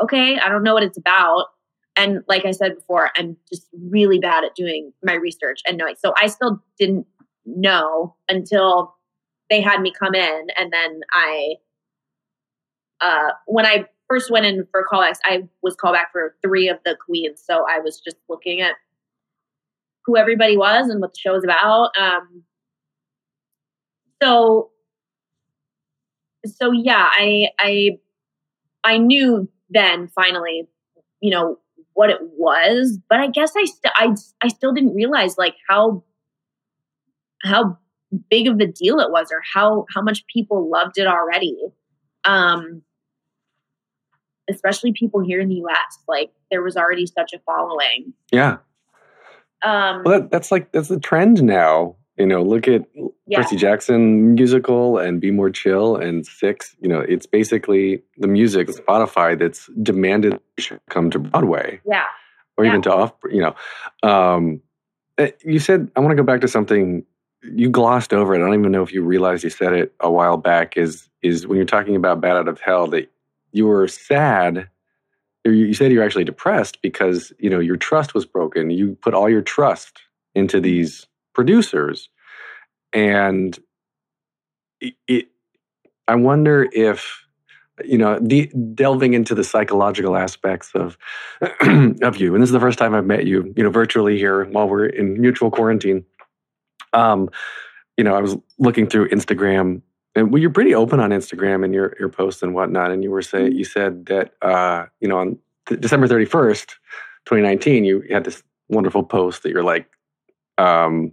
okay, 0.00 0.38
I 0.38 0.48
don't 0.48 0.62
know 0.62 0.74
what 0.74 0.82
it's 0.82 0.98
about. 0.98 1.46
And 1.96 2.22
like 2.28 2.44
I 2.44 2.50
said 2.50 2.74
before, 2.74 3.10
I'm 3.16 3.36
just 3.50 3.68
really 3.90 4.18
bad 4.18 4.44
at 4.44 4.54
doing 4.54 4.92
my 5.02 5.14
research 5.14 5.60
and 5.66 5.78
knowing. 5.78 5.94
So 5.98 6.12
I 6.20 6.26
still 6.26 6.62
didn't 6.78 7.06
know 7.46 8.14
until 8.28 8.94
they 9.48 9.62
had 9.62 9.80
me 9.80 9.92
come 9.98 10.14
in. 10.14 10.46
And 10.58 10.72
then 10.72 11.00
I, 11.12 11.54
uh, 13.00 13.30
when 13.46 13.64
I 13.64 13.86
first 14.08 14.30
went 14.30 14.44
in 14.44 14.66
for 14.70 14.84
callbacks, 14.90 15.18
I 15.24 15.48
was 15.62 15.74
called 15.74 15.94
back 15.94 16.12
for 16.12 16.36
three 16.42 16.68
of 16.68 16.78
the 16.84 16.96
queens. 17.06 17.42
So 17.44 17.64
I 17.68 17.78
was 17.78 18.00
just 18.00 18.16
looking 18.28 18.60
at 18.60 18.74
who 20.04 20.16
everybody 20.16 20.56
was 20.56 20.88
and 20.88 21.00
what 21.00 21.14
the 21.14 21.18
show 21.18 21.32
was 21.32 21.44
about. 21.44 21.90
Um, 21.98 22.42
so, 24.22 24.70
so 26.44 26.72
yeah, 26.72 27.08
I, 27.10 27.48
I, 27.58 27.98
I 28.84 28.98
knew 28.98 29.48
then 29.70 30.08
finally, 30.08 30.68
you 31.20 31.30
know, 31.30 31.58
what 31.94 32.10
it 32.10 32.18
was, 32.22 32.98
but 33.08 33.20
I 33.20 33.28
guess 33.28 33.52
I, 33.56 33.64
st- 33.64 33.92
I, 33.94 34.14
I 34.42 34.48
still 34.48 34.72
didn't 34.72 34.94
realize 34.94 35.38
like 35.38 35.54
how, 35.68 36.04
how 37.42 37.78
big 38.30 38.48
of 38.48 38.60
a 38.60 38.66
deal 38.66 39.00
it 39.00 39.10
was 39.10 39.32
or 39.32 39.40
how, 39.54 39.86
how 39.94 40.02
much 40.02 40.24
people 40.26 40.70
loved 40.70 40.98
it 40.98 41.06
already. 41.06 41.56
Um, 42.24 42.82
especially 44.48 44.92
people 44.92 45.20
here 45.20 45.40
in 45.40 45.48
the 45.48 45.56
US, 45.66 45.98
like 46.06 46.30
there 46.50 46.62
was 46.62 46.76
already 46.76 47.06
such 47.06 47.32
a 47.32 47.38
following. 47.40 48.12
Yeah. 48.30 48.58
Um, 49.62 50.02
Well 50.04 50.20
that, 50.20 50.30
that's 50.30 50.52
like 50.52 50.72
that's 50.72 50.88
the 50.88 51.00
trend 51.00 51.42
now. 51.42 51.96
You 52.18 52.26
know, 52.26 52.42
look 52.42 52.66
at 52.66 52.82
yeah, 53.26 53.42
Percy 53.42 53.56
Jackson 53.56 54.34
musical 54.34 54.98
and 54.98 55.20
Be 55.20 55.30
More 55.30 55.50
Chill 55.50 55.96
and 55.96 56.26
Six. 56.26 56.74
You 56.80 56.88
know, 56.88 57.00
it's 57.00 57.26
basically 57.26 58.02
the 58.16 58.26
music, 58.28 58.68
Spotify, 58.68 59.38
that's 59.38 59.68
demanded 59.82 60.40
come 60.88 61.10
to 61.10 61.18
Broadway 61.18 61.80
yeah, 61.86 62.04
or 62.56 62.64
Yeah. 62.64 62.70
even 62.70 62.82
to 62.82 62.94
off. 62.94 63.12
You 63.30 63.42
know, 63.42 64.08
um, 64.08 64.62
eh, 65.18 65.32
you 65.44 65.58
said 65.58 65.90
I 65.94 66.00
want 66.00 66.12
to 66.12 66.16
go 66.16 66.22
back 66.22 66.40
to 66.40 66.48
something 66.48 67.04
you 67.42 67.68
glossed 67.68 68.14
over 68.14 68.34
it. 68.34 68.38
I 68.38 68.40
don't 68.46 68.58
even 68.58 68.72
know 68.72 68.82
if 68.82 68.92
you 68.92 69.02
realized 69.02 69.44
you 69.44 69.50
said 69.50 69.74
it 69.74 69.94
a 70.00 70.10
while 70.10 70.38
back. 70.38 70.76
Is 70.78 71.08
is 71.22 71.46
when 71.46 71.56
you're 71.56 71.66
talking 71.66 71.96
about 71.96 72.20
Bat 72.22 72.36
Out 72.36 72.48
of 72.48 72.60
Hell 72.60 72.86
that 72.88 73.10
you 73.52 73.66
were 73.66 73.88
sad. 73.88 74.68
you 75.44 75.74
said 75.74 75.92
you're 75.92 76.02
actually 76.02 76.24
depressed 76.24 76.80
because 76.80 77.32
you 77.38 77.50
know 77.50 77.60
your 77.60 77.76
trust 77.76 78.14
was 78.14 78.24
broken. 78.24 78.70
You 78.70 78.96
put 79.02 79.12
all 79.12 79.28
your 79.28 79.42
trust 79.42 80.00
into 80.34 80.60
these 80.60 81.06
producers, 81.36 82.08
and 82.94 83.56
it, 84.80 84.94
it 85.06 85.28
I 86.08 86.14
wonder 86.14 86.66
if 86.72 87.26
you 87.84 87.98
know 87.98 88.18
de- 88.18 88.50
delving 88.74 89.12
into 89.12 89.34
the 89.34 89.44
psychological 89.44 90.16
aspects 90.16 90.72
of 90.74 90.96
of 92.02 92.16
you. 92.16 92.34
And 92.34 92.42
this 92.42 92.48
is 92.48 92.52
the 92.52 92.60
first 92.60 92.78
time 92.78 92.94
I've 92.94 93.04
met 93.04 93.26
you, 93.26 93.52
you 93.54 93.62
know, 93.62 93.70
virtually 93.70 94.16
here 94.16 94.46
while 94.46 94.66
we're 94.66 94.86
in 94.86 95.20
mutual 95.20 95.50
quarantine. 95.50 96.06
Um, 96.94 97.28
you 97.98 98.04
know, 98.04 98.16
I 98.16 98.22
was 98.22 98.34
looking 98.58 98.86
through 98.86 99.10
Instagram, 99.10 99.82
and 100.14 100.32
well, 100.32 100.40
you're 100.40 100.50
pretty 100.50 100.74
open 100.74 101.00
on 101.00 101.10
Instagram 101.10 101.64
and 101.64 101.74
your 101.74 101.94
your 102.00 102.08
posts 102.08 102.42
and 102.42 102.54
whatnot. 102.54 102.90
And 102.90 103.04
you 103.04 103.10
were 103.10 103.22
saying 103.22 103.52
you 103.52 103.64
said 103.64 104.06
that 104.06 104.32
uh, 104.40 104.86
you 105.00 105.08
know 105.08 105.18
on 105.18 105.38
th- 105.66 105.80
December 105.82 106.08
thirty 106.08 106.24
first, 106.24 106.76
twenty 107.26 107.42
nineteen, 107.42 107.84
you 107.84 108.02
had 108.10 108.24
this 108.24 108.42
wonderful 108.70 109.02
post 109.02 109.42
that 109.42 109.50
you're 109.50 109.62
like, 109.62 109.86
um, 110.58 111.12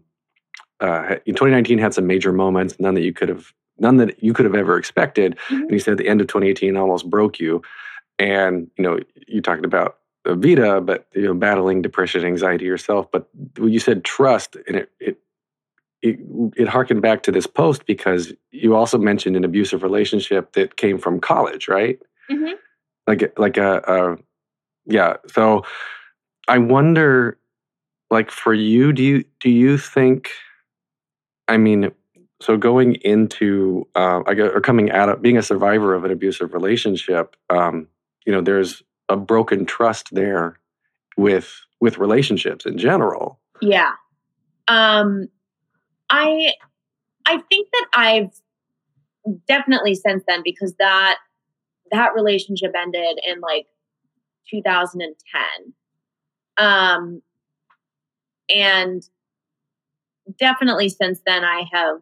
uh, 0.79 1.15
2019 1.25 1.77
had 1.77 1.93
some 1.93 2.07
major 2.07 2.33
moments, 2.33 2.79
none 2.79 2.93
that 2.95 3.03
you 3.03 3.13
could 3.13 3.29
have 3.29 3.53
none 3.79 3.97
that 3.97 4.21
you 4.23 4.33
could 4.33 4.45
have 4.45 4.55
ever 4.55 4.77
expected. 4.77 5.37
Mhm. 5.49 5.61
And 5.61 5.71
you 5.71 5.79
said 5.79 5.97
the 5.97 6.07
end 6.07 6.21
of 6.21 6.27
2018 6.27 6.77
almost 6.77 7.09
broke 7.09 7.39
you. 7.39 7.61
And 8.19 8.69
you 8.77 8.83
know, 8.83 8.99
you 9.27 9.41
talked 9.41 9.65
about 9.65 9.97
Vita, 10.27 10.79
but 10.81 11.07
you 11.13 11.23
know, 11.23 11.33
battling 11.33 11.81
depression, 11.81 12.23
anxiety 12.25 12.65
yourself. 12.65 13.11
But 13.11 13.27
you 13.59 13.79
said 13.79 14.03
trust, 14.03 14.55
and 14.67 14.77
it 14.77 14.91
it 14.99 15.17
it, 16.01 16.19
it 16.57 16.67
harkened 16.67 17.01
back 17.01 17.23
to 17.23 17.31
this 17.31 17.47
post 17.47 17.85
because 17.85 18.33
you 18.51 18.75
also 18.75 18.97
mentioned 18.97 19.35
an 19.37 19.43
abusive 19.45 19.83
relationship 19.83 20.51
that 20.53 20.75
came 20.77 20.97
from 20.99 21.19
college, 21.19 21.67
right? 21.67 21.99
Mhm. 22.29 22.53
Like 23.07 23.37
like 23.39 23.57
a, 23.57 23.81
a 23.87 24.17
yeah. 24.85 25.15
So 25.27 25.63
I 26.47 26.57
wonder, 26.57 27.37
like 28.11 28.31
for 28.31 28.53
you, 28.53 28.93
do 28.93 29.03
you 29.03 29.23
do 29.39 29.49
you 29.49 29.77
think? 29.77 30.29
I 31.47 31.57
mean, 31.57 31.91
so 32.41 32.57
going 32.57 32.95
into 32.95 33.87
uh, 33.95 34.21
I 34.25 34.33
guess, 34.33 34.51
or 34.53 34.61
coming 34.61 34.91
out 34.91 35.09
of 35.09 35.21
being 35.21 35.37
a 35.37 35.43
survivor 35.43 35.93
of 35.93 36.03
an 36.05 36.11
abusive 36.11 36.53
relationship, 36.53 37.35
um, 37.49 37.87
you 38.25 38.31
know, 38.31 38.41
there's 38.41 38.83
a 39.09 39.17
broken 39.17 39.65
trust 39.65 40.13
there 40.13 40.59
with 41.17 41.53
with 41.79 41.97
relationships 41.97 42.65
in 42.65 42.77
general. 42.77 43.39
Yeah. 43.61 43.91
Um 44.67 45.27
I 46.09 46.53
I 47.25 47.37
think 47.49 47.67
that 47.71 47.87
I've 47.93 48.31
definitely 49.47 49.95
since 49.95 50.23
then 50.27 50.41
because 50.43 50.73
that 50.79 51.17
that 51.91 52.13
relationship 52.15 52.73
ended 52.75 53.19
in 53.25 53.39
like 53.41 53.67
2010. 54.49 55.73
Um 56.57 57.21
and 58.49 59.03
definitely 60.39 60.89
since 60.89 61.19
then 61.25 61.43
I 61.43 61.63
have 61.71 62.01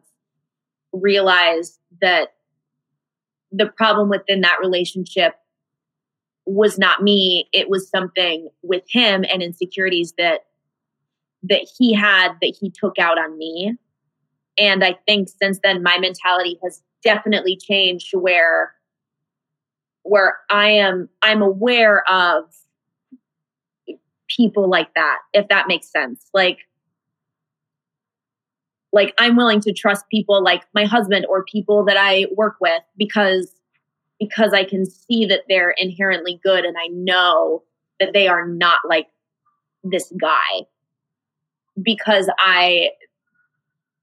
realized 0.92 1.78
that 2.00 2.34
the 3.50 3.66
problem 3.66 4.08
within 4.08 4.40
that 4.42 4.58
relationship 4.60 5.34
was 6.44 6.78
not 6.78 7.02
me 7.02 7.48
it 7.52 7.68
was 7.68 7.88
something 7.88 8.48
with 8.62 8.82
him 8.88 9.24
and 9.30 9.42
insecurities 9.42 10.12
that 10.18 10.40
that 11.44 11.68
he 11.78 11.94
had 11.94 12.32
that 12.40 12.56
he 12.60 12.70
took 12.70 12.98
out 12.98 13.18
on 13.18 13.36
me. 13.36 13.76
And 14.58 14.84
I 14.84 14.96
think 15.06 15.28
since 15.28 15.58
then 15.62 15.82
my 15.82 15.98
mentality 15.98 16.58
has 16.62 16.82
definitely 17.02 17.56
changed 17.56 18.10
where 18.12 18.74
where 20.02 20.38
I 20.50 20.70
am 20.70 21.08
I'm 21.20 21.42
aware 21.42 22.08
of 22.10 22.44
people 24.36 24.68
like 24.68 24.94
that, 24.94 25.18
if 25.32 25.48
that 25.48 25.68
makes 25.68 25.90
sense. 25.90 26.28
Like, 26.32 26.58
like 28.92 29.14
I'm 29.18 29.36
willing 29.36 29.60
to 29.62 29.72
trust 29.72 30.04
people 30.10 30.42
like 30.42 30.64
my 30.74 30.84
husband 30.84 31.26
or 31.28 31.44
people 31.44 31.84
that 31.86 31.96
I 31.96 32.26
work 32.34 32.56
with 32.60 32.82
because 32.96 33.52
because 34.20 34.52
I 34.52 34.64
can 34.64 34.86
see 34.86 35.26
that 35.26 35.42
they're 35.48 35.74
inherently 35.76 36.38
good 36.44 36.64
and 36.64 36.76
I 36.78 36.88
know 36.88 37.62
that 37.98 38.12
they 38.12 38.28
are 38.28 38.46
not 38.46 38.78
like 38.88 39.08
this 39.82 40.12
guy 40.20 40.66
because 41.82 42.30
I 42.38 42.90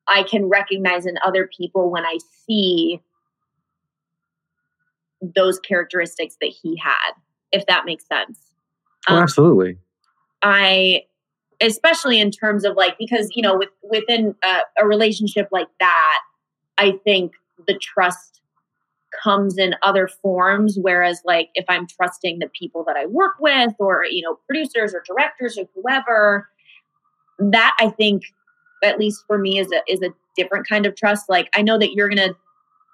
I 0.08 0.24
can 0.24 0.46
recognize 0.50 1.06
in 1.06 1.16
other 1.24 1.48
people 1.56 1.92
when 1.92 2.04
I 2.04 2.18
see 2.46 3.00
those 5.22 5.60
characteristics 5.60 6.36
that 6.42 6.52
he 6.62 6.78
had, 6.78 7.14
if 7.52 7.66
that 7.68 7.86
makes 7.86 8.08
sense. 8.08 8.40
Oh, 9.08 9.16
Um, 9.16 9.24
absolutely. 9.24 9.78
I, 10.42 11.04
especially 11.62 12.20
in 12.20 12.32
terms 12.32 12.64
of 12.66 12.76
like, 12.76 12.98
because, 12.98 13.30
you 13.36 13.42
know, 13.42 13.58
with, 13.58 13.70
within 13.84 14.36
a, 14.44 14.60
a 14.82 14.88
relationship 14.88 15.48
like 15.52 15.68
that, 15.80 16.20
I 16.78 16.94
think 17.04 17.34
the 17.68 17.78
trust 17.78 18.42
comes 19.24 19.58
in 19.58 19.76
other 19.82 20.08
forms. 20.08 20.78
Whereas, 20.80 21.22
like, 21.26 21.50
if 21.56 21.66
I'm 21.68 21.88
trusting 21.88 22.40
the 22.40 22.50
people 22.58 22.84
that 22.86 22.96
I 22.96 23.06
work 23.08 23.36
with 23.40 23.74
or, 23.80 24.06
you 24.06 24.22
know, 24.22 24.40
producers 24.48 24.94
or 24.94 25.04
directors 25.06 25.58
or 25.58 25.66
whoever, 25.76 26.48
that 27.40 27.76
I 27.80 27.90
think, 27.90 28.24
at 28.84 29.00
least 29.00 29.24
for 29.28 29.38
me, 29.38 29.60
is 29.60 29.72
a, 29.72 29.82
is 29.92 30.02
a 30.02 30.14
different 30.38 30.68
kind 30.70 30.86
of 30.86 30.96
trust. 30.96 31.28
Like, 31.28 31.50
I 31.54 31.62
know 31.62 31.78
that 31.78 31.94
you're 31.94 32.08
going 32.08 32.30
to 32.30 32.36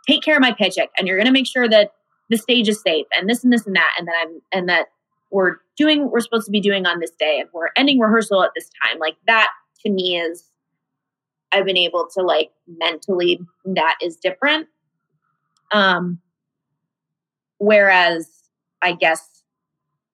take 0.08 0.24
care 0.24 0.36
of 0.36 0.42
my 0.42 0.54
paycheck 0.54 0.90
and 0.98 1.08
you're 1.08 1.18
going 1.18 1.28
to 1.28 1.34
make 1.34 1.48
sure 1.48 1.68
that 1.68 1.92
the 2.30 2.38
stage 2.38 2.70
is 2.70 2.82
safe 2.82 3.06
and 3.16 3.30
this 3.30 3.44
and 3.44 3.54
this 3.54 3.68
and 3.68 3.76
that. 3.76 3.92
And 4.00 4.08
that 4.08 4.16
I'm, 4.22 4.42
and 4.52 4.70
that 4.70 4.88
we're 5.32 5.58
doing 5.78 6.04
what 6.04 6.12
we're 6.12 6.20
supposed 6.20 6.46
to 6.46 6.52
be 6.52 6.62
doing 6.62 6.86
on 6.86 7.00
this 7.00 7.12
day 7.12 7.40
and 7.40 7.50
we're 7.54 7.70
ending 7.76 8.00
rehearsal 8.00 8.44
at 8.44 8.52
this 8.56 8.70
time. 8.84 9.00
Like 9.00 9.16
that 9.28 9.50
to 9.86 9.92
me 9.92 10.18
is 10.18 10.52
i've 11.52 11.66
been 11.66 11.78
able 11.78 12.08
to 12.14 12.22
like 12.22 12.52
mentally 12.68 13.40
that 13.66 13.96
is 14.02 14.18
different. 14.18 14.68
Um 15.72 16.20
whereas 17.58 18.30
i 18.82 18.92
guess 18.94 19.44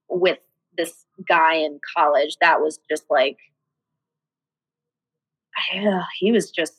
with 0.10 0.38
this 0.78 1.06
guy 1.28 1.56
in 1.56 1.80
college 1.96 2.38
that 2.42 2.62
was 2.62 2.80
just 2.90 3.06
like 3.10 3.38
he 6.20 6.32
was 6.32 6.52
just 6.52 6.74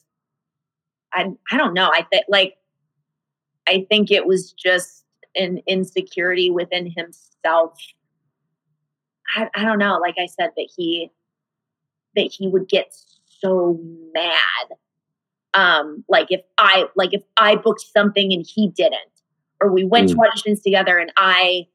i 1.13 1.27
i 1.51 1.57
don't 1.57 1.75
know. 1.75 1.91
I 1.93 2.07
think 2.11 2.25
like 2.29 2.57
i 3.67 3.87
think 3.89 4.11
it 4.11 4.27
was 4.27 4.53
just 4.53 5.05
an 5.35 5.61
insecurity 5.67 6.51
within 6.51 6.91
himself 6.91 7.75
I, 9.37 9.49
I 9.55 9.65
don't 9.65 9.79
know 9.79 9.99
like 9.99 10.17
i 10.19 10.27
said 10.27 10.51
that 10.57 10.69
he 10.77 11.11
that 12.17 12.31
he 12.33 12.49
would 12.49 12.69
get 12.69 12.95
so 13.41 13.79
mad 14.15 14.77
um 15.55 16.05
like 16.09 16.29
if 16.31 16.41
i 16.59 16.87
like 16.97 17.13
if 17.13 17.23
i 17.37 17.57
booked 17.57 17.81
something 17.81 18.33
and 18.33 18.47
he 18.47 18.69
didn't 18.69 18.99
or 19.61 19.71
we 19.73 19.85
went 19.85 20.09
to 20.11 20.17
auditions 20.17 20.63
together 20.63 20.99
and 20.99 21.13
i 21.17 21.67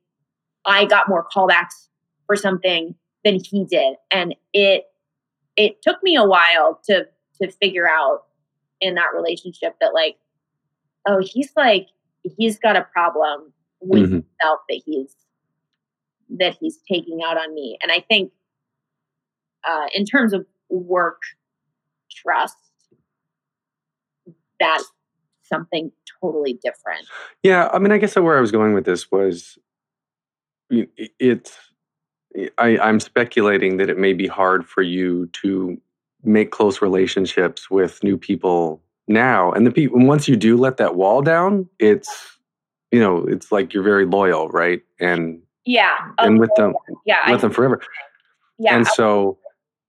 i 0.65 0.85
got 0.85 1.07
more 1.09 1.25
callbacks 1.35 1.87
for 2.25 2.35
something 2.35 2.95
than 3.23 3.39
he 3.43 3.65
did 3.65 3.95
and 4.11 4.35
it 4.53 4.85
it 5.55 5.81
took 5.81 6.01
me 6.03 6.15
a 6.15 6.25
while 6.25 6.79
to 6.85 7.05
to 7.41 7.51
figure 7.51 7.87
out 7.87 8.23
in 8.81 8.95
that 8.95 9.09
relationship 9.15 9.75
that 9.81 9.93
like 9.93 10.17
oh 11.07 11.19
he's 11.23 11.51
like 11.55 11.87
he's 12.37 12.57
got 12.59 12.75
a 12.75 12.81
problem 12.93 13.53
with 13.81 14.01
Mhm. 14.03 14.11
himself 14.11 14.59
that 14.69 14.81
he's 14.85 15.15
that 16.29 16.57
he's 16.59 16.79
taking 16.89 17.19
out 17.25 17.37
on 17.37 17.53
me. 17.53 17.77
And 17.81 17.91
I 17.91 17.99
think 17.99 18.31
uh, 19.67 19.87
in 19.93 20.05
terms 20.05 20.33
of 20.33 20.45
work 20.69 21.21
trust, 22.11 22.57
that's 24.59 24.91
something 25.43 25.91
totally 26.21 26.53
different. 26.53 27.07
Yeah, 27.43 27.69
I 27.71 27.79
mean, 27.79 27.91
I 27.91 27.97
guess 27.97 28.15
where 28.15 28.37
I 28.37 28.41
was 28.41 28.51
going 28.51 28.73
with 28.73 28.85
this 28.85 29.11
was 29.11 29.57
it's. 30.69 31.57
I, 32.59 32.77
I'm 32.77 32.99
speculating 32.99 33.77
that 33.77 33.89
it 33.89 33.97
may 33.97 34.13
be 34.13 34.27
hard 34.27 34.67
for 34.67 34.83
you 34.83 35.27
to 35.41 35.81
make 36.23 36.51
close 36.51 36.81
relationships 36.81 37.71
with 37.71 38.03
new 38.03 38.17
people 38.17 38.83
now, 39.07 39.51
and 39.51 39.65
the 39.65 39.71
people 39.71 40.05
once 40.05 40.27
you 40.27 40.35
do 40.35 40.57
let 40.57 40.77
that 40.77 40.95
wall 40.95 41.21
down, 41.21 41.69
it's 41.79 42.37
you 42.91 42.99
know 42.99 43.25
it's 43.25 43.51
like 43.51 43.73
you're 43.73 43.83
very 43.83 44.05
loyal, 44.05 44.49
right? 44.49 44.81
And 44.99 45.41
Yeah. 45.67 45.95
and 46.17 46.39
with 46.39 46.49
them 46.57 46.73
yeah. 47.05 47.29
With 47.31 47.41
them 47.41 47.51
forever. 47.51 47.81
yeah. 48.57 48.75
and 48.75 48.87
so 48.87 49.37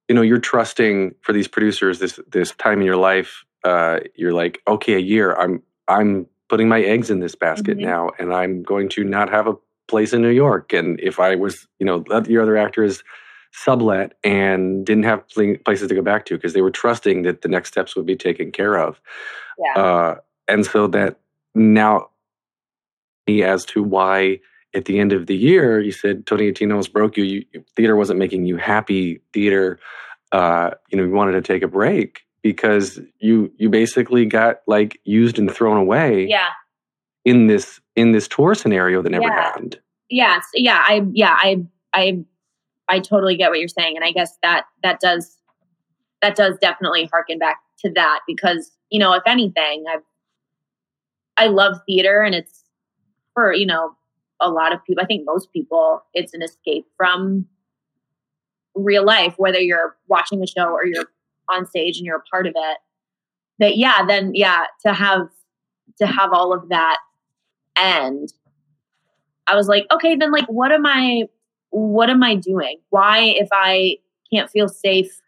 you 0.09 0.15
know 0.15 0.23
you're 0.23 0.41
trusting 0.41 1.15
for 1.23 1.33
these 1.33 1.49
producers 1.49 1.99
this 2.01 2.19
this 2.31 2.51
time 2.53 2.81
in 2.81 2.87
your 2.87 2.97
life 2.97 3.45
uh 3.65 4.01
you're 4.15 4.33
like 4.33 4.61
okay 4.67 4.95
a 4.95 4.99
year 5.15 5.35
i'm 5.37 5.63
i'm 5.89 6.27
putting 6.49 6.69
my 6.69 6.81
eggs 6.81 7.11
in 7.11 7.21
this 7.21 7.35
basket 7.35 7.77
Mhm. 7.79 7.83
now 7.83 8.11
and 8.19 8.33
i'm 8.33 8.63
going 8.63 8.89
to 8.91 9.05
not 9.05 9.29
have 9.31 9.47
a 9.47 9.55
place 9.87 10.13
in 10.13 10.21
new 10.23 10.31
york 10.47 10.73
and 10.73 10.99
if 11.01 11.19
i 11.21 11.35
was 11.35 11.67
you 11.79 11.87
know 11.87 12.05
your 12.27 12.43
other 12.43 12.57
actors 12.57 13.03
sublet 13.53 14.13
and 14.23 14.85
didn't 14.87 15.05
have 15.05 15.27
pl- 15.29 15.57
places 15.65 15.89
to 15.89 15.95
go 15.95 16.03
back 16.03 16.25
to 16.27 16.35
because 16.37 16.53
they 16.53 16.61
were 16.63 16.71
trusting 16.71 17.23
that 17.23 17.41
the 17.43 17.49
next 17.49 17.69
steps 17.71 17.97
would 17.97 18.05
be 18.07 18.17
taken 18.17 18.53
care 18.53 18.77
of 18.77 19.01
yeah. 19.59 19.83
uh, 19.83 20.15
and 20.47 20.65
so 20.67 20.87
that 20.87 21.19
now 21.55 22.09
me 23.27 23.43
as 23.43 23.65
to 23.65 23.83
why 23.83 24.39
at 24.79 24.87
the 24.87 24.99
end 24.99 25.13
of 25.13 25.27
the 25.27 25.37
year 25.37 25.81
you 25.81 25.93
said 25.93 26.27
Tony 26.27 26.53
almost 26.63 26.93
broke 26.93 27.17
you, 27.17 27.25
you 27.25 27.45
theater 27.77 27.97
wasn't 27.97 28.19
making 28.19 28.47
you 28.47 28.57
happy 28.57 29.21
theater 29.33 29.79
uh, 30.33 30.71
you 30.91 30.97
know 30.97 31.05
you 31.05 31.11
wanted 31.11 31.33
to 31.33 31.43
take 31.43 31.63
a 31.63 31.69
break 31.69 32.21
because 32.43 33.01
you 33.19 33.53
you 33.59 33.69
basically 33.69 34.25
got 34.25 34.61
like 34.67 34.99
used 35.05 35.39
and 35.39 35.53
thrown 35.53 35.77
away 35.77 36.27
yeah. 36.27 36.49
in 37.25 37.47
this 37.49 37.81
in 37.97 38.13
this 38.13 38.29
tour 38.29 38.55
scenario 38.55 39.03
that 39.03 39.11
never 39.11 39.25
Yeah. 39.25 39.43
happened 39.43 39.79
Yes. 40.11 40.45
Yeah. 40.55 40.83
I, 40.87 41.03
yeah. 41.13 41.37
I, 41.39 41.65
I, 41.93 42.25
I 42.89 43.01
totally 43.01 43.37
get 43.37 43.51
what 43.51 43.59
you're 43.59 43.69
saying. 43.69 43.97
And 43.97 44.05
I 44.05 44.13
guess 44.13 44.37
that, 44.43 44.65
that 44.83 45.01
does, 45.01 45.37
that 46.23 46.37
does 46.37 46.57
definitely 46.61 47.09
harken 47.13 47.39
back 47.39 47.59
to 47.81 47.91
that 47.95 48.21
because, 48.27 48.71
you 48.91 48.99
know, 48.99 49.13
if 49.13 49.23
anything, 49.27 49.85
I've, 49.93 50.03
I 51.37 51.47
love 51.49 51.79
theater 51.87 52.23
and 52.23 52.35
it's 52.35 52.65
for, 53.35 53.53
you 53.53 53.67
know, 53.67 53.95
a 54.41 54.51
lot 54.51 54.73
of 54.73 54.85
people, 54.85 55.03
I 55.03 55.07
think 55.07 55.25
most 55.27 55.53
people, 55.53 56.03
it's 56.15 56.35
an 56.35 56.43
escape 56.43 56.87
from 56.97 57.47
real 58.75 59.05
life, 59.05 59.35
whether 59.37 59.59
you're 59.59 59.97
watching 60.07 60.43
a 60.43 60.47
show 60.47 60.69
or 60.69 60.87
you're 60.87 61.11
on 61.51 61.67
stage 61.67 61.97
and 61.97 62.07
you're 62.07 62.19
a 62.19 62.31
part 62.31 62.47
of 62.47 62.55
it. 62.57 62.79
But 63.59 63.77
yeah, 63.77 64.05
then, 64.07 64.33
yeah, 64.35 64.65
to 64.87 64.93
have, 64.93 65.29
to 65.99 66.07
have 66.07 66.33
all 66.33 66.53
of 66.53 66.69
that 66.69 66.99
end 67.77 68.33
I 69.49 69.57
was 69.57 69.67
like, 69.67 69.87
okay, 69.91 70.15
then 70.15 70.31
like 70.31 70.47
what 70.47 70.71
am 70.71 70.87
I 70.87 71.25
what 71.71 72.11
am 72.11 72.23
I 72.23 72.35
doing? 72.35 72.79
Why 72.91 73.21
if 73.21 73.49
I 73.51 73.97
can't 74.31 74.51
feel 74.51 74.69
safe 74.69 75.21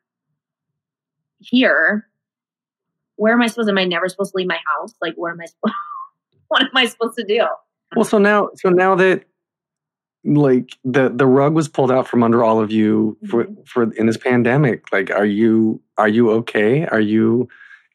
here, 1.39 2.07
where 3.17 3.33
am 3.33 3.41
I 3.41 3.47
supposed 3.47 3.71
am 3.71 3.79
I 3.79 3.85
never 3.85 4.09
supposed 4.09 4.33
to 4.33 4.37
leave 4.37 4.47
my 4.47 4.61
house? 4.77 4.95
Like 5.01 5.15
where 5.15 5.33
am 5.33 5.41
I 5.41 5.47
what 6.49 6.63
am 6.63 6.71
I 6.75 6.87
supposed 6.87 7.17
to 7.17 7.25
do? 7.25 7.47
Well 7.97 8.05
so 8.05 8.19
now 8.19 8.49
so 8.57 8.69
now 8.71 8.95
that 8.95 9.25
like 10.25 10.77
the 10.85 11.09
the 11.09 11.27
rug 11.27 11.55
was 11.55 11.69
pulled 11.69 11.91
out 11.91 12.07
from 12.07 12.23
under 12.23 12.45
all 12.45 12.61
of 12.61 12.71
you 12.71 13.17
for 13.29 13.45
Mhm. 13.45 13.69
for 13.69 13.93
in 13.95 14.07
this 14.07 14.17
pandemic 14.19 14.93
like 14.93 15.11
are 15.11 15.25
you 15.27 15.81
are 15.97 16.09
you 16.09 16.31
okay 16.31 16.87
are 16.87 17.01
you 17.01 17.49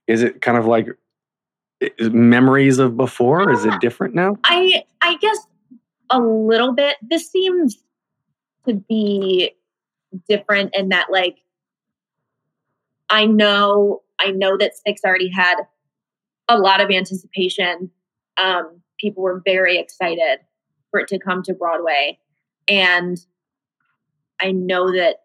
is 0.07 0.23
it 0.23 0.41
kind 0.41 0.57
of 0.57 0.65
like 0.65 0.87
memories 1.99 2.79
of 2.79 2.97
before 2.97 3.51
is 3.51 3.65
it 3.65 3.73
different 3.79 4.15
now 4.15 4.35
I 4.43 4.83
I 5.01 5.17
guess 5.17 5.37
a 6.09 6.19
little 6.19 6.71
bit. 6.73 6.97
This 7.01 7.29
seems 7.31 7.77
to 8.67 8.75
be 8.75 9.51
different 10.29 10.75
in 10.75 10.89
that 10.89 11.07
like 11.11 11.37
I 13.09 13.25
know 13.25 14.01
I 14.19 14.31
know 14.31 14.57
that 14.57 14.71
Six 14.85 15.01
already 15.05 15.29
had 15.29 15.55
a 16.47 16.57
lot 16.57 16.81
of 16.81 16.89
anticipation. 16.89 17.91
Um, 18.37 18.81
people 18.99 19.23
were 19.23 19.41
very 19.45 19.77
excited 19.77 20.39
for 20.91 20.99
it 20.99 21.07
to 21.09 21.19
come 21.19 21.43
to 21.43 21.53
Broadway, 21.53 22.19
and 22.67 23.17
I 24.41 24.51
know 24.51 24.91
that 24.91 25.17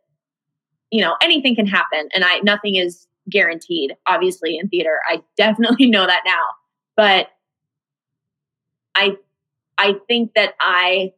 you 0.91 1.01
know 1.01 1.17
anything 1.23 1.55
can 1.57 1.67
happen, 1.67 2.09
and 2.15 2.25
I 2.25 2.41
nothing 2.41 2.77
is 2.77 3.07
guaranteed. 3.29 3.97
Obviously, 4.07 4.59
in 4.59 4.69
theater, 4.69 4.99
I 5.09 5.23
definitely 5.37 5.87
know 5.87 6.07
that 6.07 6.23
now, 6.27 6.43
but 6.97 7.29
I 8.95 9.17
I 9.79 9.95
think 10.09 10.35
that 10.35 10.55
I 10.61 11.13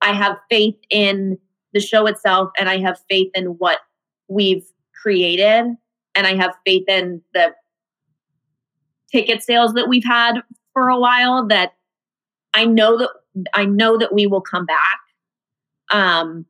I 0.00 0.12
have 0.12 0.36
faith 0.50 0.76
in 0.90 1.38
the 1.72 1.80
show 1.80 2.06
itself 2.06 2.50
and 2.56 2.68
I 2.68 2.78
have 2.78 3.00
faith 3.10 3.32
in 3.34 3.46
what 3.58 3.78
we've 4.28 4.64
created 5.02 5.74
and 6.14 6.26
I 6.26 6.36
have 6.36 6.54
faith 6.64 6.84
in 6.88 7.20
the 7.34 7.52
ticket 9.10 9.42
sales 9.42 9.74
that 9.74 9.88
we've 9.88 10.04
had 10.04 10.34
for 10.72 10.88
a 10.88 10.98
while 10.98 11.46
that 11.48 11.74
I 12.54 12.64
know 12.64 12.96
that 12.98 13.10
I 13.52 13.64
know 13.64 13.98
that 13.98 14.14
we 14.14 14.26
will 14.26 14.40
come 14.40 14.66
back. 14.66 15.00
Um 15.90 16.46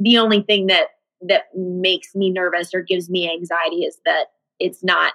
the 0.00 0.18
only 0.18 0.42
thing 0.42 0.66
that 0.68 0.88
that 1.22 1.44
makes 1.54 2.14
me 2.14 2.30
nervous 2.30 2.72
or 2.72 2.80
gives 2.82 3.10
me 3.10 3.30
anxiety 3.30 3.84
is 3.84 3.98
that 4.04 4.26
it's 4.58 4.82
not 4.82 5.12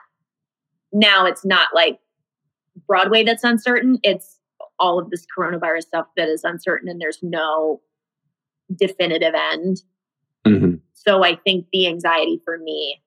now 0.91 1.25
it's 1.25 1.45
not 1.45 1.69
like 1.73 1.99
Broadway 2.87 3.23
that's 3.23 3.43
uncertain. 3.43 3.99
It's 4.03 4.39
all 4.79 4.99
of 4.99 5.09
this 5.09 5.25
coronavirus 5.37 5.83
stuff 5.83 6.07
that 6.17 6.27
is 6.27 6.43
uncertain 6.43 6.89
and 6.89 6.99
there's 6.99 7.19
no 7.21 7.81
definitive 8.75 9.33
end. 9.35 9.83
Mhm. 10.45 10.81
So 10.93 11.23
I 11.23 11.35
think 11.35 11.67
the 11.71 11.87
anxiety 11.87 12.41
for 12.43 12.57
me 12.57 13.01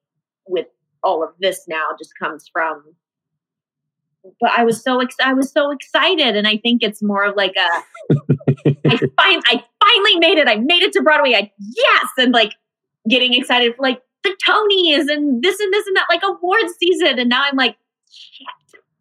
with 0.46 0.66
all 1.02 1.22
of 1.22 1.30
this 1.40 1.66
now 1.68 1.88
just 1.98 2.16
comes 2.18 2.48
from 2.52 2.94
but 4.40 4.50
I 4.56 4.64
was 4.64 4.82
so 4.82 5.00
ex- 5.00 5.16
I 5.22 5.32
was 5.32 5.50
so 5.50 5.70
excited 5.70 6.36
and 6.36 6.46
I 6.46 6.58
think 6.58 6.82
it's 6.82 7.02
more 7.02 7.24
of 7.24 7.36
like 7.36 7.54
a 7.56 8.14
I 8.66 8.96
find 9.20 9.42
I 9.46 9.64
finally 9.80 10.18
made 10.18 10.38
it. 10.38 10.48
I 10.48 10.56
made 10.56 10.82
it 10.82 10.92
to 10.92 11.02
Broadway. 11.02 11.34
I 11.34 11.52
yes 11.58 12.06
and 12.18 12.32
like 12.32 12.52
getting 13.08 13.34
excited 13.34 13.74
for 13.76 13.82
like 13.82 14.02
the 14.22 14.36
Tonys 14.46 15.12
and 15.12 15.42
this 15.42 15.60
and 15.60 15.72
this 15.72 15.86
and 15.86 15.96
that 15.96 16.06
like 16.08 16.22
awards 16.24 16.74
season 16.78 17.18
and 17.18 17.28
now 17.28 17.42
I'm 17.44 17.56
like 17.56 17.76
shit. 18.10 18.46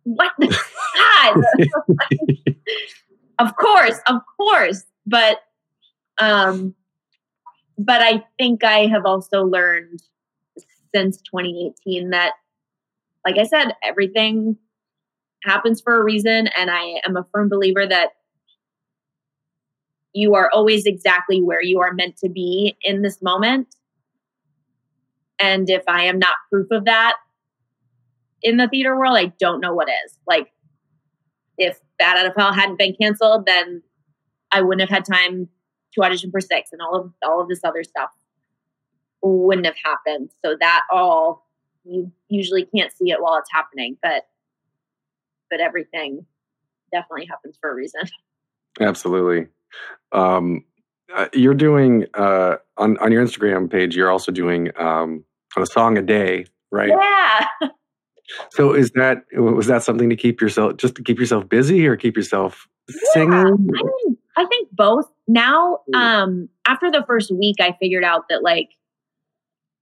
What 0.03 0.32
God. 0.39 1.43
of 3.39 3.55
course, 3.55 3.99
of 4.07 4.21
course, 4.38 4.84
but 5.05 5.39
um 6.17 6.76
but 7.78 8.01
I 8.01 8.23
think 8.38 8.63
I 8.63 8.86
have 8.86 9.05
also 9.05 9.43
learned 9.43 10.01
since 10.93 11.17
2018 11.17 12.11
that 12.11 12.34
like 13.26 13.38
I 13.38 13.45
said 13.45 13.76
everything 13.84 14.57
happens 15.46 15.82
for 15.82 15.96
a 15.96 16.04
reason 16.04 16.48
and 16.58 16.70
I 16.70 17.00
am 17.08 17.16
a 17.16 17.26
firm 17.32 17.50
believer 17.50 17.86
that 17.88 18.10
you 20.14 20.36
are 20.36 20.50
always 20.54 20.86
exactly 20.86 21.41
where 21.41 21.62
you 21.62 21.80
are 21.82 21.93
meant 21.93 22.18
to 22.18 22.30
be 22.30 22.78
in 22.82 23.02
this 23.02 23.22
moment. 23.22 23.76
And 25.39 25.70
if 25.70 25.84
I 25.88 26.06
am 26.06 26.20
not 26.20 26.36
proof 26.50 26.72
of 26.72 26.86
that 26.86 27.16
in 28.41 28.58
the 28.58 28.68
theater 28.68 28.98
world, 28.98 29.18
I 29.18 29.34
don't 29.39 29.60
know 29.60 29.74
what 29.74 29.89
is. 29.89 30.18
Like, 30.26 30.54
if 31.58 31.80
Bat 32.00 32.18
Out 32.18 32.26
of 32.28 32.34
Hell 32.36 32.54
hadn't 32.54 32.78
been 32.78 32.96
canceled, 33.00 33.46
then 33.46 33.82
I 34.52 34.62
wouldn't 34.62 34.88
have 34.88 34.96
had 34.96 35.06
time 35.06 35.50
to 35.93 36.04
audition 36.04 36.32
for 36.32 36.41
six 36.41 36.72
and 36.72 36.82
all 36.82 36.96
of 36.96 37.12
all 37.26 37.41
of 37.41 37.50
this 37.50 37.62
other 37.64 37.84
stuff 37.84 38.10
wouldn't 39.22 39.66
have 39.66 39.76
happened. 39.84 40.30
So 40.43 40.56
that 40.60 40.84
all 40.91 41.46
you 41.84 42.12
usually 42.30 42.66
can't 42.66 42.91
see 42.91 43.12
it 43.12 43.22
while 43.22 43.38
it's 43.38 43.52
happening, 43.52 43.98
but 44.02 44.24
but 45.56 45.64
everything 45.64 46.26
definitely 46.91 47.26
happens 47.26 47.58
for 47.62 47.72
a 47.72 47.76
reason. 47.76 48.01
Absolutely. 48.82 49.47
Um, 50.12 50.66
uh, 51.16 51.28
you're 51.34 51.53
doing 51.53 52.06
uh, 52.14 52.58
on 52.78 52.97
on 52.97 53.12
your 53.12 53.26
Instagram 53.26 53.72
page. 53.72 53.95
You're 53.95 54.12
also 54.12 54.34
doing 54.34 54.70
um, 54.78 55.24
a 55.56 55.66
song 55.66 55.97
a 55.97 56.01
day, 56.01 56.45
right? 56.72 56.89
Yeah. 56.89 57.47
So 58.49 58.74
is 58.74 58.89
that 58.95 59.20
was 59.34 59.68
that 59.68 59.84
something 59.84 60.10
to 60.10 60.16
keep 60.16 60.41
yourself 60.41 60.78
just 60.78 60.95
to 60.95 61.03
keep 61.03 61.20
yourself 61.20 61.47
busy 61.47 61.86
or 61.86 61.95
keep 61.95 62.18
yourself 62.18 62.68
singing? 63.14 63.32
I, 63.32 63.51
mean, 63.51 64.18
I 64.36 64.45
think 64.47 64.70
both. 64.72 65.06
Now, 65.28 65.82
um, 65.93 66.49
after 66.66 66.89
the 66.89 67.03
first 67.06 67.32
week, 67.32 67.58
I 67.60 67.78
figured 67.80 68.03
out 68.03 68.24
that 68.30 68.41
like, 68.41 68.70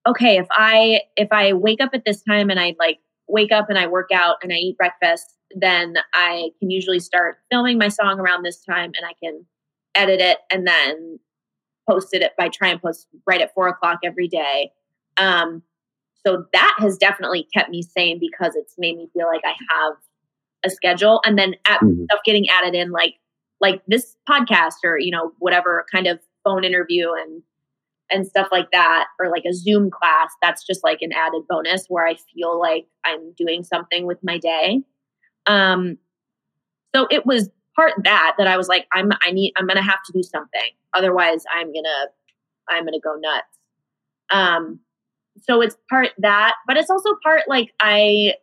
okay, 0.06 0.38
if 0.40 0.48
I 0.52 1.04
if 1.16 1.30
I 1.32 1.54
wake 1.54 1.80
up 1.80 1.92
at 1.94 2.04
this 2.04 2.22
time 2.22 2.50
and 2.50 2.60
I 2.60 2.76
like 2.78 3.00
wake 3.28 3.52
up 3.52 3.70
and 3.70 3.78
I 3.78 3.88
work 3.88 4.10
out 4.14 4.38
and 4.44 4.52
I 4.52 4.58
eat 4.58 4.78
breakfast, 4.78 5.36
then 5.56 5.96
I 6.14 6.50
can 6.60 6.70
usually 6.72 7.00
start 7.00 7.38
filming 7.52 7.78
my 7.78 7.88
song 7.88 8.20
around 8.20 8.44
this 8.44 8.64
time 8.64 8.92
and 8.98 9.06
I 9.06 9.14
can 9.24 9.46
edit 9.96 10.20
it 10.20 10.40
and 10.52 10.68
then 10.68 11.20
post 11.90 12.10
it 12.14 12.32
by 12.38 12.50
try 12.50 12.70
and 12.70 12.82
post 12.82 13.08
right 13.28 13.42
at 13.42 13.54
four 13.54 13.68
o'clock 13.68 14.00
every 14.04 14.28
day. 14.28 14.72
Um, 15.18 15.62
so 16.26 16.46
that 16.54 16.76
has 16.80 16.98
definitely 16.98 17.48
kept 17.54 17.70
me 17.70 17.82
sane 17.84 18.20
because 18.20 18.56
it's 18.56 18.76
made 18.78 18.98
me 18.98 19.10
feel 19.14 19.28
like 19.28 19.42
I 19.46 19.54
have 19.74 19.94
a 20.66 20.70
schedule 20.70 21.22
and 21.26 21.38
then 21.38 21.56
at, 21.68 21.82
Mhm. 21.82 22.06
stuff 22.06 22.22
getting 22.26 22.48
added 22.50 22.74
in 22.76 22.92
like 22.92 23.16
like 23.60 23.82
this 23.88 24.16
podcast 24.30 24.76
or 24.84 24.98
you 24.98 25.12
know 25.12 25.32
whatever 25.40 25.86
kind 25.92 26.08
of 26.08 26.20
phone 26.44 26.64
interview 26.64 27.12
and 27.14 27.44
and 28.12 28.26
stuff 28.28 28.48
like 28.52 28.70
that 28.72 29.08
or 29.20 29.30
like 29.30 29.44
a 29.46 29.54
zoom 29.54 29.90
class 29.90 30.30
that's 30.42 30.66
just 30.66 30.84
like 30.84 31.00
an 31.02 31.12
added 31.14 31.44
bonus 31.50 31.86
where 31.88 32.06
i 32.06 32.16
feel 32.34 32.60
like 32.60 32.86
i'm 33.06 33.34
doing 33.34 33.64
something 33.64 34.06
with 34.06 34.20
my 34.24 34.38
day. 34.38 34.82
Um 35.46 35.98
so 36.96 37.08
it 37.10 37.26
was 37.26 37.50
part 37.76 37.94
that 38.04 38.36
that 38.38 38.48
i 38.48 38.58
was 38.58 38.68
like 38.68 38.88
i'm 38.94 39.12
i 39.26 39.32
need 39.32 39.54
i'm 39.58 39.68
gonna 39.68 39.82
have 39.82 40.04
to 40.06 40.14
do 40.14 40.24
something 40.24 40.72
otherwise 40.94 41.44
i'm 41.56 41.68
gonna 41.68 42.08
i'm 42.70 42.86
gonna 42.86 43.00
go 43.00 43.16
nuts. 43.16 43.48
Um 44.32 44.80
so 45.42 45.62
it's 45.62 45.76
part 45.90 46.10
that 46.20 46.54
but 46.68 46.78
it's 46.78 46.90
also 46.90 47.10
part 47.24 47.44
like 47.48 47.74
i 47.80 48.34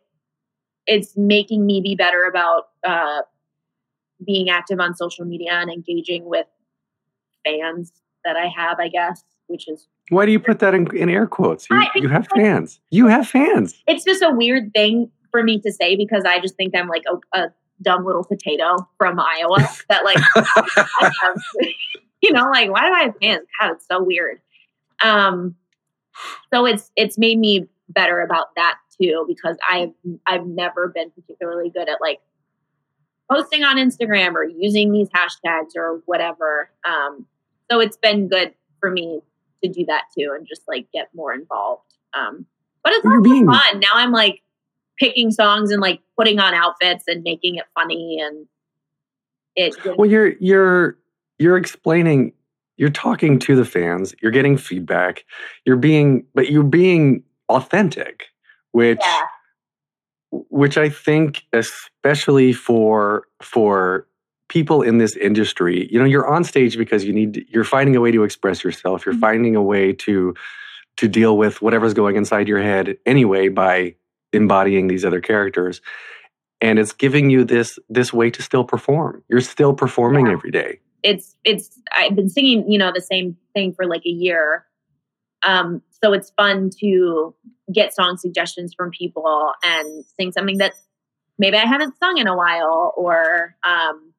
it's 0.87 1.15
making 1.15 1.65
me 1.65 1.81
be 1.81 1.95
better 1.95 2.23
about 2.25 2.63
uh 2.85 3.21
being 4.25 4.49
active 4.49 4.79
on 4.79 4.95
social 4.95 5.25
media 5.25 5.51
and 5.53 5.71
engaging 5.71 6.25
with 6.25 6.45
fans 7.45 7.91
that 8.23 8.35
i 8.35 8.47
have 8.47 8.79
i 8.79 8.87
guess 8.87 9.23
which 9.51 9.67
is 9.67 9.87
Why 10.09 10.25
do 10.25 10.31
you 10.31 10.39
put 10.39 10.59
that 10.59 10.73
in, 10.73 10.95
in 10.95 11.09
air 11.09 11.27
quotes? 11.27 11.67
You, 11.69 11.83
you 11.95 12.09
have 12.09 12.27
fans. 12.35 12.79
You 12.89 13.07
have 13.07 13.27
fans. 13.27 13.81
it's 13.87 14.03
just 14.05 14.21
a 14.21 14.31
weird 14.31 14.73
thing 14.73 15.11
for 15.29 15.43
me 15.43 15.59
to 15.61 15.71
say 15.71 15.95
because 15.95 16.23
I 16.25 16.39
just 16.39 16.55
think 16.55 16.75
I'm 16.75 16.87
like 16.87 17.03
a, 17.11 17.39
a 17.39 17.49
dumb 17.81 18.05
little 18.05 18.23
potato 18.23 18.75
from 18.97 19.19
Iowa 19.19 19.67
that 19.89 20.03
like 20.05 20.17
have, 20.35 21.35
you 22.21 22.31
know 22.31 22.49
like 22.49 22.69
why 22.69 22.87
do 22.87 22.93
I 22.93 23.03
have 23.03 23.15
fans? 23.21 23.47
God, 23.59 23.71
it's 23.71 23.87
so 23.87 24.03
weird. 24.03 24.39
Um, 25.03 25.55
so 26.53 26.65
it's 26.65 26.91
it's 26.95 27.17
made 27.17 27.39
me 27.39 27.67
better 27.89 28.21
about 28.21 28.55
that 28.55 28.77
too 29.01 29.25
because 29.27 29.57
I've 29.69 29.91
I've 30.27 30.45
never 30.45 30.87
been 30.87 31.11
particularly 31.11 31.69
good 31.69 31.89
at 31.89 31.99
like 32.01 32.19
posting 33.31 33.63
on 33.63 33.77
Instagram 33.77 34.33
or 34.33 34.43
using 34.43 34.91
these 34.91 35.07
hashtags 35.09 35.75
or 35.75 36.01
whatever. 36.05 36.69
Um, 36.85 37.25
so 37.71 37.79
it's 37.79 37.97
been 37.97 38.27
good 38.27 38.53
for 38.79 38.91
me 38.91 39.21
to 39.63 39.69
do 39.69 39.85
that 39.85 40.03
too 40.17 40.33
and 40.35 40.47
just 40.47 40.61
like 40.67 40.87
get 40.93 41.09
more 41.13 41.33
involved. 41.33 41.93
Um, 42.13 42.45
but 42.83 42.93
it's 42.93 43.05
also 43.05 43.21
being- 43.21 43.45
fun. 43.45 43.79
Now 43.79 43.93
I'm 43.95 44.11
like 44.11 44.41
picking 44.97 45.31
songs 45.31 45.71
and 45.71 45.81
like 45.81 46.01
putting 46.17 46.39
on 46.39 46.53
outfits 46.53 47.05
and 47.07 47.23
making 47.23 47.55
it 47.55 47.65
funny 47.75 48.19
and 48.21 48.47
it. 49.55 49.75
Well, 49.97 50.09
you're 50.09 50.33
you're 50.39 50.97
you're 51.39 51.57
explaining. 51.57 52.33
You're 52.77 52.89
talking 52.89 53.37
to 53.39 53.55
the 53.55 53.65
fans. 53.65 54.15
You're 54.21 54.31
getting 54.31 54.57
feedback. 54.57 55.25
You're 55.65 55.75
being, 55.77 56.25
but 56.33 56.49
you're 56.49 56.63
being 56.63 57.23
authentic, 57.49 58.23
which 58.71 58.99
yeah, 59.01 59.21
which 60.31 60.77
I 60.77 60.89
think, 60.89 61.43
especially 61.53 62.53
for 62.53 63.27
for 63.41 64.07
people 64.51 64.81
in 64.81 64.97
this 64.97 65.15
industry, 65.15 65.87
you 65.91 65.97
know, 65.97 66.05
you're 66.05 66.27
on 66.27 66.43
stage 66.43 66.77
because 66.77 67.05
you 67.05 67.13
need. 67.13 67.45
You're 67.49 67.63
finding 67.63 67.95
a 67.95 68.01
way 68.01 68.11
to 68.11 68.23
express 68.23 68.63
yourself. 68.63 69.05
You're 69.05 69.15
Mhm. 69.15 69.19
finding 69.21 69.55
a 69.55 69.63
way 69.63 69.93
to 69.93 70.35
to 70.97 71.07
deal 71.07 71.37
with 71.37 71.61
whatever's 71.61 71.93
going 71.93 72.17
inside 72.17 72.47
your 72.49 72.61
head 72.61 72.97
anyway 73.05 73.47
by 73.47 73.95
embodying 74.33 74.87
these 74.87 75.05
other 75.05 75.21
characters, 75.21 75.81
and 76.59 76.77
it's 76.77 76.91
giving 76.93 77.29
you 77.29 77.45
this 77.45 77.79
this 77.89 78.11
way 78.13 78.29
to 78.29 78.41
still 78.41 78.65
perform. 78.65 79.23
You're 79.29 79.39
still 79.41 79.73
performing 79.73 80.27
Yeah. 80.27 80.33
every 80.33 80.51
day. 80.51 80.79
it's 81.03 81.35
it's. 81.43 81.79
I've 81.97 82.15
been 82.15 82.29
singing, 82.29 82.69
you 82.71 82.77
know, 82.77 82.91
the 82.93 83.01
same 83.01 83.35
thing 83.55 83.73
for 83.73 83.87
like 83.87 84.05
a 84.05 84.09
year. 84.25 84.65
Um, 85.41 85.81
so 86.03 86.13
it's 86.13 86.29
fun 86.37 86.69
to 86.81 87.33
get 87.73 87.95
song 87.95 88.17
suggestions 88.17 88.75
from 88.75 88.91
people 88.91 89.53
and 89.63 90.05
sing 90.19 90.31
something 90.31 90.59
that 90.59 90.73
maybe 91.39 91.57
I 91.57 91.65
haven't 91.65 91.97
sung 91.97 92.19
in 92.19 92.27
a 92.27 92.35
while, 92.37 92.93
or 92.95 93.55
um, 93.63 94.10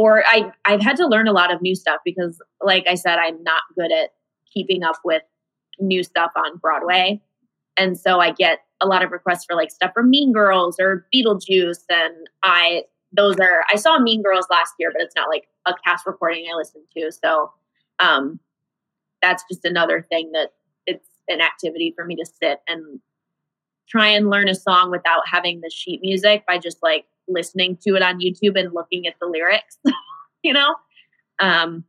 or 0.00 0.24
I 0.26 0.50
I've 0.64 0.80
had 0.80 0.96
to 0.96 1.06
learn 1.06 1.28
a 1.28 1.32
lot 1.32 1.52
of 1.52 1.60
new 1.60 1.74
stuff 1.74 2.00
because, 2.06 2.40
like 2.62 2.86
I 2.88 2.94
said, 2.94 3.18
I'm 3.18 3.42
not 3.42 3.60
good 3.76 3.92
at 3.92 4.14
keeping 4.50 4.82
up 4.82 4.96
with 5.04 5.22
new 5.78 6.02
stuff 6.02 6.32
on 6.34 6.56
Broadway, 6.56 7.20
and 7.76 8.00
so 8.00 8.18
I 8.18 8.30
get 8.30 8.60
a 8.80 8.86
lot 8.86 9.04
of 9.04 9.10
requests 9.10 9.44
for 9.44 9.54
like 9.54 9.70
stuff 9.70 9.92
from 9.92 10.08
Mean 10.08 10.32
Girls 10.32 10.80
or 10.80 11.06
Beetlejuice, 11.14 11.84
and 11.90 12.14
I 12.42 12.84
those 13.12 13.36
are 13.40 13.62
I 13.70 13.76
saw 13.76 13.98
Mean 13.98 14.22
Girls 14.22 14.46
last 14.50 14.72
year, 14.78 14.90
but 14.90 15.02
it's 15.02 15.14
not 15.14 15.28
like 15.28 15.48
a 15.66 15.74
cast 15.84 16.06
recording 16.06 16.46
I 16.50 16.56
listened 16.56 16.84
to, 16.96 17.12
so 17.12 17.52
um, 17.98 18.40
that's 19.20 19.44
just 19.52 19.66
another 19.66 20.06
thing 20.08 20.32
that 20.32 20.54
it's 20.86 21.08
an 21.28 21.42
activity 21.42 21.92
for 21.94 22.06
me 22.06 22.16
to 22.16 22.24
sit 22.24 22.60
and 22.66 23.00
try 23.86 24.06
and 24.06 24.30
learn 24.30 24.48
a 24.48 24.54
song 24.54 24.90
without 24.90 25.28
having 25.30 25.60
the 25.60 25.68
sheet 25.68 26.00
music 26.00 26.46
by 26.46 26.56
just 26.56 26.78
like 26.82 27.04
listening 27.32 27.76
to 27.86 27.94
it 27.96 28.02
on 28.02 28.20
YouTube 28.20 28.58
and 28.58 28.72
looking 28.74 29.06
at 29.06 29.14
the 29.20 29.26
lyrics, 29.26 29.78
you 30.42 30.52
know? 30.52 30.74
Um, 31.40 31.84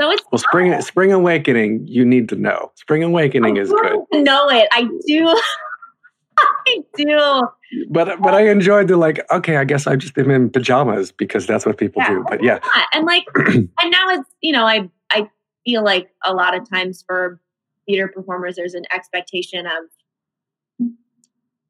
so 0.00 0.10
it's 0.10 0.22
Well, 0.30 0.38
spring 0.38 0.80
spring 0.82 1.12
awakening, 1.12 1.86
you 1.86 2.04
need 2.04 2.28
to 2.30 2.36
know. 2.36 2.70
Spring 2.76 3.02
awakening 3.02 3.58
I 3.58 3.62
is 3.62 3.70
good, 3.70 4.24
know 4.24 4.48
it. 4.50 4.68
I 4.72 4.88
do. 5.06 5.40
I 6.38 6.78
do. 6.96 7.48
but 7.88 8.20
but 8.20 8.34
I 8.34 8.48
enjoyed 8.50 8.88
the 8.88 8.96
like. 8.98 9.24
Okay, 9.30 9.56
I 9.56 9.64
guess 9.64 9.86
I 9.86 9.96
just 9.96 10.18
am 10.18 10.30
in 10.30 10.50
pajamas 10.50 11.12
because 11.12 11.46
that's 11.46 11.64
what 11.64 11.78
people 11.78 12.02
Yeah. 12.02 12.08
do. 12.10 12.24
But 12.28 12.42
Yeah, 12.42 12.58
and 12.92 13.06
like 13.06 13.24
and 13.36 13.70
now 13.84 14.08
it's 14.10 14.28
you 14.42 14.52
know 14.52 14.66
i 14.66 14.88
i 15.10 15.28
feel 15.64 15.82
like 15.82 16.10
a 16.26 16.34
lot 16.34 16.54
of 16.54 16.68
times 16.68 17.02
for 17.06 17.40
theater 17.86 18.08
performers 18.08 18.56
there's 18.56 18.74
an 18.74 18.84
expectation 18.92 19.64
of 19.66 20.88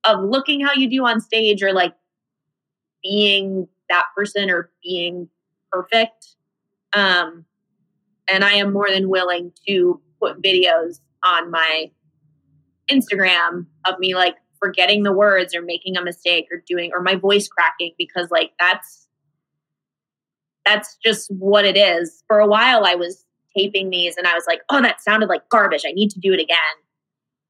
of 0.04 0.24
looking 0.28 0.60
how 0.60 0.72
you 0.72 0.88
do 0.90 1.04
on 1.06 1.20
stage 1.20 1.62
or 1.62 1.72
like 1.72 1.94
being 3.02 3.68
that 3.88 4.06
person 4.16 4.50
or 4.50 4.70
being 4.82 5.28
perfect. 5.70 6.36
Um 6.92 7.44
and 8.28 8.44
i 8.44 8.52
am 8.52 8.72
more 8.72 8.88
than 8.90 9.08
willing 9.08 9.52
to 9.66 10.00
put 10.20 10.42
videos 10.42 11.00
on 11.24 11.50
my 11.50 11.90
instagram 12.90 13.66
of 13.86 13.98
me 13.98 14.14
like 14.14 14.36
forgetting 14.58 15.02
the 15.02 15.12
words 15.12 15.54
or 15.54 15.62
making 15.62 15.96
a 15.96 16.02
mistake 16.02 16.46
or 16.50 16.62
doing 16.66 16.90
or 16.92 17.02
my 17.02 17.14
voice 17.14 17.48
cracking 17.48 17.92
because 17.98 18.30
like 18.30 18.52
that's 18.58 19.06
that's 20.64 20.96
just 21.04 21.30
what 21.30 21.64
it 21.64 21.76
is. 21.76 22.24
For 22.26 22.38
a 22.40 22.46
while 22.46 22.84
i 22.84 22.94
was 22.94 23.24
taping 23.56 23.90
these 23.90 24.16
and 24.16 24.26
i 24.26 24.34
was 24.34 24.44
like 24.46 24.60
oh 24.70 24.80
that 24.82 25.00
sounded 25.00 25.28
like 25.28 25.48
garbage. 25.48 25.84
I 25.86 25.92
need 25.92 26.10
to 26.10 26.20
do 26.20 26.32
it 26.32 26.40
again 26.40 26.56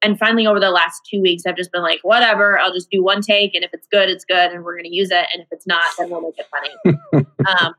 and 0.07 0.19
finally 0.19 0.47
over 0.47 0.61
the 0.61 0.71
last 0.71 1.03
two 1.05 1.21
weeks 1.21 1.43
i've 1.47 1.57
just 1.57 1.73
been 1.73 1.83
like 1.83 1.99
whatever 2.03 2.59
i'll 2.59 2.73
just 2.73 2.91
do 2.91 3.03
one 3.03 3.21
take 3.21 3.55
and 3.55 3.65
if 3.65 3.71
it's 3.73 3.87
good 3.89 4.09
it's 4.09 4.25
good 4.25 4.53
and 4.53 4.65
we're 4.65 4.75
going 4.75 4.85
to 4.85 4.95
use 4.95 5.11
it 5.11 5.27
and 5.33 5.43
if 5.43 5.49
it's 5.51 5.67
not 5.67 5.85
then 5.99 6.09
we'll 6.09 6.21
make 6.21 6.39
it 6.39 6.47
funny 6.51 7.27
um, 7.47 7.75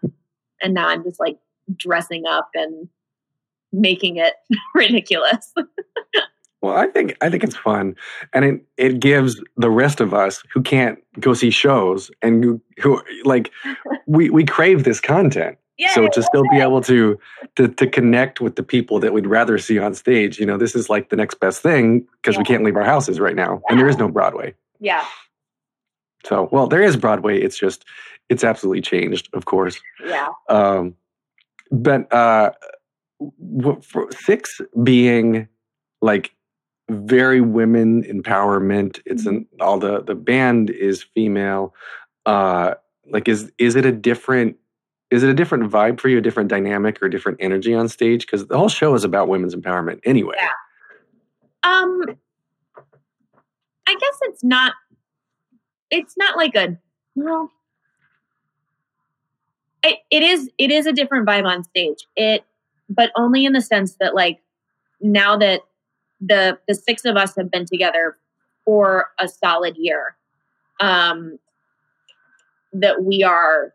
and 0.62 0.74
now 0.74 0.88
i'm 0.88 1.04
just 1.04 1.20
like 1.20 1.38
dressing 1.76 2.26
up 2.28 2.50
and 2.54 2.90
making 3.72 4.18
it 4.18 4.34
ridiculous 4.76 5.54
Well, 6.60 6.76
I 6.76 6.88
think 6.88 7.16
I 7.22 7.30
think 7.30 7.44
it's 7.44 7.56
fun, 7.56 7.96
and 8.34 8.44
it 8.44 8.62
it 8.78 9.00
gives 9.00 9.40
the 9.58 9.70
rest 9.70 10.02
of 10.02 10.16
us 10.16 10.44
who 10.52 10.64
can't 10.64 10.98
go 11.20 11.36
see 11.36 11.52
shows 11.52 12.10
and 12.24 12.44
who, 12.44 12.60
who 12.80 13.00
like 13.26 13.52
we 14.08 14.32
we 14.32 14.44
crave 14.44 14.84
this 14.84 15.00
content. 15.00 15.56
Yeah 15.78 15.94
so 15.94 16.08
to 16.08 16.24
still 16.24 16.44
be 16.52 16.60
able 16.60 16.82
to, 16.82 17.20
to 17.56 17.68
to 17.68 17.88
connect 17.88 18.42
with 18.42 18.56
the 18.56 18.64
people 18.64 19.00
that 19.00 19.14
we'd 19.14 19.28
rather 19.28 19.58
see 19.58 19.80
on 19.80 19.94
stage, 19.94 20.40
you 20.40 20.46
know, 20.46 20.58
this 20.58 20.76
is 20.76 20.90
like 20.90 21.10
the 21.10 21.16
next 21.16 21.40
best 21.40 21.62
thing 21.62 22.06
because 22.22 22.38
we 22.38 22.44
can't 22.44 22.64
leave 22.64 22.76
our 22.76 22.84
houses 22.84 23.20
right 23.20 23.36
now, 23.36 23.62
and 23.70 23.80
there 23.80 23.88
is 23.88 23.98
no 23.98 24.08
Broadway. 24.08 24.54
yeah 24.80 25.06
So, 26.26 26.50
well, 26.52 26.68
there 26.68 26.82
is 26.82 26.98
Broadway. 26.98 27.40
It's 27.40 27.58
just 27.58 27.86
it's 28.30 28.44
absolutely 28.44 28.82
changed, 28.82 29.30
of 29.34 29.46
course. 29.46 29.80
yeah 30.06 30.30
Um, 30.50 30.96
but 31.72 32.12
uh, 32.14 32.52
for 33.82 34.08
six 34.12 34.62
being 34.84 35.48
like 36.02 36.32
very 36.90 37.42
women 37.42 38.04
empowerment. 38.04 39.02
It's 39.06 39.26
an 39.26 39.46
all 39.60 39.80
the 39.80 40.04
the 40.04 40.16
band 40.16 40.70
is 40.70 41.04
female. 41.04 41.74
Uh, 42.26 42.76
like 43.10 43.28
is 43.28 43.52
is 43.58 43.76
it 43.76 43.86
a 43.86 43.92
different 43.92 44.58
is 45.10 45.24
it 45.24 45.30
a 45.30 45.34
different 45.34 45.72
vibe 45.72 46.00
for 46.00 46.10
you, 46.10 46.18
a 46.18 46.22
different 46.22 46.50
dynamic 46.50 47.02
or 47.02 47.08
different 47.08 47.38
energy 47.42 47.74
on 47.74 47.88
stage? 47.88 48.26
Because 48.26 48.48
the 48.48 48.58
whole 48.58 48.70
show 48.70 48.94
is 48.94 49.04
about 49.04 49.28
women's 49.28 49.56
empowerment 49.56 50.00
anyway. 50.04 50.36
Yeah. 50.38 50.50
Um, 51.64 52.02
I 53.88 53.94
guess 53.94 54.20
it's 54.24 54.44
not. 54.44 54.74
It's 55.90 56.16
not 56.18 56.36
like 56.36 56.56
a 56.56 56.78
well. 57.16 57.52
It, 59.84 60.00
it 60.12 60.24
is 60.24 60.50
it 60.58 60.72
is 60.72 60.86
a 60.86 60.92
different 60.92 61.26
vibe 61.26 61.46
on 61.46 61.64
stage. 61.64 62.06
It, 62.18 62.44
but 62.90 63.12
only 63.16 63.46
in 63.46 63.54
the 63.54 63.62
sense 63.62 63.96
that 64.00 64.14
like 64.14 64.42
now 65.00 65.38
that 65.38 65.62
the 66.20 66.58
the 66.68 66.76
six 66.76 67.06
of 67.06 67.16
us 67.16 67.36
have 67.38 67.50
been 67.50 67.66
together 67.66 68.18
for 68.66 69.08
a 69.20 69.30
solid 69.30 69.78
year, 69.78 70.18
um, 70.82 71.40
that 72.74 73.04
we 73.04 73.24
are 73.24 73.74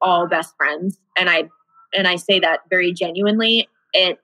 all 0.00 0.28
best 0.28 0.54
friends, 0.56 0.98
and 1.16 1.28
I 1.28 1.48
and 1.94 2.06
I 2.06 2.16
say 2.16 2.40
that 2.40 2.60
very 2.70 2.92
genuinely. 2.92 3.68
It 3.92 4.18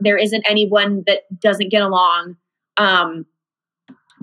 there 0.00 0.16
isn't 0.16 0.44
anyone 0.48 1.02
that 1.06 1.22
doesn't 1.40 1.70
get 1.70 1.82
along. 1.82 2.36
Um, 2.76 3.26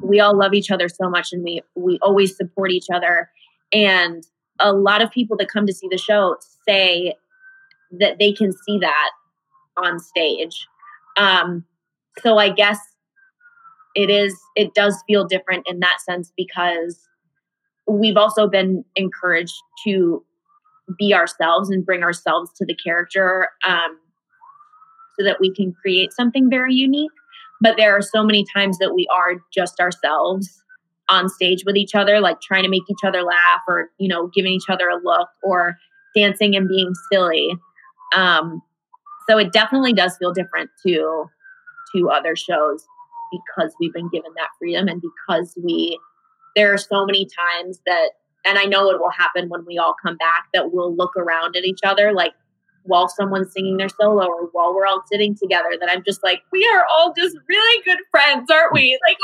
we 0.02 0.20
all 0.20 0.38
love 0.38 0.54
each 0.54 0.72
other 0.72 0.88
so 0.88 1.10
much, 1.10 1.34
and 1.34 1.44
we 1.44 1.62
we 1.76 2.00
always 2.02 2.36
support 2.36 2.72
each 2.72 2.88
other. 2.94 3.30
And 3.74 4.24
a 4.60 4.72
lot 4.72 5.02
of 5.02 5.12
people 5.12 5.38
that 5.38 5.50
come 5.50 5.66
to 5.66 5.74
see 5.74 5.88
the 5.90 5.98
show 5.98 6.38
say 6.68 7.16
that 8.00 8.20
they 8.20 8.32
can 8.32 8.52
see 8.52 8.80
that 8.80 9.12
on 9.78 10.00
stage. 10.00 10.68
Um, 11.18 11.66
so 12.20 12.38
I 12.38 12.50
guess 12.50 12.80
it 13.96 14.10
is 14.10 14.38
it 14.56 14.74
does 14.74 15.02
feel 15.08 15.26
different 15.26 15.68
in 15.68 15.80
that 15.80 16.00
sense 16.02 16.32
because 16.36 17.08
we've 17.88 18.18
also 18.18 18.48
been 18.48 18.84
encouraged 18.96 19.56
to 19.86 20.24
be 20.98 21.14
ourselves 21.14 21.70
and 21.70 21.86
bring 21.86 22.04
ourselves 22.04 22.52
to 22.58 22.66
the 22.66 22.76
character. 22.76 23.50
Um, 23.64 24.00
so 25.18 25.24
that 25.24 25.40
we 25.40 25.54
can 25.54 25.74
create 25.74 26.14
something 26.14 26.50
very 26.50 26.74
unique. 26.74 27.12
But 27.62 27.78
there 27.78 27.96
are 27.96 28.02
so 28.02 28.24
many 28.24 28.46
times 28.54 28.78
that 28.80 28.94
we 28.94 29.08
are 29.14 29.36
just 29.54 29.80
ourselves 29.80 30.62
on 31.08 31.30
stage 31.30 31.64
with 31.66 31.78
each 31.78 31.96
other, 31.96 32.20
like 32.20 32.42
trying 32.42 32.64
to 32.64 32.70
make 32.70 32.84
each 32.90 33.04
other 33.06 33.24
laugh 33.24 33.62
or, 33.68 33.90
you 33.98 34.08
know, 34.08 34.30
giving 34.34 34.52
each 34.52 34.70
other 34.70 34.90
a 34.90 34.98
look 35.02 35.30
or 35.44 35.78
dancing 36.16 36.56
and 36.56 36.68
being 36.68 36.94
silly. 37.12 37.56
Um, 38.16 38.62
so 39.30 39.38
it 39.38 39.54
definitely 39.54 39.94
does 39.94 40.18
feel 40.18 40.34
different 40.34 40.70
to 40.86 41.26
to 41.96 42.10
other 42.10 42.36
shows 42.36 42.86
because 43.32 43.74
we've 43.80 43.94
been 43.94 44.10
given 44.10 44.32
that 44.36 44.50
freedom 44.60 44.88
and 44.88 45.02
because 45.02 45.58
we 45.64 46.00
there 46.56 46.74
are 46.74 46.78
so 46.78 47.06
many 47.06 47.26
times 47.26 47.80
that 47.86 48.12
and 48.48 48.60
I 48.60 48.66
know 48.66 48.92
it 48.92 49.00
will 49.00 49.10
happen 49.10 49.50
when 49.50 49.66
we 49.66 49.80
all 49.80 49.96
come 50.02 50.18
back 50.18 50.46
that 50.54 50.72
we'll 50.72 50.96
look 50.96 51.18
around 51.18 51.56
at 51.56 51.66
each 51.66 51.80
other 51.84 52.14
like 52.14 52.34
while 52.86 53.08
someone's 53.08 53.52
singing 53.52 53.78
their 53.78 53.90
solo 53.90 54.26
or 54.26 54.50
while 54.52 54.74
we're 54.74 54.86
all 54.86 55.04
sitting 55.12 55.36
together 55.36 55.70
that 55.80 55.90
I'm 55.90 56.04
just 56.06 56.24
like, 56.24 56.42
we 56.52 56.66
are 56.74 56.86
all 56.92 57.14
just 57.18 57.36
really 57.48 57.84
good 57.84 58.00
friends, 58.12 58.50
aren't 58.50 58.74
we? 58.74 58.98
Like, 59.08 59.18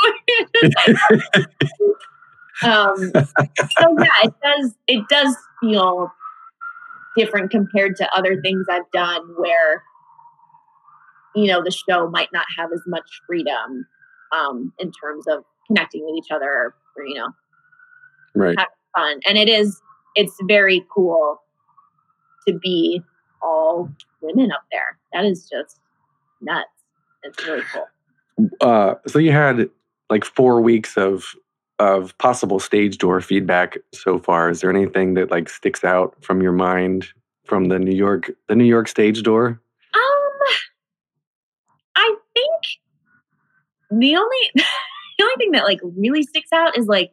um, 2.64 2.96
so 2.96 3.96
yeah, 3.98 4.22
it 4.24 4.34
does, 4.42 4.74
it 4.86 5.08
does 5.08 5.36
feel 5.60 6.12
different 7.16 7.50
compared 7.50 7.96
to 7.96 8.16
other 8.16 8.40
things 8.40 8.66
I've 8.70 8.90
done 8.92 9.22
where, 9.36 9.82
you 11.34 11.46
know, 11.46 11.62
the 11.64 11.70
show 11.70 12.08
might 12.08 12.28
not 12.32 12.46
have 12.56 12.70
as 12.72 12.82
much 12.86 13.08
freedom 13.26 13.86
um, 14.32 14.72
in 14.78 14.92
terms 14.92 15.26
of 15.26 15.44
connecting 15.66 16.04
with 16.04 16.16
each 16.16 16.30
other 16.30 16.74
or, 16.96 17.04
you 17.04 17.14
know, 17.14 17.28
Right. 18.34 18.56
fun. 18.96 19.20
And 19.26 19.36
it 19.38 19.48
is, 19.48 19.80
it's 20.14 20.36
very 20.48 20.84
cool 20.94 21.40
to 22.46 22.58
be 22.58 23.02
all 23.42 23.90
women 24.20 24.52
up 24.52 24.62
there. 24.70 24.98
That 25.12 25.24
is 25.24 25.48
just 25.50 25.80
nuts. 26.40 26.68
It's 27.22 27.46
really 27.46 27.62
cool. 27.72 28.48
Uh, 28.60 28.94
so 29.06 29.18
you 29.18 29.32
had 29.32 29.68
like 30.10 30.24
four 30.24 30.60
weeks 30.60 30.96
of 30.96 31.34
of 31.78 32.16
possible 32.18 32.60
stage 32.60 32.98
door 32.98 33.20
feedback 33.20 33.76
so 33.92 34.18
far. 34.18 34.50
Is 34.50 34.60
there 34.60 34.70
anything 34.70 35.14
that 35.14 35.30
like 35.30 35.48
sticks 35.48 35.82
out 35.84 36.14
from 36.22 36.40
your 36.40 36.52
mind 36.52 37.08
from 37.44 37.66
the 37.66 37.78
New 37.78 37.94
York 37.94 38.30
the 38.48 38.54
New 38.54 38.64
York 38.64 38.88
stage 38.88 39.22
door? 39.22 39.60
Um, 39.94 40.56
I 41.96 42.14
think 42.34 42.62
the 43.90 44.16
only 44.16 44.52
the 45.22 45.26
only 45.30 45.34
thing 45.38 45.52
that 45.52 45.64
like 45.64 45.80
really 45.96 46.22
sticks 46.22 46.52
out 46.52 46.76
is 46.76 46.86
like 46.86 47.12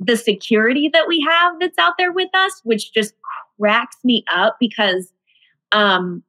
the 0.00 0.16
security 0.16 0.88
that 0.92 1.06
we 1.08 1.20
have 1.20 1.58
that's 1.60 1.78
out 1.78 1.94
there 1.98 2.12
with 2.12 2.28
us, 2.34 2.60
which 2.64 2.92
just 2.92 3.14
cracks 3.58 3.96
me 4.04 4.24
up 4.32 4.56
because 4.60 5.12
um 5.72 6.22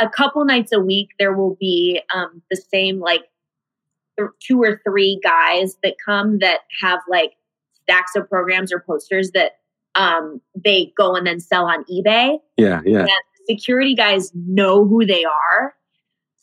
a 0.00 0.08
couple 0.08 0.44
nights 0.44 0.72
a 0.72 0.80
week 0.80 1.10
there 1.18 1.32
will 1.32 1.56
be 1.58 2.00
um 2.14 2.42
the 2.50 2.56
same 2.56 3.00
like 3.00 3.24
th- 4.18 4.30
two 4.40 4.60
or 4.62 4.80
three 4.84 5.20
guys 5.22 5.76
that 5.82 5.94
come 6.04 6.38
that 6.38 6.60
have 6.80 7.00
like 7.08 7.32
stacks 7.82 8.14
of 8.16 8.28
programs 8.28 8.72
or 8.72 8.80
posters 8.80 9.30
that 9.32 9.58
um 9.94 10.40
they 10.54 10.92
go 10.96 11.14
and 11.16 11.26
then 11.26 11.40
sell 11.40 11.64
on 11.66 11.84
eBay 11.84 12.38
Yeah, 12.56 12.80
yeah. 12.84 13.06
security 13.48 13.94
guys 13.94 14.30
know 14.34 14.84
who 14.86 15.06
they 15.06 15.24
are. 15.24 15.74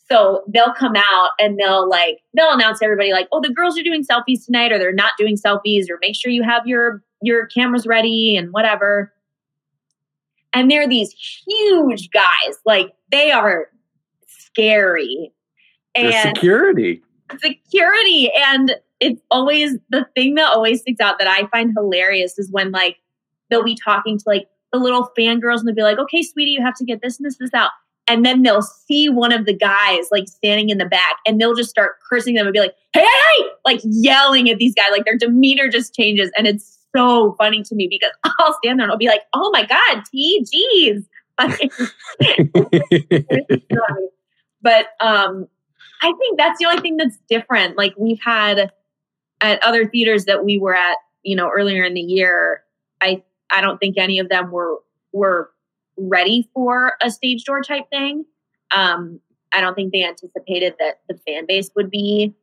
So 0.08 0.44
they'll 0.46 0.72
come 0.72 0.94
out 0.96 1.30
and 1.40 1.58
they'll 1.58 1.88
like 1.88 2.22
they'll 2.34 2.52
announce 2.52 2.80
everybody 2.82 3.12
like, 3.12 3.28
oh, 3.32 3.40
the 3.40 3.52
girls 3.52 3.78
are 3.78 3.82
doing 3.82 4.04
selfies 4.04 4.44
tonight, 4.44 4.72
or 4.72 4.78
they're 4.78 4.92
not 4.92 5.12
doing 5.18 5.36
selfies, 5.36 5.90
or 5.90 5.98
make 6.00 6.14
sure 6.14 6.30
you 6.30 6.42
have 6.42 6.66
your 6.66 7.02
your 7.22 7.46
cameras 7.46 7.86
ready 7.86 8.36
and 8.36 8.52
whatever. 8.52 9.12
And 10.52 10.70
they're 10.70 10.88
these 10.88 11.12
huge 11.46 12.10
guys, 12.10 12.58
like 12.64 12.94
they 13.10 13.30
are 13.30 13.68
scary. 14.26 15.32
And 15.94 16.36
security. 16.36 17.02
security 17.40 18.30
and 18.34 18.76
it's 19.00 19.20
always 19.30 19.76
the 19.90 20.06
thing 20.14 20.34
that 20.36 20.52
always 20.52 20.80
sticks 20.80 21.00
out 21.00 21.18
that 21.18 21.26
i 21.26 21.46
find 21.48 21.72
hilarious 21.76 22.38
is 22.38 22.50
when 22.50 22.70
like 22.70 22.98
they'll 23.50 23.64
be 23.64 23.76
talking 23.82 24.18
to 24.18 24.24
like 24.26 24.48
the 24.72 24.78
little 24.78 25.10
fangirls 25.18 25.58
and 25.58 25.68
they'll 25.68 25.74
be 25.74 25.82
like 25.82 25.98
okay 25.98 26.22
sweetie 26.22 26.50
you 26.50 26.62
have 26.62 26.74
to 26.74 26.84
get 26.84 27.00
this 27.02 27.18
and 27.18 27.26
this 27.26 27.36
this 27.38 27.54
out 27.54 27.70
and 28.08 28.24
then 28.24 28.42
they'll 28.42 28.62
see 28.62 29.08
one 29.08 29.32
of 29.32 29.46
the 29.46 29.54
guys 29.54 30.06
like 30.10 30.28
standing 30.28 30.70
in 30.70 30.78
the 30.78 30.84
back 30.84 31.16
and 31.26 31.40
they'll 31.40 31.54
just 31.54 31.70
start 31.70 31.96
cursing 32.08 32.34
them 32.34 32.46
and 32.46 32.52
be 32.52 32.60
like 32.60 32.74
hey 32.92 33.00
hey 33.00 33.06
hey 33.06 33.48
like 33.64 33.80
yelling 33.84 34.50
at 34.50 34.58
these 34.58 34.74
guys 34.74 34.86
like 34.90 35.04
their 35.04 35.18
demeanor 35.18 35.68
just 35.68 35.94
changes 35.94 36.30
and 36.36 36.46
it's 36.46 36.78
so 36.94 37.34
funny 37.38 37.62
to 37.62 37.74
me 37.74 37.88
because 37.88 38.12
i'll 38.40 38.56
stand 38.62 38.78
there 38.78 38.84
and 38.84 38.92
i'll 38.92 38.98
be 38.98 39.08
like 39.08 39.22
oh 39.34 39.50
my 39.52 39.64
god 39.64 40.02
t 40.10 40.44
geez 40.50 41.04
but 44.62 44.86
um, 45.00 45.46
I 46.02 46.12
think 46.18 46.38
that's 46.38 46.58
the 46.58 46.66
only 46.66 46.80
thing 46.80 46.96
that's 46.96 47.18
different. 47.28 47.76
Like 47.76 47.94
we've 47.96 48.20
had 48.24 48.72
at 49.40 49.62
other 49.62 49.86
theaters 49.86 50.24
that 50.26 50.44
we 50.44 50.58
were 50.58 50.74
at, 50.74 50.96
you 51.22 51.36
know, 51.36 51.50
earlier 51.50 51.84
in 51.84 51.94
the 51.94 52.00
year. 52.00 52.62
I 53.00 53.22
I 53.50 53.60
don't 53.60 53.78
think 53.78 53.98
any 53.98 54.18
of 54.18 54.28
them 54.28 54.50
were 54.50 54.78
were 55.12 55.50
ready 55.96 56.48
for 56.54 56.94
a 57.02 57.10
stage 57.10 57.44
door 57.44 57.62
type 57.62 57.88
thing. 57.90 58.24
Um, 58.74 59.20
I 59.52 59.60
don't 59.60 59.74
think 59.74 59.92
they 59.92 60.04
anticipated 60.04 60.74
that 60.78 61.00
the 61.08 61.18
fan 61.26 61.46
base 61.46 61.70
would 61.74 61.90
be 61.90 62.34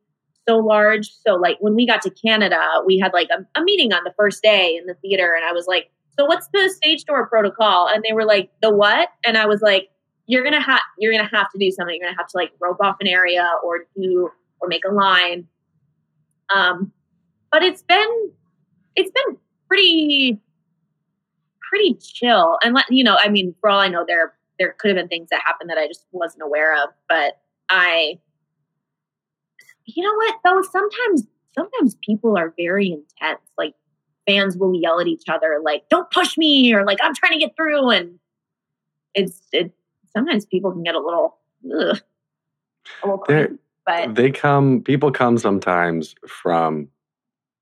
so 0.48 0.56
large. 0.58 1.10
So 1.26 1.34
like 1.34 1.56
when 1.60 1.74
we 1.74 1.86
got 1.86 2.02
to 2.02 2.10
Canada, 2.10 2.60
we 2.86 2.98
had 2.98 3.12
like 3.12 3.28
a, 3.30 3.58
a 3.58 3.62
meeting 3.62 3.92
on 3.92 4.02
the 4.04 4.12
first 4.16 4.42
day 4.42 4.76
in 4.76 4.86
the 4.86 4.94
theater, 4.94 5.34
and 5.34 5.44
I 5.44 5.52
was 5.52 5.66
like, 5.66 5.90
"So 6.18 6.24
what's 6.24 6.48
the 6.52 6.68
stage 6.70 7.04
door 7.04 7.26
protocol?" 7.26 7.88
And 7.88 8.02
they 8.02 8.12
were 8.12 8.24
like, 8.24 8.50
"The 8.62 8.72
what?" 8.72 9.08
And 9.24 9.38
I 9.38 9.46
was 9.46 9.62
like, 9.62 9.88
"You're 10.26 10.44
gonna 10.44 10.62
have 10.62 10.80
you're 10.98 11.12
gonna 11.12 11.30
have 11.32 11.50
to 11.52 11.58
do 11.58 11.70
something. 11.70 11.96
You're 11.96 12.08
gonna 12.08 12.18
have 12.18 12.28
to 12.28 12.36
like 12.36 12.52
rope 12.60 12.78
off 12.80 12.96
an 13.00 13.06
area 13.06 13.48
or 13.62 13.86
do 13.96 14.30
or 14.60 14.68
make 14.68 14.84
a 14.84 14.92
line." 14.92 15.46
Um, 16.54 16.92
but 17.50 17.62
it's 17.62 17.82
been 17.82 18.30
it's 18.96 19.10
been 19.10 19.36
pretty 19.68 20.40
pretty 21.74 21.94
chill, 21.94 22.56
and 22.62 22.72
let 22.72 22.84
you 22.88 23.02
know. 23.02 23.16
I 23.18 23.28
mean, 23.28 23.54
for 23.60 23.68
all 23.68 23.80
I 23.80 23.88
know, 23.88 24.04
there 24.06 24.34
there 24.58 24.76
could 24.78 24.88
have 24.88 24.96
been 24.96 25.08
things 25.08 25.28
that 25.30 25.42
happened 25.44 25.68
that 25.70 25.78
I 25.78 25.88
just 25.88 26.06
wasn't 26.12 26.44
aware 26.44 26.80
of, 26.82 26.90
but 27.08 27.40
I 27.68 28.18
you 29.86 30.02
know 30.02 30.14
what 30.14 30.36
though 30.44 30.62
sometimes 30.62 31.24
sometimes 31.54 31.96
people 31.96 32.38
are 32.38 32.54
very 32.56 32.90
intense 32.90 33.40
like 33.58 33.74
fans 34.26 34.56
will 34.56 34.74
yell 34.74 34.98
at 34.98 35.06
each 35.06 35.28
other 35.28 35.60
like 35.62 35.86
don't 35.90 36.10
push 36.10 36.38
me 36.38 36.72
or 36.72 36.84
like 36.84 36.98
i'm 37.02 37.14
trying 37.14 37.32
to 37.32 37.38
get 37.38 37.54
through 37.54 37.90
and 37.90 38.18
it's 39.14 39.42
it 39.52 39.72
sometimes 40.12 40.46
people 40.46 40.72
can 40.72 40.82
get 40.82 40.94
a 40.94 40.98
little 40.98 41.36
ugh, 41.66 42.00
a 43.02 43.06
little 43.06 43.18
crazy, 43.18 43.54
but 43.84 44.14
they 44.14 44.30
come 44.30 44.80
people 44.80 45.10
come 45.12 45.36
sometimes 45.36 46.14
from 46.26 46.88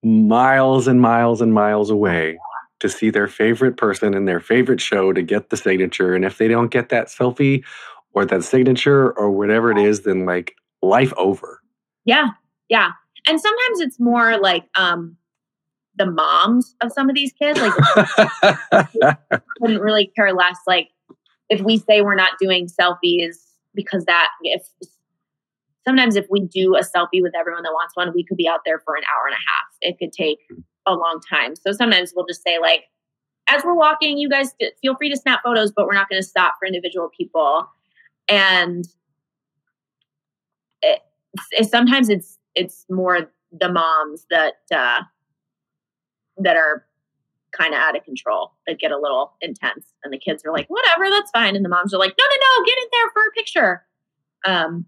miles 0.05 0.87
and 0.87 1.01
miles 1.01 1.41
and 1.41 1.53
miles 1.53 1.91
away 1.91 2.39
to 2.83 2.89
see 2.89 3.11
their 3.11 3.29
favorite 3.29 3.77
person 3.77 4.13
in 4.13 4.27
their 4.27 4.41
favorite 4.41 4.81
show 4.81 5.13
to 5.13 5.23
get 5.23 5.51
the 5.51 5.57
signature 5.57 6.15
and 6.15 6.25
if 6.25 6.39
they 6.39 6.49
don't 6.49 6.71
get 6.71 6.91
that 6.91 7.07
selfie 7.07 7.65
or 8.13 8.27
that 8.27 8.45
signature 8.45 9.13
or 9.13 9.31
whatever 9.31 9.71
it 9.71 9.79
is 9.79 10.03
then 10.03 10.27
like 10.27 10.55
life 10.83 11.13
over. 11.17 11.61
Yeah 12.05 12.31
yeah. 12.69 12.91
And 13.27 13.41
sometimes 13.41 13.81
it's 13.81 14.01
more 14.01 14.39
like 14.39 14.65
um 14.75 15.17
the 15.97 16.07
moms 16.07 16.75
of 16.81 16.91
some 16.91 17.11
of 17.11 17.15
these 17.15 17.33
kids 17.35 17.61
like 17.61 17.73
couldn't 19.61 19.81
really 19.81 20.11
care 20.17 20.33
less 20.33 20.57
like 20.67 20.89
if 21.51 21.61
we 21.61 21.77
say 21.77 22.01
we're 22.01 22.15
not 22.15 22.31
doing 22.41 22.67
selfies 22.67 23.37
because 23.75 24.07
that 24.07 24.29
if 24.43 24.67
sometimes 25.87 26.17
if 26.17 26.25
we 26.31 26.41
do 26.41 26.75
a 26.77 26.81
selfie 26.81 27.21
with 27.21 27.35
everyone 27.39 27.63
that 27.63 27.73
wants 27.73 27.95
one 27.95 28.11
we 28.15 28.25
could 28.25 28.39
be 28.39 28.49
out 28.49 28.61
there 28.65 28.81
for 28.87 28.95
an 28.97 29.03
hour 29.05 29.27
and 29.27 29.35
a 29.35 29.37
half. 29.37 29.67
It 29.83 29.99
could 29.99 30.13
take 30.13 30.39
a 30.87 30.95
long 30.95 31.21
time. 31.29 31.55
So 31.57 31.73
sometimes 31.73 32.13
we'll 32.15 32.27
just 32.27 32.43
say 32.43 32.59
like 32.59 32.85
as 33.49 33.63
we're 33.65 33.75
walking 33.75 34.19
you 34.19 34.29
guys 34.29 34.55
feel 34.81 34.97
free 34.97 35.11
to 35.11 35.17
snap 35.17 35.41
photos 35.43 35.73
but 35.73 35.87
we're 35.87 35.95
not 35.95 36.09
going 36.09 36.21
to 36.21 36.27
stop 36.27 36.55
for 36.59 36.67
individual 36.67 37.11
people. 37.17 37.69
And 38.29 38.87
it, 40.81 41.01
it, 41.53 41.71
sometimes 41.71 42.09
it's 42.09 42.39
it's 42.55 42.87
more 42.91 43.31
the 43.53 43.71
moms 43.71 44.27
that 44.31 44.55
uh 44.75 45.03
that 46.39 46.57
are 46.57 46.87
kind 47.53 47.75
of 47.75 47.81
out 47.81 47.97
of 47.97 48.03
control 48.05 48.53
that 48.67 48.79
get 48.79 48.91
a 48.91 48.99
little 48.99 49.35
intense 49.43 49.93
and 50.03 50.13
the 50.13 50.19
kids 50.19 50.43
are 50.45 50.53
like 50.53 50.67
whatever 50.69 51.11
that's 51.11 51.31
fine. 51.31 51.55
And 51.57 51.65
the 51.65 51.69
moms 51.69 51.93
are 51.93 51.99
like 51.99 52.15
no 52.19 52.25
no 52.25 52.37
no 52.37 52.65
get 52.65 52.79
in 52.79 52.89
there 52.93 53.11
for 53.13 53.23
a 53.23 53.33
picture. 53.33 53.83
Um 54.45 54.87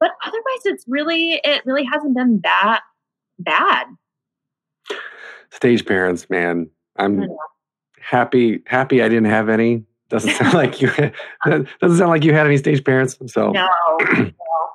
but 0.00 0.12
otherwise 0.24 0.60
it's 0.64 0.84
really 0.86 1.40
it 1.44 1.62
really 1.64 1.84
hasn't 1.84 2.14
been 2.14 2.40
that 2.42 2.82
bad 3.38 3.86
stage 5.50 5.84
parents 5.86 6.28
man 6.30 6.68
i'm 6.96 7.24
happy 8.00 8.60
happy 8.66 9.02
i 9.02 9.08
didn't 9.08 9.26
have 9.26 9.48
any. 9.48 9.82
Doesn't 10.10 10.30
sound 10.34 10.54
like 10.62 10.80
you 10.80 10.88
doesn't 11.46 11.98
sound 11.98 12.08
like 12.10 12.24
you 12.24 12.32
had 12.32 12.46
any 12.46 12.56
stage 12.56 12.82
parents 12.84 13.18
so 13.26 13.50
no, 13.50 13.68
no 14.14 14.30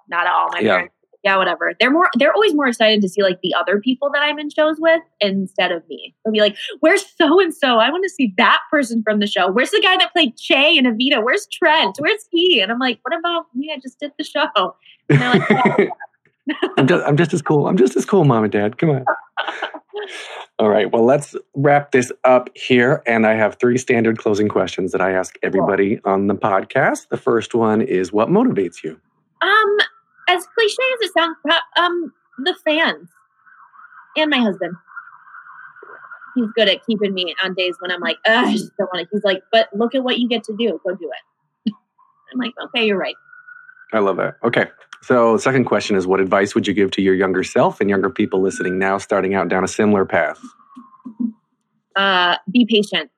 not 0.09 0.27
at 0.27 0.33
all 0.33 0.49
my 0.51 0.59
Yeah. 0.59 0.75
parents 0.75 0.93
yeah 1.23 1.37
whatever. 1.37 1.71
They're 1.79 1.89
more 1.89 2.09
they're 2.19 2.33
always 2.33 2.53
more 2.53 2.67
excited 2.67 3.01
to 3.01 3.07
see 3.07 3.23
like 3.23 3.39
the 3.41 3.53
other 3.53 3.79
people 3.79 4.09
that 4.13 4.21
i'm 4.21 4.37
in 4.39 4.49
shows 4.49 4.75
with 4.79 5.01
instead 5.21 5.71
of 5.71 5.81
me. 5.87 6.13
They'll 6.25 6.33
be 6.33 6.41
like 6.41 6.57
where's 6.81 7.05
so 7.17 7.39
and 7.39 7.53
so 7.53 7.77
i 7.79 7.89
want 7.89 8.03
to 8.03 8.09
see 8.09 8.33
that 8.37 8.59
person 8.69 9.01
from 9.03 9.19
the 9.19 9.27
show. 9.27 9.49
Where's 9.49 9.71
the 9.71 9.79
guy 9.81 9.95
that 9.97 10.11
played 10.11 10.35
che 10.37 10.77
and 10.77 10.85
evita? 10.85 11.23
Where's 11.23 11.47
trent? 11.47 11.95
Where's 11.99 12.27
he? 12.29 12.59
And 12.61 12.71
i'm 12.71 12.79
like 12.79 12.99
what 13.03 13.17
about 13.17 13.45
me? 13.55 13.71
I 13.73 13.79
just 13.79 13.99
did 13.99 14.11
the 14.17 14.23
show. 14.25 14.75
And 15.09 15.19
they're 15.19 15.33
like 15.33 15.49
"Oh, 16.61 16.69
I'm 16.77 16.87
just, 16.87 17.07
I'm 17.07 17.15
just 17.17 17.33
as 17.33 17.41
cool. 17.41 17.67
I'm 17.67 17.77
just 17.77 17.95
as 17.95 18.03
cool, 18.05 18.25
mom 18.25 18.43
and 18.43 18.51
dad. 18.51 18.77
Come 18.77 18.89
on. 18.89 19.05
All 20.59 20.69
right. 20.69 20.91
Well, 20.91 21.05
let's 21.05 21.35
wrap 21.55 21.91
this 21.91 22.11
up 22.23 22.49
here. 22.55 23.01
And 23.05 23.25
I 23.25 23.35
have 23.35 23.57
three 23.59 23.77
standard 23.77 24.17
closing 24.17 24.49
questions 24.49 24.91
that 24.91 25.01
I 25.01 25.11
ask 25.11 25.35
everybody 25.43 25.99
on 26.05 26.27
the 26.27 26.35
podcast. 26.35 27.09
The 27.09 27.17
first 27.17 27.55
one 27.55 27.81
is 27.81 28.11
what 28.11 28.29
motivates 28.29 28.83
you? 28.83 28.99
Um, 29.41 29.77
as 30.27 30.45
cliche 30.47 30.83
as 30.95 31.09
it 31.09 31.13
sounds, 31.13 31.37
um, 31.77 32.13
the 32.37 32.55
fans 32.65 33.09
and 34.15 34.29
my 34.29 34.39
husband. 34.39 34.75
He's 36.35 36.49
good 36.55 36.67
at 36.67 36.83
keeping 36.85 37.13
me 37.13 37.35
on 37.43 37.53
days 37.53 37.75
when 37.79 37.91
I'm 37.91 38.01
like, 38.01 38.17
I 38.25 38.51
just 38.53 38.75
don't 38.77 38.89
want 38.91 39.07
to. 39.07 39.15
He's 39.15 39.23
like, 39.23 39.43
but 39.51 39.69
look 39.75 39.93
at 39.93 40.03
what 40.03 40.17
you 40.17 40.27
get 40.27 40.43
to 40.45 40.55
do. 40.57 40.79
Go 40.83 40.95
do 40.95 41.11
it. 41.65 41.73
I'm 42.33 42.39
like, 42.39 42.53
okay, 42.65 42.87
you're 42.87 42.97
right. 42.97 43.15
I 43.91 43.99
love 43.99 44.17
that. 44.17 44.37
Okay. 44.43 44.65
So, 45.03 45.35
second 45.35 45.65
question 45.65 45.97
is 45.97 46.07
what 46.07 46.21
advice 46.21 46.55
would 46.55 46.65
you 46.65 46.73
give 46.73 46.91
to 46.91 47.01
your 47.01 47.13
younger 47.13 47.43
self 47.43 47.81
and 47.81 47.89
younger 47.89 48.09
people 48.09 48.41
listening 48.41 48.79
now, 48.79 48.97
starting 48.97 49.35
out 49.35 49.49
down 49.49 49.65
a 49.65 49.67
similar 49.67 50.05
path? 50.05 50.39
Uh, 51.93 52.37
be 52.49 52.65
patient. 52.65 53.11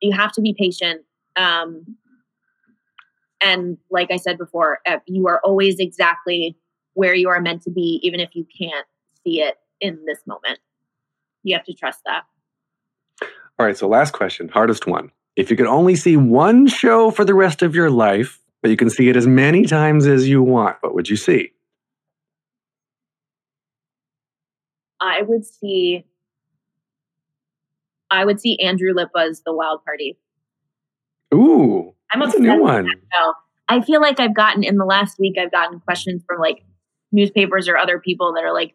You 0.00 0.12
have 0.12 0.32
to 0.32 0.40
be 0.40 0.54
patient. 0.58 1.02
Um, 1.36 1.98
and 3.42 3.76
like 3.90 4.10
I 4.10 4.16
said 4.16 4.38
before, 4.38 4.78
uh, 4.86 4.98
you 5.04 5.28
are 5.28 5.40
always 5.44 5.78
exactly 5.78 6.56
where 6.94 7.14
you 7.14 7.28
are 7.28 7.40
meant 7.40 7.62
to 7.64 7.70
be, 7.70 8.00
even 8.02 8.18
if 8.18 8.30
you 8.32 8.46
can't 8.58 8.86
see 9.24 9.42
it 9.42 9.56
in 9.82 10.06
this 10.06 10.20
moment. 10.26 10.58
You 11.42 11.54
have 11.54 11.66
to 11.66 11.74
trust 11.74 12.00
that. 12.06 12.22
All 13.58 13.66
right. 13.66 13.76
So, 13.76 13.88
last 13.88 14.14
question, 14.14 14.48
hardest 14.48 14.86
one. 14.86 15.12
If 15.36 15.50
you 15.50 15.56
could 15.56 15.66
only 15.66 15.96
see 15.96 16.16
one 16.16 16.66
show 16.66 17.10
for 17.10 17.26
the 17.26 17.34
rest 17.34 17.60
of 17.60 17.74
your 17.74 17.90
life, 17.90 18.40
but 18.62 18.70
you 18.70 18.76
can 18.76 18.90
see 18.90 19.08
it 19.08 19.16
as 19.16 19.26
many 19.26 19.64
times 19.64 20.06
as 20.06 20.28
you 20.28 20.42
want, 20.42 20.76
what 20.80 20.94
would 20.94 21.08
you 21.08 21.16
see? 21.16 21.52
I 25.00 25.22
would 25.22 25.44
see 25.44 26.04
I 28.10 28.24
would 28.24 28.40
see 28.40 28.58
Andrew 28.60 28.92
Lippa's 28.94 29.42
The 29.44 29.52
Wild 29.52 29.84
Party. 29.84 30.18
Ooh, 31.34 31.94
I'm 32.10 32.20
that's 32.20 32.34
a 32.34 32.40
new 32.40 32.52
with 32.52 32.60
one. 32.60 32.84
that 32.84 32.96
show. 33.14 33.32
I 33.68 33.82
feel 33.82 34.00
like 34.00 34.18
I've 34.18 34.34
gotten 34.34 34.64
in 34.64 34.76
the 34.76 34.86
last 34.86 35.18
week 35.18 35.36
I've 35.38 35.52
gotten 35.52 35.80
questions 35.80 36.22
from 36.26 36.40
like 36.40 36.64
newspapers 37.12 37.68
or 37.68 37.76
other 37.76 37.98
people 38.00 38.32
that 38.34 38.44
are 38.44 38.52
like, 38.52 38.74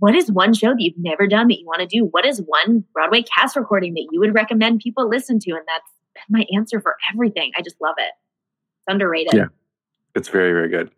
what 0.00 0.14
is 0.14 0.30
one 0.30 0.54
show 0.54 0.70
that 0.70 0.80
you've 0.80 0.98
never 0.98 1.26
done 1.26 1.48
that 1.48 1.58
you 1.58 1.66
want 1.66 1.80
to 1.80 1.86
do? 1.86 2.08
What 2.10 2.26
is 2.26 2.42
one 2.44 2.84
Broadway 2.92 3.22
cast 3.22 3.56
recording 3.56 3.94
that 3.94 4.08
you 4.10 4.20
would 4.20 4.34
recommend 4.34 4.80
people 4.80 5.08
listen 5.08 5.38
to? 5.38 5.52
And 5.52 5.62
that's 5.66 5.90
been 6.14 6.40
my 6.40 6.44
answer 6.56 6.80
for 6.80 6.96
everything. 7.12 7.52
I 7.56 7.62
just 7.62 7.76
love 7.80 7.94
it. 7.98 8.12
It's 8.86 8.92
underrated. 8.92 9.32
Yeah. 9.34 9.46
It's 10.14 10.28
very, 10.28 10.52
very 10.52 10.68
good. 10.68 10.90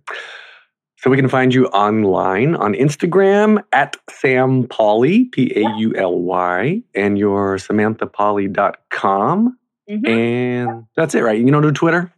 So 0.98 1.10
we 1.10 1.16
can 1.16 1.28
find 1.28 1.54
you 1.54 1.66
online 1.68 2.56
on 2.56 2.74
Instagram 2.74 3.62
at 3.72 3.96
Sam 4.10 4.64
Pauly, 4.66 5.30
P 5.30 5.52
A 5.54 5.60
U 5.76 5.94
L 5.94 6.18
Y, 6.18 6.82
and 6.94 7.16
your 7.18 7.56
SamanthaPauly.com. 7.58 9.58
Mhm. 9.88 10.08
And 10.08 10.84
that's 10.96 11.14
it, 11.14 11.20
right? 11.20 11.38
You 11.38 11.48
don't 11.50 11.62
do 11.62 11.70
Twitter? 11.70 12.12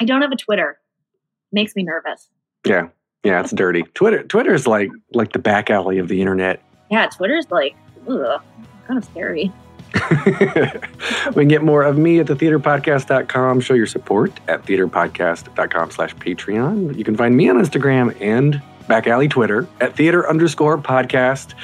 I 0.00 0.04
don't 0.04 0.20
have 0.22 0.32
a 0.32 0.36
Twitter. 0.36 0.78
Makes 1.52 1.76
me 1.76 1.84
nervous. 1.84 2.28
Yeah. 2.66 2.88
Yeah, 3.24 3.40
it's 3.40 3.52
dirty. 3.52 3.82
Twitter 3.94 4.22
Twitter 4.24 4.52
is 4.54 4.66
like 4.66 4.90
like 5.12 5.32
the 5.32 5.38
back 5.38 5.70
alley 5.70 5.98
of 5.98 6.08
the 6.08 6.20
internet. 6.20 6.62
Yeah, 6.90 7.06
Twitter's 7.08 7.50
like, 7.50 7.76
ugh, 8.08 8.40
kind 8.86 8.98
of 8.98 9.04
scary. 9.04 9.52
we 11.34 11.42
can 11.42 11.48
get 11.48 11.62
more 11.62 11.82
of 11.82 11.96
me 11.98 12.18
at 12.20 12.26
the 12.26 12.34
theaterpodcast.com. 12.34 13.60
Show 13.60 13.74
your 13.74 13.86
support 13.86 14.38
at 14.48 14.64
theaterpodcast.com 14.64 15.90
slash 15.90 16.14
Patreon. 16.16 16.96
You 16.96 17.04
can 17.04 17.16
find 17.16 17.36
me 17.36 17.48
on 17.48 17.56
Instagram 17.56 18.18
and 18.20 18.62
back 18.88 19.06
alley 19.06 19.28
Twitter 19.28 19.68
at 19.80 19.94
theater 19.94 20.28
underscore 20.28 20.78
podcast. 20.78 21.54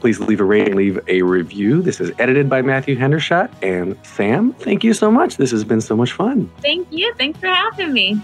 Please 0.00 0.20
leave 0.20 0.40
a 0.40 0.44
rating, 0.44 0.76
leave 0.76 1.00
a 1.08 1.22
review. 1.22 1.82
This 1.82 2.00
is 2.00 2.12
edited 2.18 2.48
by 2.48 2.62
Matthew 2.62 2.96
Hendershot 2.96 3.50
and 3.62 3.98
Sam. 4.04 4.52
Thank 4.52 4.84
you 4.84 4.94
so 4.94 5.10
much. 5.10 5.36
This 5.36 5.50
has 5.50 5.64
been 5.64 5.80
so 5.80 5.96
much 5.96 6.12
fun. 6.12 6.50
Thank 6.60 6.86
you. 6.90 7.12
Thanks 7.14 7.40
for 7.40 7.48
having 7.48 7.92
me. 7.92 8.20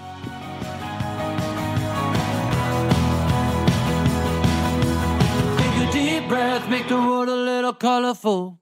Take 5.58 5.88
a 5.88 5.92
deep 5.92 6.28
breath, 6.28 6.68
make 6.68 6.88
the 6.88 6.96
world 6.96 7.28
a 7.28 7.34
little 7.34 7.72
colorful. 7.72 8.61